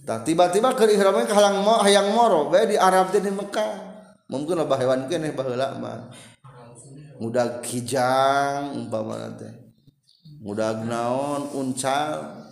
tak 0.08 0.26
tiba-tiba 0.26 0.74
ke 0.74 0.90
ihramnya 0.90 1.28
halang 1.30 1.62
mo 1.62 1.78
hayang 1.84 2.10
moro 2.16 2.48
bae 2.50 2.66
di 2.66 2.74
Arab 2.74 3.14
teh 3.14 3.22
di 3.22 3.30
Mekah. 3.30 3.92
Mungkin 4.26 4.58
lah 4.58 4.66
hewan 4.78 5.06
kene 5.06 5.30
baheula 5.34 5.78
mah. 5.78 6.10
Mudah 7.20 7.62
kijang 7.62 8.74
umpama 8.74 9.30
teh. 9.38 9.52
Mudah 10.42 10.82
naon 10.82 11.52
uncal. 11.54 12.42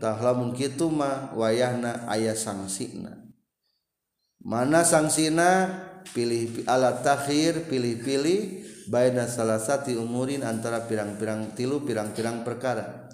Lamun 0.00 0.56
kitu 0.56 0.88
mah 0.88 1.36
wayahna 1.36 2.08
aya 2.08 2.32
sangsina 2.32 3.20
mana 4.40 4.80
sangsina 4.80 5.68
pilih 6.10 6.66
alat 6.66 7.04
takhir 7.06 7.70
pilih-pilih 7.70 8.66
baina 8.90 9.30
salah 9.30 9.62
satu 9.62 9.94
umurin 9.94 10.42
antara 10.42 10.82
pirang-pirang 10.84 11.54
tilu 11.54 11.86
pirang-pirang 11.86 12.42
perkara. 12.42 13.06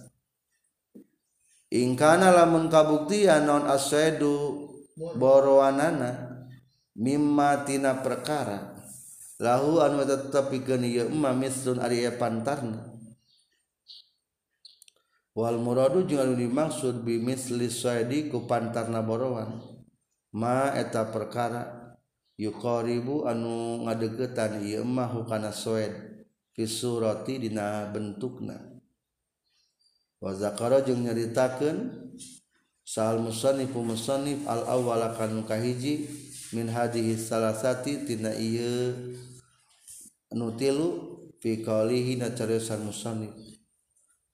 Ingkana 1.68 2.32
lamun 2.32 2.72
kabuktian 2.72 3.44
non 3.44 3.68
aswedu 3.68 4.64
boroanana 4.96 6.40
mimma 6.96 7.66
tina 7.68 8.00
perkara. 8.00 8.72
Lahu 9.36 9.84
anu 9.84 10.00
tetepikeun 10.08 10.80
ieu 10.88 11.12
emma 11.12 11.36
mislun 11.36 11.76
ari 11.76 12.08
pantarna 12.16 12.88
wal 15.36 15.60
muradu 15.60 16.08
jeung 16.08 16.24
anu 16.24 16.32
dimaksud 16.32 17.04
bi 17.04 17.20
misli 17.20 17.68
suadi 17.68 18.32
ku 18.32 18.48
pantarna 18.48 19.04
borowan 19.04 19.60
ma 20.32 20.72
eta 20.72 21.12
perkara. 21.12 21.85
yuqaribu 22.36 23.24
anu 23.24 23.84
ngadegetan 23.88 24.60
ieu 24.64 24.84
mah 24.84 25.08
hukana 25.08 25.52
soed 25.52 25.92
fisurati 26.56 27.40
dina 27.40 27.88
bentukna. 27.92 28.56
Wa 30.20 30.32
zakara 30.32 30.80
jeung 30.80 31.04
nyaritakeun 31.04 32.08
sal 32.80 33.20
musannif 33.20 33.74
musannif 33.76 34.40
al 34.48 34.64
awwala 34.64 35.12
kanu 35.12 35.44
kahiji 35.44 36.08
min 36.56 36.72
hadhihi 36.72 37.18
salasati 37.18 38.08
tina 38.08 38.32
ieu 38.32 39.16
anu 40.32 40.56
tilu 40.56 41.20
fi 41.40 41.60
qalihi 41.60 42.16
na 42.16 42.32
cariosan 42.32 42.84
musannif. 42.88 43.36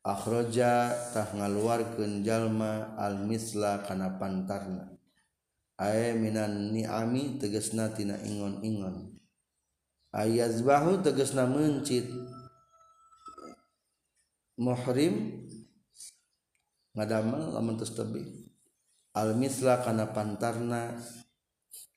Akhraja 0.03 0.90
tah 1.14 1.30
ngaluarkeun 1.30 2.26
jalma 2.26 2.94
al 2.98 3.22
misla 3.22 3.86
kana 3.86 4.18
pantarna. 4.18 4.91
aya 5.81 6.12
minan 6.16 6.75
niami 6.75 7.37
tegesna 7.41 7.93
tina 7.93 8.18
ingon-ingon. 8.20 9.16
Ayazbahu 10.12 11.01
tegesna 11.01 11.49
mencit. 11.49 12.09
Muhrim 14.61 15.49
ngadamel 16.93 17.57
lamun 17.57 17.81
tos 17.81 17.97
tebih 17.97 18.53
al 19.16 19.33
misla 19.33 19.81
kana 19.81 20.12
pantarna 20.12 20.93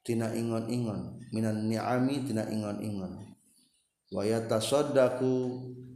tina 0.06 0.32
ingon-ingon. 0.32 1.20
Minan 1.36 1.68
niami 1.68 2.24
tina 2.24 2.48
ingon-ingon. 2.48 3.36
Wa 4.14 4.24
yatasaddaqu 4.24 5.34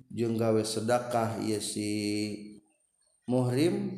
jeung 0.09 0.35
gawe 0.35 0.59
sedekah 0.65 1.39
ieu 1.45 1.61
si 1.61 1.87
muhrim 3.29 3.93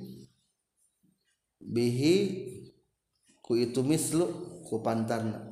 bihi 1.64 2.51
ku 3.52 3.60
itu 3.60 3.84
mislu 3.84 4.32
ku 4.64 4.80
pantarna. 4.80 5.52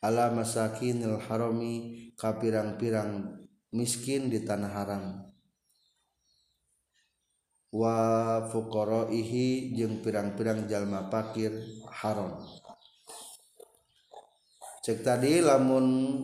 Ala 0.00 0.32
masakinil 0.32 1.20
harami 1.28 2.08
ka 2.16 2.40
pirang-pirang 2.40 3.36
miskin 3.76 4.32
di 4.32 4.40
tanah 4.40 4.72
haram. 4.72 5.04
Wa 7.68 8.40
fuqaraihi 8.48 9.76
jeung 9.76 10.00
pirang-pirang 10.00 10.64
jalma 10.64 11.12
fakir 11.12 11.52
haram. 11.92 12.40
Cek 14.80 15.04
tadi 15.04 15.44
lamun 15.44 16.16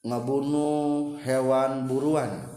ngabunuh 0.00 1.20
hewan 1.20 1.84
buruan 1.84 2.48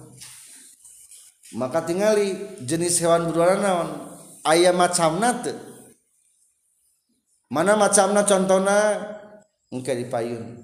maka 1.59 1.83
tingali 1.83 2.55
jenis 2.63 3.03
hewan 3.03 3.27
buruan 3.27 3.59
naon? 3.59 3.89
Aya 4.47 4.71
macamna 4.71 5.43
teu 5.43 5.74
mana 7.51 7.77
macamna 7.77 8.21
contohna? 8.23 8.77
Engke 9.73 9.93
dipayun. 9.97 10.61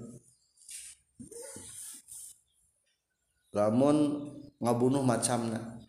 Lamun 3.52 3.96
ngabunuh 4.62 5.04
macamna. 5.04 5.82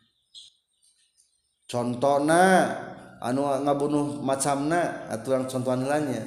Contohna 1.70 2.42
anu 3.24 3.48
ngabunuh 3.48 4.20
macamna 4.20 5.08
aturan 5.08 5.48
contohan 5.48 5.88
lainnya. 5.88 6.24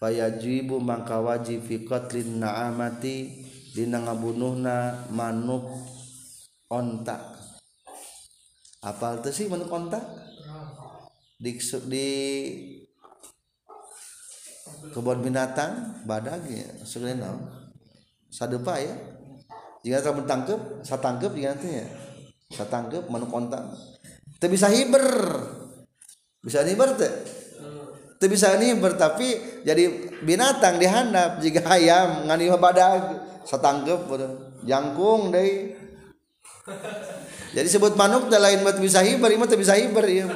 Fayajibu 0.00 0.80
mangka 0.80 1.20
wajib 1.20 1.64
fi 1.64 1.84
qatlin 1.84 2.40
na'amati 2.40 3.44
dina 3.76 4.00
ngabunuhna 4.02 5.06
manuk 5.12 5.68
onta 6.70 7.36
apal 8.80 9.20
teh 9.20 9.30
sih 9.34 9.46
manuk 9.46 9.68
onta 9.70 10.00
di, 11.36 11.52
di 11.90 12.08
kebun 14.90 15.20
binatang 15.22 16.02
badag 16.04 16.42
ya. 16.48 16.66
Sebenarnya 16.82 17.36
sadepa 18.30 18.78
ya. 18.80 18.94
Jika 19.80 20.04
kamu 20.04 20.28
tangkep 20.28 20.60
saya 20.84 21.00
tangkep 21.00 21.30
jika 21.36 21.56
nanti 21.56 21.68
ya. 21.70 21.86
Saya 22.50 22.66
tangkep 22.68 23.06
manuk 23.08 23.30
kontak. 23.30 23.62
Itu 24.36 24.46
bisa 24.50 24.68
hiber. 24.68 25.06
Bisa 26.40 26.64
hiber 26.64 26.96
teh 26.96 27.14
itu 28.20 28.36
bisa 28.36 28.52
hiber 28.52 29.00
tapi 29.00 29.32
jadi 29.64 30.12
binatang 30.20 30.76
dihandap. 30.76 31.40
Jika 31.40 31.64
ayam 31.64 32.28
ngani 32.28 32.52
badag 32.60 33.16
saya 33.48 33.64
tangkep 33.64 34.04
jangkung 34.68 35.32
deh. 35.32 35.72
Jadi 37.56 37.64
sebut 37.64 37.96
manuk 37.96 38.28
teh 38.28 38.36
lain 38.36 38.60
buat 38.60 38.76
bisa 38.76 39.00
hiber 39.00 39.32
ini 39.32 39.40
bisa 39.56 39.72
hiber 39.72 40.04
ya 40.04 40.28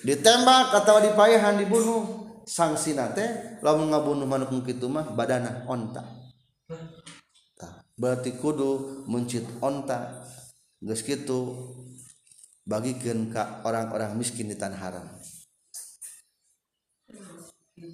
ditembak 0.00 0.72
atau 0.80 0.96
dipayahan 1.04 1.60
dibunuh 1.60 2.19
sanksi 2.50 2.98
nate 2.98 3.62
lamun 3.62 3.94
ngabunuh 3.94 4.26
manuk 4.26 4.50
kitu 4.66 4.90
mah 4.90 5.14
badana 5.14 5.62
onta. 5.70 6.02
Berarti 7.94 8.34
kudu 8.34 9.04
mencit 9.06 9.46
onta. 9.62 10.26
Geus 10.80 11.04
kitu 11.04 11.68
bagikeun 12.64 13.30
ka 13.30 13.60
orang-orang 13.62 14.16
miskin 14.16 14.50
di 14.50 14.56
tanah 14.56 14.80
haram. 14.80 15.06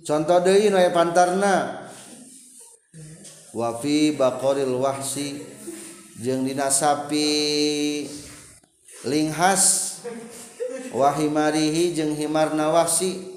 Contoh 0.07 0.39
deui 0.41 0.71
nu 0.73 0.79
pantarna. 0.95 1.85
Wa 3.51 3.77
fi 3.83 4.15
baqaril 4.15 4.79
wahsi 4.79 5.43
jeung 6.23 6.47
dina 6.47 6.71
sapi 6.71 8.07
linghas 9.03 9.99
wahimarihi 10.95 11.93
jeung 11.99 12.15
himarna 12.15 12.71
wahsi. 12.71 13.36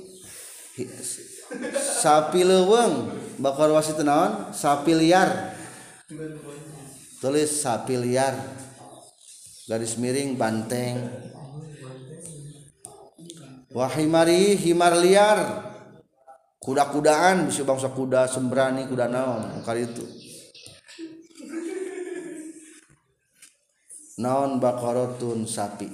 Sapi 2.00 2.46
leweng 2.46 3.10
bakar 3.42 3.72
wasit 3.72 4.00
naon? 4.04 4.52
Sapi 4.54 4.94
liar. 4.94 5.56
Tulis 7.20 7.52
sapi 7.52 7.96
liar. 7.98 8.36
Garis 9.66 9.98
miring 9.98 10.36
banteng. 10.38 11.10
Wahimari 13.74 14.58
himar 14.58 14.98
liar. 14.98 15.68
Kuda-kudaan 16.60 17.48
bisa 17.48 17.64
bangsa 17.64 17.88
kuda 17.96 18.28
sembrani 18.28 18.84
kuda 18.86 19.08
naon? 19.08 19.64
Kali 19.64 19.88
itu. 19.88 20.04
Naon 24.20 24.60
bakarotun 24.60 25.48
sapi? 25.48 25.88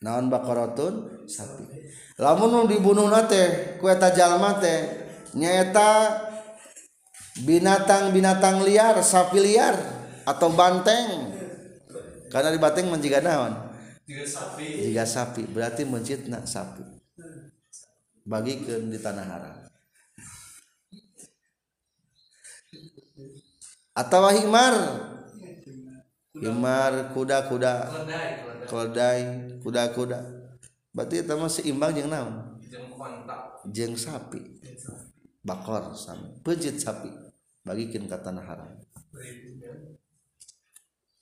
Naon 0.00 0.32
bakarotun 0.32 1.26
sapi 1.28 1.64
lamun 2.18 2.66
dibunuh 2.66 3.06
nate 3.06 3.78
kueta 3.78 4.10
jalma 4.10 4.58
teh 4.58 5.06
nyaeta 5.38 6.26
binatang-binatang 7.46 8.66
liar 8.66 8.98
sapi 9.02 9.38
liar 9.38 9.76
atau 10.26 10.50
banteng. 10.52 11.34
Karena 12.28 12.52
di 12.52 12.60
banteng 12.60 12.92
menjaga 12.92 13.24
naon? 13.24 13.54
Jika 14.04 14.24
sapi. 14.28 14.66
Jika 14.88 15.04
sapi. 15.08 15.42
Berarti 15.48 15.88
mencitna 15.88 16.44
sapi. 16.44 16.84
Bagikan 18.28 18.92
di 18.92 19.00
tanah 19.00 19.24
haram. 19.24 19.56
Atau 23.96 24.28
himar? 24.28 24.74
Himar 26.36 27.16
kuda-kuda. 27.16 27.88
Keledai 28.68 29.56
kuda-kuda. 29.64 30.37
Berarti 30.98 31.22
itu 31.22 31.34
masih 31.38 31.62
imbang 31.70 31.94
jeung 31.94 32.10
naon? 32.10 32.58
Jeung 33.70 33.94
sapi. 33.94 34.58
Bakor 35.46 35.94
sami 35.94 36.34
pejit 36.42 36.82
sapi. 36.82 37.06
Bagikin 37.62 38.10
ka 38.10 38.18
tanah 38.18 38.42
haram. 38.42 38.74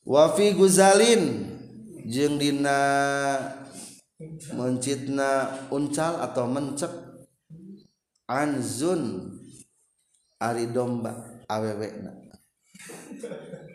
Wa 0.00 0.32
fi 0.32 0.56
guzalin. 0.56 1.52
Jeung 2.08 2.40
dina 2.40 2.80
mencitna 4.56 5.60
uncal 5.68 6.24
atau 6.24 6.48
mencek. 6.48 6.92
Anzun. 8.24 9.36
Ari 10.40 10.72
domba. 10.72 11.44
Awewena 11.52 12.26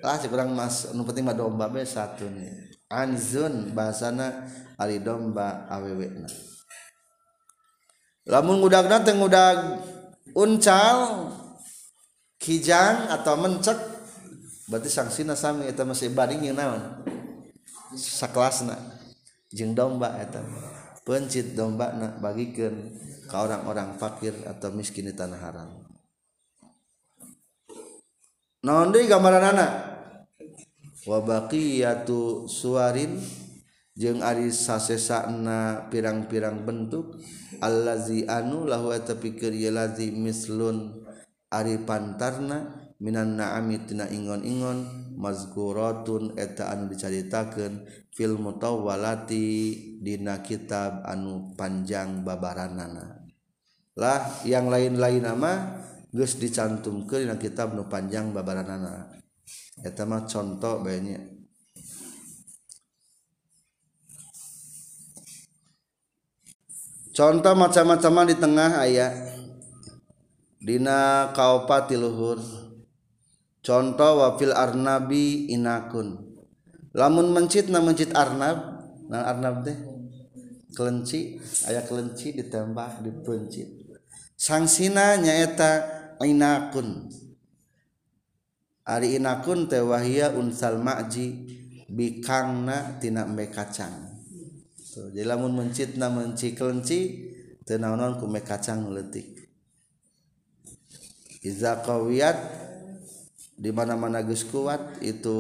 lah 0.02 0.18
kurang 0.26 0.58
mas 0.58 0.90
nu 0.98 1.06
penting 1.06 1.22
mah 1.22 1.38
domba 1.38 1.70
be 1.70 1.86
satu 1.86 2.26
nih 2.26 2.71
anzun 2.92 3.72
bahasana 3.72 4.52
ari 4.76 5.00
domba 5.00 5.66
awewekna 5.72 6.28
lamun 8.28 8.60
ngudagna 8.60 9.02
teu 9.02 9.16
ngudag 9.16 9.82
uncal 10.36 11.32
kijang 12.42 13.10
atau 13.14 13.38
mencek 13.38 13.78
berarti 14.72 14.90
sangsina 14.90 15.38
sami 15.38 15.68
eta 15.68 15.84
masih 15.84 16.10
banding 16.16 16.48
jeung 16.48 16.58
naon? 16.58 16.82
Sakelasna 17.94 18.80
jeung 19.52 19.76
domba 19.76 20.16
eta 20.18 20.40
pencit 21.04 21.54
domba 21.54 21.92
na 21.92 22.08
bagikeun 22.18 22.96
ka 23.28 23.44
orang-orang 23.44 24.00
fakir 24.00 24.32
atau 24.48 24.72
miskin 24.72 25.12
di 25.12 25.14
tanah 25.14 25.40
haram. 25.44 25.70
Naon 28.64 28.96
deui 28.96 29.12
gambaran 29.12 29.52
anak 29.52 29.72
wabaqiyatu 31.06 32.46
suwarin 32.46 33.18
jeung 33.98 34.22
ari 34.24 34.54
sasesana 34.54 35.90
pirang-pirang 35.92 36.64
bentuk 36.64 37.20
allazi 37.60 38.26
anu 38.30 38.66
lahu 38.66 38.94
tapikeun 38.96 39.54
ye 39.54 39.70
lazi 39.70 40.14
mislun 40.14 41.06
ari 41.52 41.82
pantarna 41.84 42.82
minan 43.02 43.36
na'ami 43.36 43.84
tina 43.90 44.06
ingon-ingon 44.08 45.12
mazkuratun 45.18 46.38
eta 46.38 46.70
anu 46.72 46.88
dicaritakeun 46.94 47.84
fil 48.14 48.38
mutawwalati 48.38 49.74
dina 50.00 50.40
kitab 50.46 51.02
anu 51.04 51.54
panjang 51.58 52.22
babaranana. 52.22 53.26
Lah 53.98 54.24
yang 54.48 54.72
lain-lain 54.72 55.26
nama 55.26 55.82
geus 56.14 56.40
dicantumkeun 56.40 57.28
dina 57.28 57.36
kitab 57.36 57.76
nu 57.76 57.90
panjang 57.92 58.32
babaranana. 58.32 59.21
Eta 59.82 60.06
mah 60.06 60.30
contoh 60.30 60.82
banyak. 60.86 61.42
Contoh 67.12 67.54
macam-macam 67.60 68.24
di 68.24 68.36
tengah 68.40 68.72
ayat 68.80 69.14
Dina 70.62 71.34
kaupati 71.34 71.98
luhur. 71.98 72.38
Contoh 73.66 74.22
wafil 74.22 74.54
arnabi 74.54 75.50
inakun. 75.50 76.22
Lamun 76.94 77.34
mencit 77.34 77.68
na 77.68 77.82
mencit 77.82 78.14
arnab. 78.14 78.86
Nah 79.10 79.26
arnab 79.26 79.66
teh 79.66 79.76
kelenci. 80.78 81.42
Ayat 81.66 81.90
kelenci 81.90 82.38
ditembak 82.38 83.02
dipencit. 83.02 83.74
Sangsina 84.38 85.18
nyaeta 85.18 85.84
inakun 86.22 87.10
Ari 88.82 89.22
inakun 89.22 89.70
tewahia 89.70 90.34
unsal 90.34 90.82
makji 90.82 91.38
bikangna 91.86 92.98
tina 92.98 93.30
me 93.30 93.46
kacang. 93.52 93.94
Tuh, 94.92 95.14
jadi 95.14 95.24
lamun 95.24 95.56
mencitna 95.56 96.10
menciklenci 96.12 97.30
tenaonon 97.64 98.18
ku 98.18 98.26
me 98.26 98.42
kacang 98.42 98.90
letik. 98.90 99.48
Iza 101.46 101.80
kawiyat 101.86 102.38
di 103.62 103.70
mana 103.70 103.94
mana 103.94 104.26
geus 104.26 104.44
kuat 104.50 104.98
itu 105.06 105.38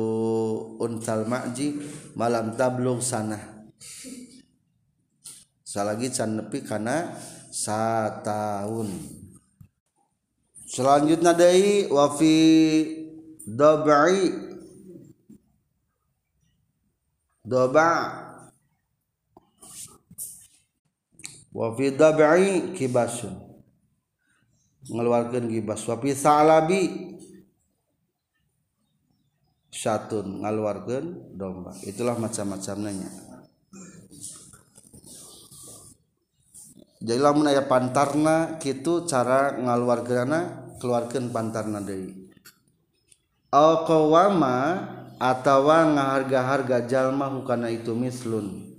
unsal 0.77 1.25
makji 1.25 1.81
malam 2.13 2.53
tablung 2.53 3.01
sana. 3.01 3.65
Salagi 5.65 6.13
can 6.13 6.37
nepi 6.37 6.61
kana 6.61 7.17
sataun. 7.49 8.91
Selanjutnya 10.69 11.35
dari 11.35 11.89
wafi 11.91 12.37
dobai 13.45 14.31
doba 17.41 17.89
wafi 21.51 21.93
dobai 21.93 22.73
kibasun. 22.77 23.33
Mengeluarkan 24.89 25.45
gibas 25.45 25.85
wafi 25.85 26.11
salabi. 26.17 27.13
Syatun. 29.71 30.43
Ngaluarkan 30.43 31.37
domba. 31.37 31.71
Itulah 31.85 32.17
macam-macamnya. 32.19 33.07
Jadi 37.01 37.17
lamun 37.17 37.49
aya 37.49 37.65
pantarna 37.65 38.61
kitu 38.61 39.09
cara 39.09 39.57
ngaluarkeunana 39.57 40.69
keluarkan 40.77 41.33
pantarna 41.33 41.81
deui 41.81 42.20
alqawama 43.51 44.87
atawa 45.19 45.83
ngaharga-harga 45.91 46.87
jalma 46.87 47.27
hukana 47.27 47.67
itu 47.67 47.91
mislun. 47.91 48.71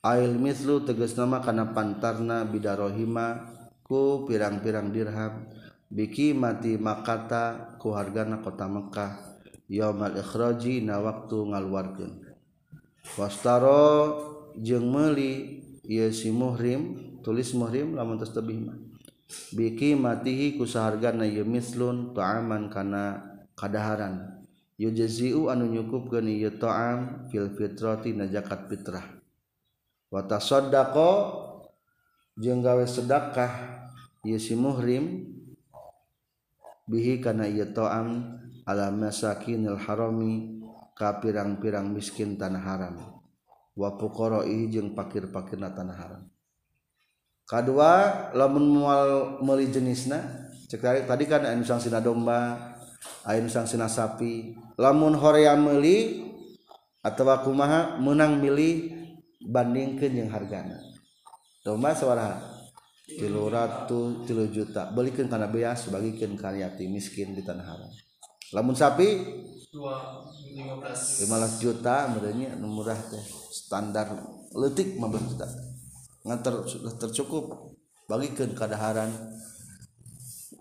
Ail 0.00 0.40
mislu 0.40 0.82
tegas 0.88 1.12
nama 1.20 1.44
kana 1.44 1.76
pantarna 1.76 2.48
bidarohima 2.48 3.44
ku 3.84 4.24
pirang-pirang 4.24 4.88
dirham. 4.88 5.52
Biki 5.86 6.34
mati 6.34 6.80
makata 6.80 7.76
ku 7.78 7.94
hargana 7.94 8.42
kota 8.42 8.66
Mekkah 8.66 9.22
yaumal 9.70 10.16
ikhraji 10.18 10.82
na 10.82 10.98
waktu 10.98 11.36
ngaluarkeun. 11.52 12.12
Wastaro 13.14 14.18
jeung 14.58 14.90
meuli 14.90 15.62
ieu 15.86 16.10
si 16.10 16.34
muhrim 16.34 17.14
tulis 17.22 17.54
muhrim 17.54 17.94
lamun 17.94 18.18
tos 18.18 18.34
tebih 18.34 18.66
mah 18.66 18.74
biki 19.54 19.94
matihi 19.94 20.58
ku 20.58 20.66
sahargana 20.66 21.22
ieu 21.22 21.46
mislun 21.46 22.10
ta'aman 22.10 22.66
kana 22.66 23.35
kadaharan. 23.56 24.44
Yujaziu 24.76 25.48
anu 25.48 25.72
nyukupkeun 25.72 26.28
ieu 26.28 26.52
ta'am 26.52 27.32
fil 27.32 27.48
fitrati 27.56 28.12
najakat 28.12 28.68
fitrah. 28.68 29.08
Wa 30.12 30.20
sodako 30.36 31.10
jeung 32.36 32.60
gawe 32.60 32.84
sedekah 32.84 33.52
ieu 34.20 34.36
si 34.36 34.52
muhrim 34.52 35.32
bihi 36.84 37.24
kana 37.24 37.48
ieu 37.48 37.64
ta'am 37.72 38.36
ala 38.68 38.92
masakinil 38.92 39.80
harami 39.80 40.60
ka 40.92 41.16
pirang-pirang 41.24 41.88
miskin 41.88 42.36
tanah 42.36 42.60
haram. 42.60 42.96
Wa 43.72 43.96
fuqara'i 43.96 44.68
jeung 44.68 44.92
pakir-pakirna 44.92 45.72
tanah 45.72 45.96
haram. 45.96 46.22
Kadua 47.48 48.28
lamun 48.36 48.76
moal 48.76 49.40
meuli 49.40 49.72
jenisna 49.72 50.50
cek 50.68 51.08
tadi 51.08 51.24
kan 51.24 51.48
anu 51.48 51.64
sina 51.64 52.02
domba 52.02 52.75
Ain 53.26 53.50
sang 53.50 53.66
sina 53.66 53.90
sapi 53.90 54.54
lamun 54.78 55.18
Horea 55.18 55.58
meli 55.58 56.22
atau 57.02 57.26
kumaha 57.42 57.98
menang 57.98 58.38
milih 58.38 58.94
bandingkan 59.46 60.10
yang 60.14 60.30
hargana. 60.30 60.78
Domba 61.62 61.94
suara 61.94 62.38
tilu 63.06 63.50
ratu 63.50 64.26
tilu 64.26 64.50
juta. 64.50 64.90
Belikan 64.90 65.30
karena 65.30 65.46
beas 65.50 65.86
bagikan 65.90 66.34
karya 66.34 66.70
miskin 66.86 67.34
di 67.34 67.42
tanah 67.42 67.66
haram. 67.66 67.90
Lamun 68.54 68.74
sapi? 68.74 69.22
15 69.74 71.26
juta 71.62 72.06
merenya 72.14 72.54
murah 72.58 72.96
teh. 72.96 73.22
Standar 73.50 74.14
letik 74.54 74.94
15 74.98 75.30
juta. 75.34 75.46
Ngan 76.26 76.38
sudah 76.66 76.94
tercukup. 76.98 77.74
Bagikan 78.06 78.54
kadaharan. 78.54 79.10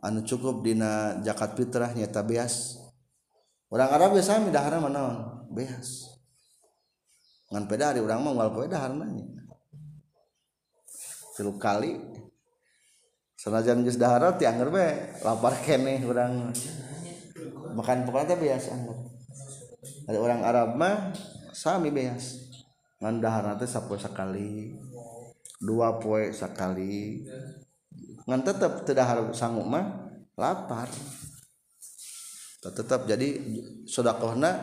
anu 0.04 0.24
cukup 0.24 0.66
dina 0.66 1.20
zakat 1.22 1.56
fitrah 1.56 1.91
nyata 1.93 2.24
beas. 2.26 2.80
Orang 3.70 3.91
Arab 3.91 4.16
biasa 4.16 4.39
mi 4.43 4.52
dahar 4.52 4.80
beas. 5.52 6.16
Ngan 7.54 7.70
pedari 7.70 8.02
orang 8.02 8.20
mah 8.26 8.34
wal 8.34 8.52
poe 8.52 8.66
dahar 8.66 8.91
nanya 8.91 9.46
tilu 11.36 11.60
kali. 11.60 12.00
Senajan 13.36 13.84
geus 13.84 14.00
dahar 14.00 14.39
ti 14.39 14.48
anggar 14.48 14.72
bae 14.72 15.22
lapar 15.22 15.54
kene 15.62 16.02
urang 16.08 16.50
makan 17.76 18.08
pokoknya 18.08 18.34
teh 18.34 18.38
beas 18.39 18.72
anggar 18.72 18.96
ada 20.06 20.18
orang 20.18 20.41
Arab 20.41 20.70
mah 20.80 21.14
sami 21.52 21.89
beas. 21.93 22.41
Ngan 23.04 23.22
dahar 23.22 23.54
teh 23.60 23.70
sapoe 23.70 24.00
sakali 24.00 24.74
dua 25.60 26.00
poe 26.00 26.32
sakali. 26.32 27.28
Ngan 28.26 28.41
tetep 28.41 28.86
teu 28.86 28.93
dahar 28.97 29.21
sanggup 29.34 29.65
mah 29.65 30.09
lapar. 30.38 30.89
Tetap 32.65 33.05
jadi 33.05 33.38
sodakohna 33.86 34.57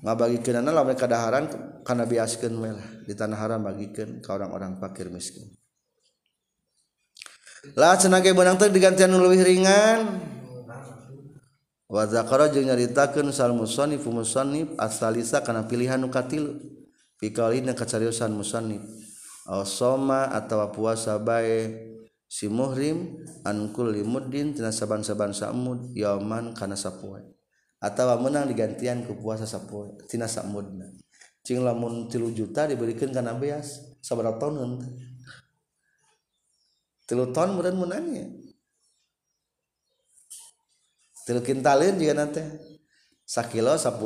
ngabagikeun 0.00 0.64
lamun 0.64 0.96
kadaharan 0.96 1.44
kana 1.84 2.08
biaskeun 2.08 2.56
we 2.56 2.72
lah. 2.72 2.88
Di 3.04 3.12
tanah 3.12 3.36
haram 3.36 3.60
bagikeun 3.68 4.24
ka 4.24 4.32
orang-orang 4.32 4.80
fakir 4.80 5.12
miskin. 5.12 5.44
Lah 7.76 8.00
cenah 8.00 8.24
benang 8.24 8.56
teh 8.56 8.72
digantian 8.72 9.12
lebih 9.12 9.44
ringan. 9.44 10.24
Wa 11.88 12.08
zakara 12.08 12.48
jeung 12.48 12.68
nyaritakeun 12.68 13.28
sal 13.28 13.52
musannif 13.52 14.08
musannif 14.08 14.72
asalisa 14.80 15.44
kana 15.44 15.68
pilihan 15.68 16.00
nu 16.00 16.08
katilu. 16.08 16.56
Fi 17.20 17.28
qaulina 17.28 17.76
kacariusan 17.76 18.32
musannif. 18.32 18.80
Aw 19.48 19.64
soma 19.68 20.32
atawa 20.32 20.72
puasa 20.72 21.20
bae 21.20 21.72
si 22.28 22.46
muhrim 22.52 23.24
an 23.42 23.72
kulli 23.72 24.04
muddin 24.04 24.52
tina 24.52 24.68
saban-saban 24.68 25.32
samud 25.32 25.96
yauman 25.96 26.52
kana 26.52 26.76
sapoe 26.76 27.24
atawa 27.80 28.20
menang 28.20 28.44
digantian 28.52 29.08
ku 29.08 29.16
puasa 29.16 29.48
sapoe 29.48 29.96
tina 30.06 30.28
samudna. 30.28 30.92
Cing 31.46 31.64
lamun 31.64 32.12
3 32.12 32.20
juta 32.36 32.68
diberikan 32.68 33.08
kana 33.08 33.32
beas 33.32 33.80
sabaraha 34.04 34.36
tahun 34.36 34.54
henteu 34.60 34.92
3 37.24 37.32
tahun 37.32 37.56
murid 37.56 37.72
menangnya 37.72 38.28
3 41.24 41.40
kintalin 41.40 41.96
juga 41.96 42.14
nanti 42.20 42.44
sakilo 43.24 43.72
10 43.72 43.96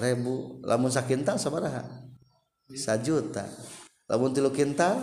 ribu 0.00 0.64
lamun 0.64 0.88
sakintal 0.88 1.36
sabaraha 1.36 1.84
sajuta. 2.72 3.44
Lamun 4.08 4.32
3 4.32 4.48
kintal 4.56 4.96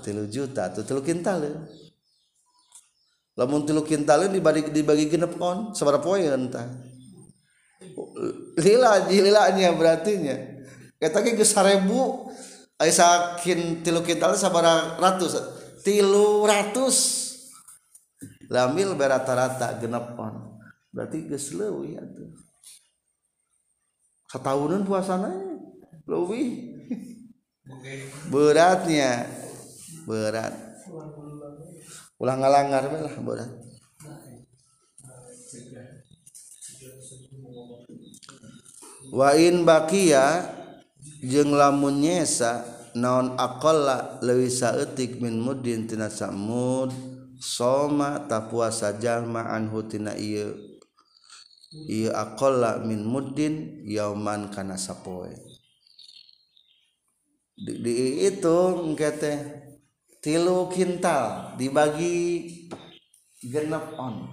tilu 0.00 0.26
juta 0.26 0.72
tuh 0.72 0.82
tilu 0.82 1.04
kintal 1.04 1.44
ya. 1.44 1.54
lamun 3.36 3.68
tilu 3.68 3.84
kintalin 3.84 4.32
dibagi 4.32 4.72
dibagi 4.72 5.06
genep 5.12 5.36
on 5.38 5.76
sabaraha 5.76 6.02
poin 6.02 6.24
entah 6.24 6.66
lila 8.58 9.06
lilanya 9.08 9.70
berarti 9.76 10.12
nya 10.20 10.36
kita 11.00 11.24
ke 11.24 11.44
seribu 11.44 12.28
Ay 12.80 12.96
sakin 12.96 13.84
tilu 13.84 14.00
kintal 14.00 14.32
sabara 14.40 14.96
ratus 14.96 15.36
tilu 15.84 16.48
ratus. 16.48 17.28
Lamil 18.50 18.96
berata-rata 18.98 19.78
genep 19.78 20.16
on 20.16 20.58
berarti 20.90 21.22
geus 21.22 21.54
leuwih 21.54 22.02
atuh 22.02 22.34
satahunan 24.26 24.82
puasana 24.82 25.30
leuwih. 26.08 26.72
Beratnya 28.26 29.30
berat. 30.06 30.54
Ulah 32.20 32.36
ngalanggar 32.36 32.84
lah 32.88 33.16
berat 33.24 33.70
wain 39.10 39.66
bakia 39.66 40.46
jeung 41.20 41.52
lamun 41.52 41.98
nyesa 42.00 42.62
naon 42.94 43.34
akola 43.36 44.22
lewi 44.22 44.50
saeutik 44.50 45.18
min 45.18 45.38
mudin 45.42 45.86
tina 45.90 46.06
samud 46.06 46.94
soma 47.42 48.26
ta 48.30 48.46
puasa 48.46 48.94
jalma 48.98 49.50
anhu 49.50 49.82
tina 49.86 50.14
ieu. 50.14 50.54
Ieu 51.70 52.10
akola 52.10 52.82
min 52.82 53.06
mudin 53.06 53.86
yauman 53.86 54.50
kana 54.50 54.74
sapoe. 54.74 55.30
Di, 57.54 57.76
dihitung 57.78 58.98
kete 58.98 59.59
tilu 60.20 60.68
kintal 60.68 61.56
dibagi 61.56 62.48
genep 63.40 63.96
on. 63.96 64.28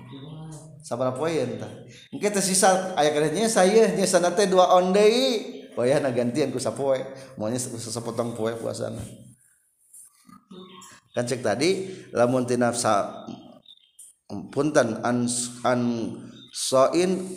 Sabaraha 0.84 1.20
poe 1.20 1.32
entah 1.32 1.72
engke 2.16 2.32
teh 2.32 2.44
sisa 2.44 2.96
aya 2.96 3.12
saya 3.52 3.92
nya 3.92 4.08
sana 4.08 4.32
teh 4.32 4.48
dua 4.48 4.72
on 4.76 4.96
deui. 4.96 5.56
Poya 5.78 6.02
na 6.02 6.10
gantian 6.10 6.50
ku 6.50 6.58
sapoe 6.58 6.98
maunya 7.38 7.60
sepotong 7.60 8.34
poe 8.34 8.56
puasana. 8.58 8.98
Kan 11.14 11.26
cek 11.28 11.46
tadi 11.46 11.92
lamun 12.14 12.50
tina 12.50 12.74
sa 12.74 13.26
punten 14.50 14.98
an 15.06 15.30
an 15.64 15.82
soin 16.50 17.30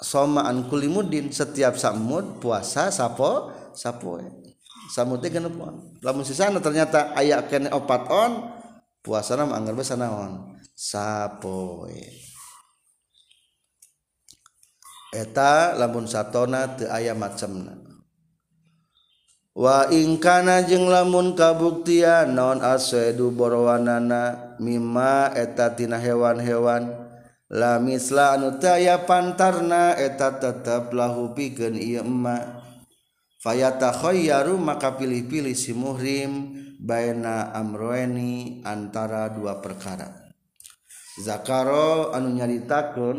soma 0.00 0.48
an 0.48 0.66
kulimudin 0.72 1.30
setiap 1.30 1.78
samud 1.78 2.40
puasa 2.40 2.90
sapo 2.90 3.52
sapoe 3.76 4.41
genep 5.32 5.56
on 5.56 5.96
lamun 6.04 6.24
sisana 6.24 6.60
ternyata 6.60 7.16
aya 7.16 7.40
kene 7.48 7.72
opat 7.72 8.02
on 8.12 8.32
puasana 9.02 9.48
mah 9.48 9.58
anggar 9.58 9.74
naon 9.98 10.52
sapoe. 10.82 12.06
Eta 15.12 15.76
lamun 15.76 16.08
satona 16.08 16.72
teu 16.72 16.88
aya 16.88 17.12
macemna. 17.12 17.76
Wa 19.52 19.92
ingkana 19.92 20.64
jeung 20.64 20.88
lamun 20.88 21.36
kabuktian 21.36 22.32
non 22.32 22.64
aswedu 22.64 23.28
borwanana 23.36 24.56
mimma 24.56 25.36
eta 25.36 25.76
tina 25.76 26.00
hewan-hewan. 26.00 26.88
La 27.52 27.76
misla 27.76 28.40
anu 28.40 28.56
teu 28.56 28.72
aya 28.72 29.04
pantarna 29.04 29.92
eta 29.92 30.40
tetep 30.40 30.96
lahu 30.96 31.36
pikeun 31.36 31.76
ieu 31.76 32.00
emma 32.00 32.61
fayatakhoyyaru 33.42 34.54
maka 34.56 34.94
pilih-pilih 34.94 35.52
si 35.58 35.74
muhrim 35.74 36.54
baina 36.78 37.50
amroeni 37.50 38.62
antara 38.62 39.26
dua 39.34 39.58
perkara. 39.58 40.32
Zakaro 41.18 42.14
anu 42.16 42.32
nyaritakeun 42.32 43.18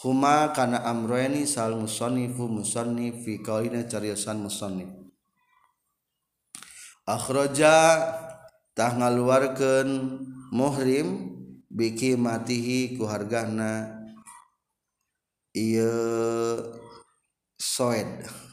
huma 0.00 0.54
kana 0.56 0.86
amroeni 0.86 1.44
sal 1.44 1.76
musannifu 1.76 2.48
musannif 2.48 3.26
fi 3.26 3.42
qaulina 3.44 3.84
cariyosan 3.84 4.40
musannif 4.40 4.88
akhraja 7.06 8.02
tah 8.74 8.92
ngaluarkeun 8.98 9.88
muhrim 10.50 11.38
biki 11.70 12.18
matihi 12.18 12.98
ku 12.98 13.06
hargana 13.06 14.02
ieu 15.54 16.60
soed. 17.56 18.45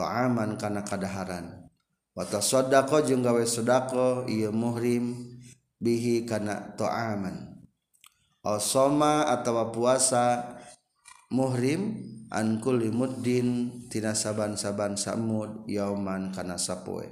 ta'aman 0.00 0.56
kana 0.56 0.80
kadaharan. 0.80 1.68
Wata 2.16 2.40
sodako 2.40 3.04
jeung 3.04 3.20
gawe 3.20 3.44
sodako 3.44 4.24
iya 4.24 4.48
muhrim 4.48 5.36
bihi 5.76 6.24
kana 6.24 6.72
ta'aman. 6.72 7.60
Osoma 8.40 9.28
atau 9.28 9.68
puasa 9.68 10.56
muhrim 11.28 12.00
an 12.32 12.56
kulli 12.64 12.88
muddin 12.88 13.68
tina 13.92 14.16
saban-saban 14.16 14.96
samud 14.96 15.68
yauman 15.68 16.32
kana 16.32 16.56
sapoe. 16.56 17.04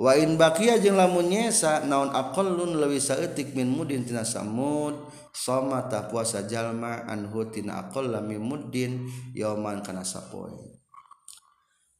Wa 0.00 0.16
in 0.16 0.40
baqiya 0.40 0.80
jeung 0.80 0.96
lamun 0.96 1.28
nyesa 1.28 1.84
naon 1.84 2.10
aqallun 2.16 2.80
leuwih 2.80 2.98
saeutik 2.98 3.52
min 3.52 3.68
muddin 3.68 4.08
tina 4.08 4.24
samud 4.24 4.96
somata 5.36 6.08
puasa 6.08 6.48
jalma 6.48 7.04
anhu 7.04 7.52
tina 7.52 7.86
aqall 7.86 8.08
min 8.24 8.40
muddin 8.40 9.04
yauman 9.36 9.84
kana 9.84 10.00
sapoe. 10.00 10.71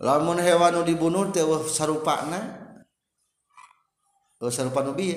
lamun 0.03 0.43
hewan 0.43 0.75
nu 0.75 0.83
dibunuh 0.83 1.31
teh 1.31 1.47
sarupana 1.71 2.59
sarupa 4.51 4.83
nu 4.83 4.99
bieu 4.99 5.17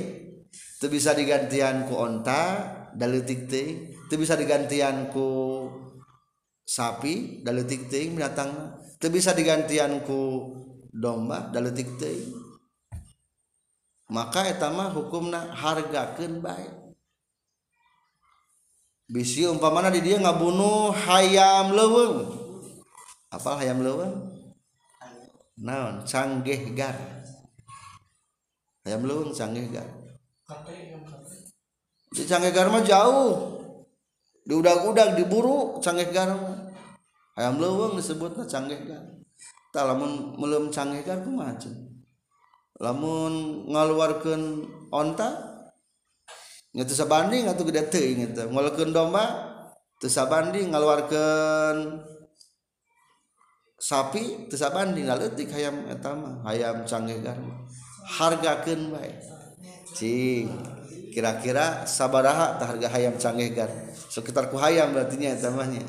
teu 0.78 0.88
bisa 0.88 1.18
digantian 1.18 1.90
ku 1.90 1.98
onta 1.98 2.70
daleutik 2.94 3.49
teuing 3.49 4.06
teu 4.06 4.22
bisa 4.22 4.38
digantian 4.38 5.10
ku 5.10 5.66
sapi 6.62 7.41
daleutik 7.41 7.90
teuing 7.90 8.14
binatang 8.14 8.78
teu 9.02 9.10
bisa 9.10 9.34
digantian 9.34 10.06
ku 10.06 10.53
domba 10.94 11.49
daleutik 11.49 11.98
teuing 11.98 12.45
maka 14.06 14.45
eta 14.45 14.70
mah 14.70 14.94
hukumna 14.94 15.49
hargakeun 15.49 16.38
bae. 16.38 16.70
Bisi 19.06 19.45
umpamana 19.45 19.94
di 19.94 20.02
dia 20.02 20.18
ngabunuh 20.18 20.94
hayam 20.94 21.74
leuweung. 21.74 22.26
Apa 23.30 23.62
hayam 23.62 23.82
leuweung? 23.82 24.35
naon? 25.60 26.03
Canggih 26.07 26.72
gar. 26.76 26.95
Ayam 28.86 29.03
leuweung 29.07 29.34
canggih 29.36 29.68
gar. 29.72 29.88
Di 32.15 32.23
canggih 32.23 32.52
gar 32.56 32.72
mah 32.72 32.84
jauh. 32.84 33.60
Di 34.45 34.53
udag-udag 34.53 35.18
diburu 35.18 35.82
canggih 35.82 36.14
gar 36.14 36.32
ayam 37.36 37.60
lung 37.60 37.99
disebutnya 37.99 38.48
canggih 38.48 38.80
gar. 38.88 39.03
Tak 39.76 39.84
lamun 39.84 40.40
melum 40.40 40.72
canggih 40.72 41.03
gar 41.03 41.19
kumaha 41.19 41.60
lamun 42.80 43.64
ngaluarkeun 43.72 44.68
onta 44.91 45.32
nggak 46.76 46.91
sabanding 46.91 47.48
atau 47.48 47.64
gede 47.64 47.88
teuing 47.88 48.19
eta 48.27 48.52
ngaluarkeun 48.52 48.91
domba 48.91 49.23
teu 49.95 50.11
sabanding 50.11 50.76
ngaluarkeun 50.76 52.03
sapi 53.86 54.49
tuh 54.49 54.57
sabanding 54.57 55.06
ngaletik 55.06 55.53
hayam 55.53 55.86
etama 55.86 56.41
hayam 56.41 56.82
canggih 56.90 57.22
garma 57.22 57.53
hargakeun 58.02 58.90
baik 58.90 59.22
kira-kira 61.14 61.86
sabaraha 61.86 62.57
harga 62.57 62.90
hayam 62.90 63.14
canggihgar 63.22 63.70
sekitar 64.10 64.49
ku 64.49 64.57
hayam 64.57 64.90
berartinya 64.90 65.38
tamahnya 65.38 65.86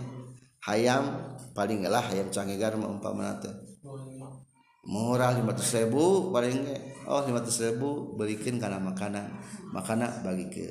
hayam 0.68 1.24
paling 1.56 1.88
lah 1.88 2.04
hayam 2.04 2.28
canggihgar 2.28 2.76
empat 2.76 3.48
murah 4.86 5.34
500 5.34 5.82
ribu 5.82 6.30
paling 6.30 6.62
oh 7.10 7.26
500 7.26 7.74
ribu 7.74 8.14
berikan 8.14 8.62
karena 8.62 8.78
makanan. 8.78 9.26
Makanan 9.74 10.22
bagi 10.22 10.46
ke 10.46 10.70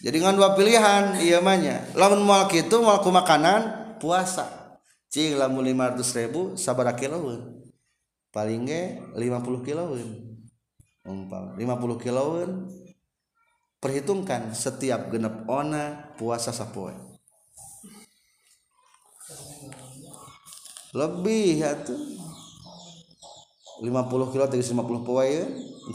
jadi 0.00 0.16
dengan 0.16 0.40
dua 0.40 0.56
pilihan 0.56 1.20
iya 1.20 1.44
mahnya 1.44 1.84
lamun 1.92 2.24
mau 2.24 2.48
itu 2.48 2.76
mau 2.80 2.96
ku 3.04 3.12
makanan 3.12 3.92
puasa 4.00 4.65
cing 5.16 5.40
lamun 5.40 5.64
500 5.64 6.04
ribu 6.20 6.60
sabar 6.60 6.92
kilo 6.92 7.16
paling 8.36 8.68
50 8.68 9.16
kilo 9.64 9.96
umpam 11.08 11.56
50 11.56 12.04
kiloan 12.04 12.68
perhitungkan 13.80 14.52
setiap 14.52 15.08
genep 15.08 15.48
ona 15.48 16.12
puasa 16.20 16.52
sapoe. 16.52 16.92
Lebih 20.92 21.64
ya 21.64 21.72
tuh 21.80 21.96
50 23.80 24.32
kilo 24.36 24.44
50 24.52 25.00
poe 25.00 25.32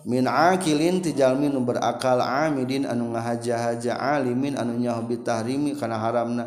min 0.07 0.27
akilin 0.31 1.03
tijalmi 1.03 1.51
nu 1.51 1.67
berakal 1.67 2.23
amidin 2.23 2.87
anu 2.87 3.11
ngahaja-haja 3.11 3.99
alimin 3.99 4.55
anu 4.55 4.79
nyaho 4.79 5.03
bitahrimi 5.03 5.75
kana 5.75 5.99
haramna. 5.99 6.47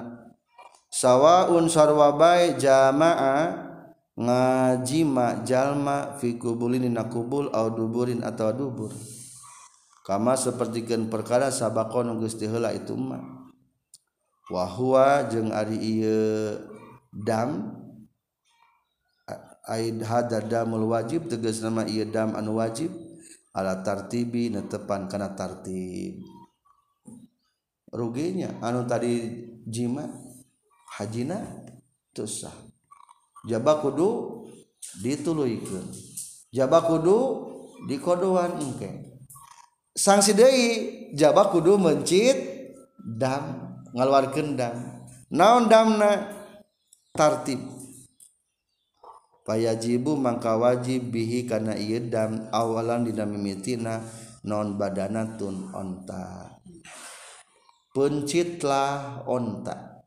Sawaun 0.87 1.67
sarwa 1.67 2.15
bae 2.15 2.55
jamaa 2.55 3.51
ngajima 4.15 5.43
jalma 5.43 6.15
fi 6.23 6.39
kubulin 6.39 6.87
dina 6.87 7.03
kubul 7.03 7.51
au 7.51 7.67
duburin 7.67 8.23
atau 8.23 8.55
dubur. 8.55 8.95
kama 10.05 10.37
sepertikan 10.37 11.09
perkara 11.09 11.49
sabako 11.49 12.05
nunggus 12.05 12.37
dihela 12.37 12.69
itu 12.77 12.93
mah. 12.93 13.49
Wahwa 14.53 15.25
jeng 15.25 15.49
ari 15.49 15.81
iya 15.81 16.61
dam 17.09 17.73
aid 19.65 20.05
hada 20.05 20.45
damul 20.45 20.85
wajib 20.93 21.25
tegas 21.25 21.65
nama 21.65 21.81
iya 21.89 22.05
dam 22.05 22.37
anu 22.37 22.61
wajib 22.61 22.93
ala 23.57 23.81
tartibi 23.81 24.53
netepan 24.53 25.09
kana 25.09 25.33
tartib. 25.33 26.21
Ruginya 27.89 28.61
anu 28.61 28.85
tadi 28.85 29.41
jima 29.65 30.05
hajina 30.93 31.41
tusah 32.13 32.53
jaba 33.49 33.81
kudu 33.81 34.45
dituluikeun. 35.01 35.89
Jaba 36.53 36.85
kudu 36.85 37.17
dikodoan 37.89 38.61
engke. 38.61 38.85
okay. 38.85 39.04
Sanksi 39.95 40.35
deui 40.35 40.67
jaba 41.15 41.47
kudu 41.49 41.79
mencit 41.79 42.35
dam 42.99 43.75
ngaluarkeun 43.95 44.59
dam. 44.59 44.75
Naon 45.31 45.71
damna? 45.71 46.35
Tartib. 47.15 47.63
Payajibu 49.47 50.19
mangka 50.19 50.59
wajib 50.59 51.15
bihi 51.15 51.47
kana 51.47 51.79
ieu 51.79 52.03
dam 52.11 52.51
awalan 52.51 53.07
dina 53.07 53.23
mimitina 53.23 54.03
non 54.43 54.75
badanatun 54.75 55.71
onta. 55.71 56.51
Pencitlah 57.95 59.23
onta. 59.23 60.03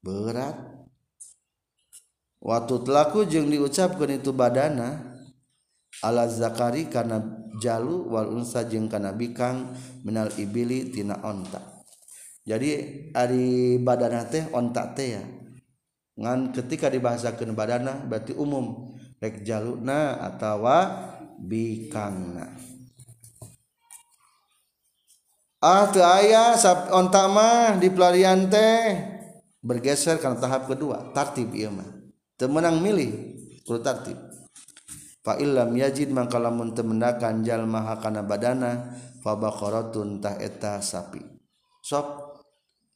Berat. 0.00 0.56
Waktu 2.40 2.74
telaku 2.88 3.28
jeng 3.28 3.52
diucapkan 3.52 4.16
itu 4.16 4.32
badana. 4.32 5.20
Ala 6.00 6.24
zakari 6.24 6.88
karena 6.88 7.39
jalu 7.60 8.08
wal 8.08 8.32
unsa 8.32 8.64
jeung 8.64 8.88
kana 8.88 9.12
bikang 9.12 9.76
minal 10.02 10.32
ibili 10.40 10.88
tina 10.88 11.20
onta. 11.20 11.84
Jadi 12.48 12.72
ari 13.12 13.76
badana 13.76 14.24
teh 14.24 14.48
onta 14.50 14.96
teh 14.96 15.20
ya. 15.20 15.24
Ngan 16.16 16.56
ketika 16.56 16.88
dibahasakeun 16.88 17.52
badana 17.52 18.00
berarti 18.08 18.32
umum. 18.32 18.96
Rek 19.20 19.44
jaluna 19.44 20.16
atawa 20.24 20.88
bikangna. 21.36 22.56
Ah 25.60 25.92
teu 25.92 26.00
aya 26.00 26.56
onta 26.88 27.28
mah 27.28 27.76
di 27.76 27.92
pelarian 27.92 28.48
teh 28.48 28.96
bergeser 29.60 30.16
karena 30.16 30.40
tahap 30.40 30.72
kedua 30.72 31.12
tartib 31.12 31.52
ieu 31.52 31.68
mah. 31.68 31.84
Teu 32.40 32.48
menang 32.48 32.80
milih 32.80 33.36
kudu 33.68 33.84
tartib 33.84 34.29
fa 35.20 35.36
illam 35.36 35.76
yajid 35.76 36.12
mangka 36.12 36.40
lamun 36.40 36.72
teu 36.72 36.84
mendakan 36.84 37.44
jalma 37.44 37.84
hakana 37.84 38.24
badana 38.24 38.96
fa 39.20 39.36
baqaratun 39.36 40.20
tah 40.20 40.36
eta 40.40 40.80
sapi. 40.80 41.20
Sok 41.84 42.40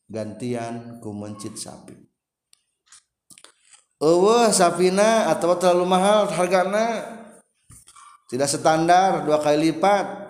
gantian 0.08 1.00
ku 1.00 1.12
mencit 1.12 1.56
sapi. 1.56 1.96
Eueuh 4.04 4.52
sapina 4.52 5.32
atau 5.32 5.56
terlalu 5.56 5.86
mahal 5.88 6.28
hargana 6.28 7.08
tidak 8.28 8.50
standar 8.50 9.24
dua 9.24 9.40
kali 9.40 9.72
lipat. 9.72 10.24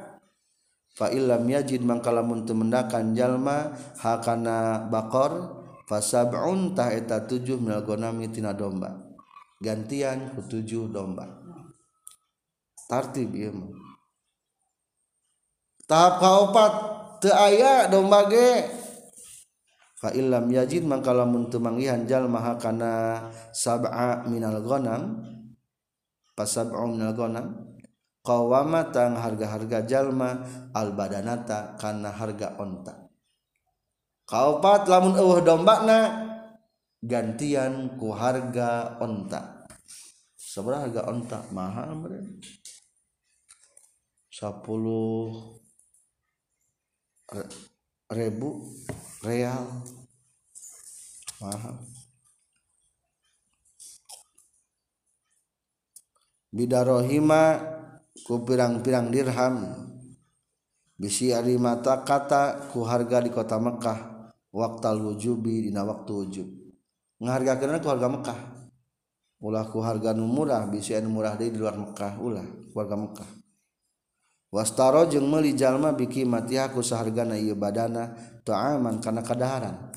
Fa 0.95 1.11
illam 1.11 1.43
yajid 1.51 1.83
mangka 1.83 2.15
lamun 2.15 2.47
teu 2.47 2.55
mendakan 2.55 3.19
jalma 3.19 3.75
hakana 3.99 4.87
bakor 4.87 5.63
fa 5.91 5.99
sab'un 5.99 6.71
tah 6.71 6.95
eta 6.95 7.27
tujuh 7.27 7.59
minal 7.59 7.83
gonami 7.83 8.31
tina 8.31 8.55
domba. 8.55 8.95
Gantian 9.59 10.39
ku 10.39 10.47
tujuh 10.47 10.87
domba 10.87 11.44
tartib 12.91 13.33
ieu 13.33 13.53
mah 13.53 13.85
tahap 15.85 16.15
kaopat 16.21 16.73
teu 17.21 17.33
aya 17.33 17.89
domba 17.89 18.29
ge. 18.29 18.69
Fa 20.01 20.13
illam 20.13 20.53
yajid 20.53 20.85
mangka 20.85 21.17
lamun 21.17 21.49
teu 21.49 21.61
manggihan 21.61 22.05
jalma 22.05 22.41
hakana 22.41 23.25
sab'a 23.53 24.29
minal 24.29 24.61
ghanam. 24.61 25.25
Fa 26.37 26.45
sab'u 26.45 26.85
minal 26.93 27.17
ghanam 27.17 27.47
qawama 28.25 28.93
tang 28.93 29.17
harga-harga 29.17 29.85
jalma 29.85 30.45
al 30.77 30.93
badanata 30.93 31.77
karena 31.81 32.13
harga 32.13 32.57
onta. 32.61 32.95
Kaopat 34.25 34.89
lamun 34.89 35.21
eueuh 35.21 35.45
dombana 35.45 36.25
gantian 37.05 37.97
ku 38.01 38.13
harga 38.13 38.97
onta. 39.01 39.69
Seberapa 40.37 40.89
harga 40.89 41.03
onta? 41.13 41.39
Mahal 41.53 41.93
meureun 41.97 42.41
10 44.35 44.51
ribu 48.11 48.67
real. 49.23 49.63
Mahal. 51.39 51.79
Bidarohima 56.51 57.63
ku 58.27 58.43
pirang-pirang 58.43 59.15
dirham. 59.15 59.71
Bisi 60.99 61.31
ari 61.31 61.55
mata 61.55 62.03
kata 62.03 62.75
ku 62.75 62.83
harga 62.83 63.23
di 63.23 63.31
kota 63.31 63.63
Mekah. 63.63 64.35
Waktal 64.51 64.99
wujubi 64.99 65.71
dina 65.71 65.87
waktu 65.87 66.11
wujub. 66.11 66.49
Ngahargakeun 67.23 67.79
ku 67.79 67.87
harga 67.87 68.11
Mekah. 68.11 68.41
Ulah 69.47 69.71
ku 69.71 69.79
harga 69.79 70.11
murah 70.19 70.67
bisi 70.67 70.91
anu 70.99 71.23
murah 71.23 71.39
di 71.39 71.55
luar 71.55 71.79
Mekah 71.79 72.19
ulah 72.19 72.47
ku 72.75 72.83
harga 72.83 72.99
Mekah 72.99 73.44
wastaro 74.55 75.11
jeung 75.11 75.27
meuli 75.27 75.59
jalma 75.59 75.91
biki 75.91 76.23
matiha 76.23 76.71
ku 76.71 76.79
sahargana 76.79 77.35
ieu 77.35 77.59
badana 77.59 78.15
ta'aman 78.47 79.03
kana 79.03 79.27
kadaharan. 79.27 79.91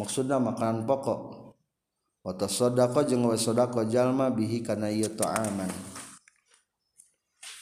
Maksudna 0.00 0.40
makanan 0.40 0.88
pokok. 0.88 1.20
Wa 2.24 2.32
tasaddaqa 2.32 3.04
jeung 3.04 3.28
wa 3.28 3.36
sadaqa 3.36 3.84
jalma 3.84 4.32
bihi 4.32 4.64
kana 4.64 4.88
ieu 4.88 5.12
ta'aman. 5.12 5.68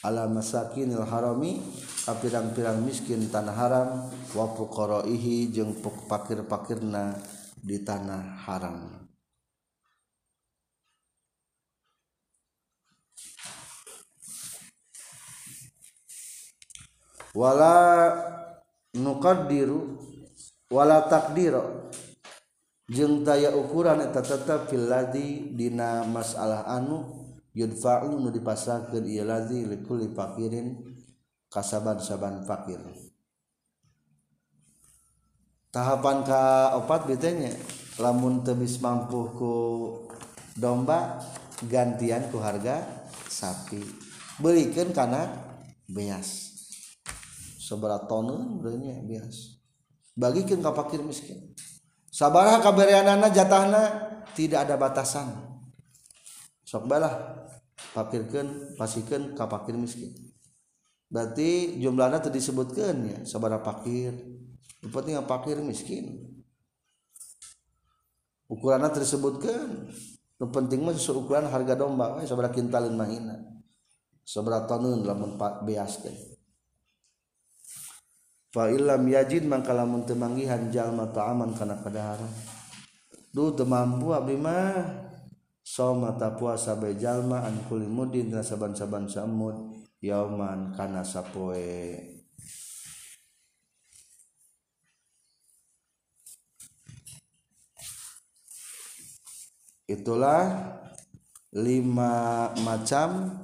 Ala 0.07 0.29
masakinil 0.31 1.03
harami 1.03 1.59
pirang-pirang 2.05 2.79
miskin 2.79 3.27
tanah 3.27 3.57
haram 3.57 3.89
wa 4.37 4.45
fuqaraihi 4.55 5.51
jeung 5.51 5.75
pakir-pakirna 5.83 7.17
di 7.59 7.81
tanah 7.81 8.45
haram. 8.45 9.04
wala 17.35 17.75
nuqaddiru 18.95 19.99
wala 20.71 21.05
takdiro 21.11 21.91
jeung 22.87 23.27
daya 23.27 23.51
ukuran 23.51 23.99
eta 24.07 24.23
tetep 24.23 24.71
fil 24.71 24.87
ladzi 24.87 25.51
dina 25.51 26.07
masalah 26.07 26.63
anu 26.65 27.03
yudfa'u 27.51 28.15
nu 28.23 28.31
dipasahkeun 28.31 29.03
ieu 29.03 29.27
ladzi 29.27 29.67
likulli 29.67 30.15
fakirin 30.15 30.79
kasaban-saban 31.51 32.43
fakir. 32.43 32.83
Tahapan 35.71 36.23
ka 36.23 36.75
opat 36.79 37.03
bitenya 37.07 37.51
lamun 37.99 38.43
temis 38.43 38.79
mampu 38.79 39.27
ku 39.35 39.53
domba 40.55 41.19
gantian 41.67 42.31
ku 42.31 42.39
harga 42.39 42.79
sapi. 43.27 43.83
Belikan 44.39 44.91
karena 44.91 45.27
beas. 45.87 46.54
Seberat 47.65 48.05
ton 48.05 48.61
berenya 48.61 49.01
beas 49.01 49.55
bagikan 50.15 50.63
ka 50.63 50.71
fakir 50.71 51.03
miskin. 51.03 51.53
Sabaraha 52.09 52.63
kabereanana 52.63 53.27
jatahna 53.27 53.83
tidak 54.33 54.65
ada 54.65 54.79
batasan. 54.79 55.27
Sok 56.63 56.87
balah. 56.87 57.43
Pakirkan 57.91 58.75
pasikan 58.79 59.35
ka 59.35 59.47
pakir 59.51 59.75
miskin. 59.75 60.15
Berarti 61.11 61.79
jumlahnya 61.79 62.23
tadi 62.23 62.39
disebutkan 62.39 62.95
ya 63.07 63.19
sabara 63.27 63.59
pakir. 63.59 64.15
Penting 64.79 65.19
pakir 65.27 65.59
miskin. 65.59 66.23
Ukurannya 68.47 68.91
tersebutkan 68.91 69.91
nu 70.35 70.51
penting 70.51 70.83
mah 70.83 70.95
ukuran 70.95 71.47
harga 71.47 71.75
domba. 71.75 72.19
We 72.19 72.27
sabara 72.27 72.51
kintalin 72.51 72.95
mahina. 72.95 73.43
Sabara 74.23 74.67
tonun 74.67 75.03
lamun 75.07 75.39
beas 75.63 75.99
teh 76.03 76.34
fa 78.55 78.71
illam 78.71 79.03
yajid 79.11 79.43
mangka 79.43 79.75
lamun 79.75 80.07
teu 80.07 80.15
manggihan 80.15 80.71
jalma 80.71 81.11
ta'aman 81.11 81.51
kana 81.59 81.75
kadahara 81.83 82.23
duh 83.35 83.51
teu 83.51 83.67
abdi 84.15 84.39
mah. 84.39 85.03
Mata 85.75 86.31
puasa 86.37 86.77
bejallma 86.77 87.41
ankul 87.41 87.89
mudin 87.89 88.31
saban-saban 88.31 89.09
samud 89.09 89.75
Yaman 89.97 90.77
kana 90.77 91.01
sappoe 91.01 91.99
itulah 99.89 100.47
lima 101.57 102.53
macam 102.61 103.41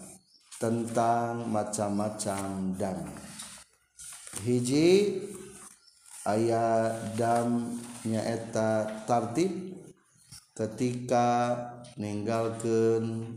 tentang 0.62 1.50
macam-macam 1.50 2.78
dan 2.78 3.02
hiji 4.40 5.20
ayat 6.24 7.20
damnyaeta 7.20 9.04
tartib. 9.04 9.52
Ketika 10.52 11.58
meninggalkan 11.98 13.34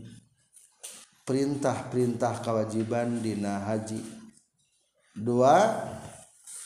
perintah-perintah 1.25 2.45
kewajiban 2.45 3.19
dina 3.19 3.65
haji. 3.65 3.97
Dua 5.15 5.73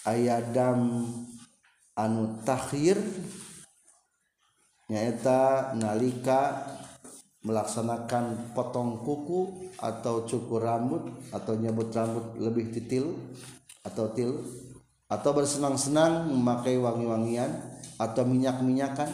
ayadam 0.04 1.06
anu 1.96 2.44
takhir 2.44 3.00
nyaeta 4.90 5.74
nalika 5.78 6.66
melaksanakan 7.46 8.52
potong 8.52 9.00
kuku 9.06 9.72
atau 9.80 10.28
cukur 10.28 10.60
rambut 10.60 11.08
atau 11.32 11.56
nyabut 11.56 11.94
rambut 11.96 12.36
lebih 12.36 12.74
titil 12.74 13.16
atau 13.84 14.12
til 14.12 14.44
atau 15.10 15.34
bersenang-senang 15.34 16.30
memakai 16.30 16.78
wangi-wangian 16.78 17.50
atau 17.98 18.24
minyak-minyakan. 18.30 19.10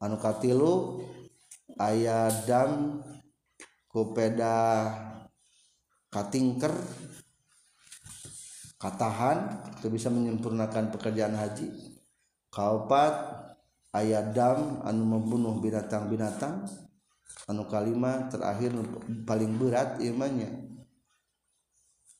Anu 0.00 0.16
katilu 0.16 1.04
ayadam 1.76 3.04
kupeda 3.92 4.88
katingker 6.08 6.72
katahan 8.80 9.60
itu 9.76 9.92
bisa 9.92 10.08
menyempurnakan 10.08 10.88
pekerjaan 10.88 11.36
haji. 11.36 11.68
Kaopat 12.48 13.12
ayadam 13.92 14.80
anu 14.80 15.04
membunuh 15.04 15.60
binatang-binatang. 15.60 16.64
Anu 17.44 17.68
kalimat 17.68 18.32
terakhir 18.32 18.72
paling 19.28 19.60
berat 19.60 20.00
imannya 20.00 20.69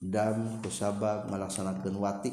dan 0.00 0.64
kusabab 0.64 1.28
melaksanakan 1.28 1.94
watik 2.00 2.32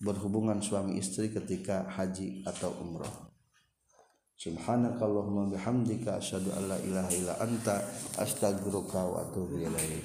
berhubungan 0.00 0.64
suami 0.64 0.96
istri 0.96 1.28
ketika 1.28 1.84
haji 1.92 2.40
atau 2.48 2.72
umrah. 2.80 3.12
Subhanakallahumma 4.34 5.52
bihamdika 5.54 6.18
asyhadu 6.18 6.50
an 6.56 6.72
la 6.72 6.78
ilaha 6.82 7.10
illa 7.14 7.34
anta 7.38 7.84
astaghfiruka 8.18 8.98
wa 8.98 9.22
atubu 9.22 9.60
ilaik. 9.60 10.04